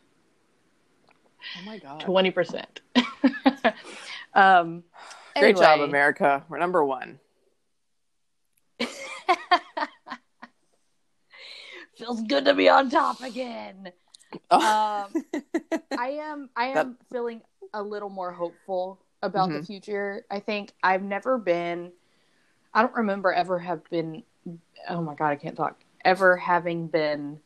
Oh 1.59 1.63
my 1.65 1.79
god! 1.79 2.01
Twenty 2.01 2.31
percent. 2.31 2.83
um, 4.35 4.85
Great 5.39 5.57
job. 5.57 5.81
America. 5.81 6.45
We're 6.49 6.59
number 6.59 6.85
one. 6.85 7.19
Feels 11.97 12.21
good 12.23 12.45
to 12.47 12.55
be 12.55 12.69
on 12.69 12.91
top 12.91 13.23
again. 13.23 13.93
Oh. 14.51 14.59
Um, 14.59 15.25
I 15.99 16.09
am. 16.23 16.51
I 16.57 16.67
am 16.67 16.99
feeling 17.11 17.41
a 17.75 17.83
little 17.83 18.11
more 18.11 18.33
hopeful 18.33 18.99
about 19.23 19.49
the 19.51 19.59
Mhm. 19.61 19.67
future. 19.67 20.25
I 20.31 20.41
think 20.41 20.73
I've 20.83 21.03
never 21.03 21.39
been. 21.39 21.93
I 22.73 22.83
don't 22.83 22.95
remember 22.95 23.33
ever 23.33 23.59
have 23.59 23.83
been. 23.91 24.23
Oh 24.89 25.03
my 25.03 25.15
god, 25.15 25.29
I 25.29 25.37
can't 25.37 25.57
talk. 25.57 25.83
Ever 26.05 26.37
having 26.37 26.87
been 26.87 27.41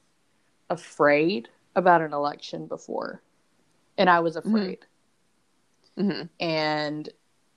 afraid 0.71 1.49
about 1.75 2.01
an 2.03 2.13
election 2.13 2.67
before, 2.67 3.23
and 3.99 4.09
I 4.09 4.21
was 4.21 4.37
afraid. 4.37 4.87
Mhm. 5.97 6.29
and 6.41 7.09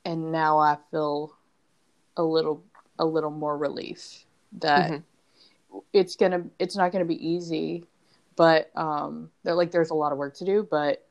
and 0.06 0.32
now 0.32 0.60
I 0.60 0.78
feel 0.92 1.36
a 2.18 2.24
little 2.24 2.64
a 3.00 3.06
little 3.06 3.32
more 3.32 3.58
relief 3.58 4.26
that 4.54 4.92
Mhm. 4.92 5.04
it's 5.94 6.16
gonna 6.16 6.46
it's 6.60 6.76
not 6.76 6.92
gonna 6.92 7.06
be 7.06 7.28
easy, 7.28 7.86
but 8.36 8.72
um, 8.78 9.32
like 9.44 9.72
there's 9.72 9.90
a 9.90 9.96
lot 9.96 10.12
of 10.12 10.18
work 10.18 10.36
to 10.36 10.46
do, 10.46 10.64
but 10.70 11.08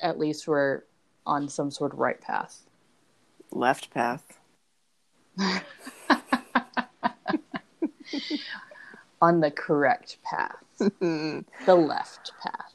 at 0.00 0.18
least 0.18 0.46
we're 0.46 0.84
on 1.26 1.48
some 1.48 1.70
sort 1.70 1.92
of 1.92 1.98
right 1.98 2.20
path. 2.20 2.62
Left 3.50 3.90
path. 3.90 4.38
on 9.20 9.40
the 9.40 9.50
correct 9.50 10.18
path, 10.22 10.56
the 10.78 11.44
left 11.68 12.32
path. 12.42 12.74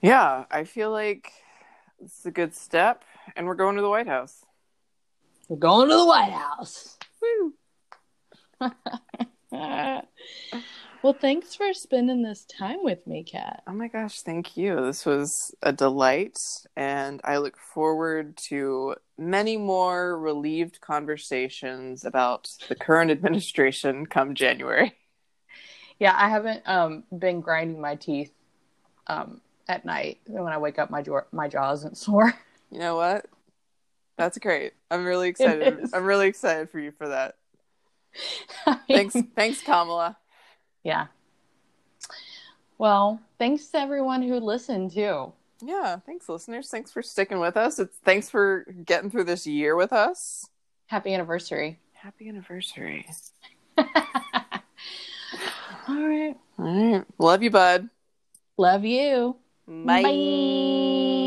yeah, 0.00 0.44
I 0.50 0.64
feel 0.64 0.90
like 0.90 1.32
it's 2.02 2.26
a 2.26 2.30
good 2.30 2.54
step, 2.54 3.04
and 3.36 3.46
we're 3.46 3.54
going 3.54 3.76
to 3.76 3.82
the 3.82 3.88
White 3.88 4.06
House. 4.06 4.44
We're 5.48 5.56
going 5.56 5.88
to 5.88 5.96
the 5.96 6.06
White 6.06 6.32
House. 6.32 6.98
Woo! 7.20 7.54
well, 11.02 11.12
thanks 11.12 11.54
for 11.54 11.72
spending 11.72 12.22
this 12.22 12.44
time 12.44 12.78
with 12.82 13.06
me, 13.06 13.24
Kat. 13.24 13.62
Oh 13.66 13.72
my 13.72 13.88
gosh, 13.88 14.20
thank 14.20 14.56
you. 14.56 14.76
This 14.76 15.04
was 15.04 15.54
a 15.62 15.72
delight, 15.72 16.36
and 16.76 17.20
I 17.24 17.38
look 17.38 17.56
forward 17.58 18.36
to 18.48 18.94
many 19.18 19.56
more 19.56 20.18
relieved 20.18 20.80
conversations 20.80 22.04
about 22.04 22.48
the 22.68 22.74
current 22.74 23.10
administration 23.12 24.06
come 24.06 24.34
January. 24.34 24.94
Yeah, 25.98 26.14
I 26.16 26.28
haven't 26.28 26.62
um, 26.66 27.04
been 27.16 27.40
grinding 27.40 27.80
my 27.80 27.96
teeth 27.96 28.32
um, 29.06 29.40
at 29.68 29.84
night. 29.84 30.18
When 30.26 30.52
I 30.52 30.58
wake 30.58 30.78
up, 30.78 30.90
my 30.90 31.02
jaw 31.02 31.22
my 31.32 31.48
jaw 31.48 31.72
isn't 31.72 31.96
sore. 31.98 32.32
You 32.70 32.78
know 32.78 32.96
what? 32.96 33.26
That's 34.16 34.38
great. 34.38 34.74
I'm 34.90 35.04
really 35.04 35.28
excited. 35.28 35.90
I'm 35.92 36.04
really 36.04 36.28
excited 36.28 36.70
for 36.70 36.78
you 36.78 36.92
for 36.92 37.08
that. 37.08 37.36
thanks, 38.88 39.16
thanks, 39.34 39.62
Kamala. 39.62 40.16
Yeah. 40.82 41.06
Well, 42.78 43.20
thanks 43.38 43.66
to 43.68 43.78
everyone 43.78 44.22
who 44.22 44.40
listened 44.40 44.92
too. 44.92 45.32
Yeah, 45.60 45.98
thanks, 46.04 46.28
listeners. 46.28 46.68
Thanks 46.68 46.90
for 46.90 47.02
sticking 47.02 47.38
with 47.38 47.56
us. 47.56 47.78
It's 47.78 47.96
thanks 48.04 48.28
for 48.28 48.66
getting 48.84 49.10
through 49.10 49.24
this 49.24 49.46
year 49.46 49.76
with 49.76 49.92
us. 49.92 50.48
Happy 50.86 51.14
anniversary. 51.14 51.78
Happy 51.92 52.28
anniversary. 52.28 53.06
All 53.78 53.86
right. 55.88 56.36
All 56.58 56.92
right. 56.92 57.04
Love 57.18 57.42
you, 57.42 57.50
bud. 57.50 57.88
Love 58.56 58.84
you. 58.84 59.36
Bye. 59.68 60.02
Bye. 60.02 61.21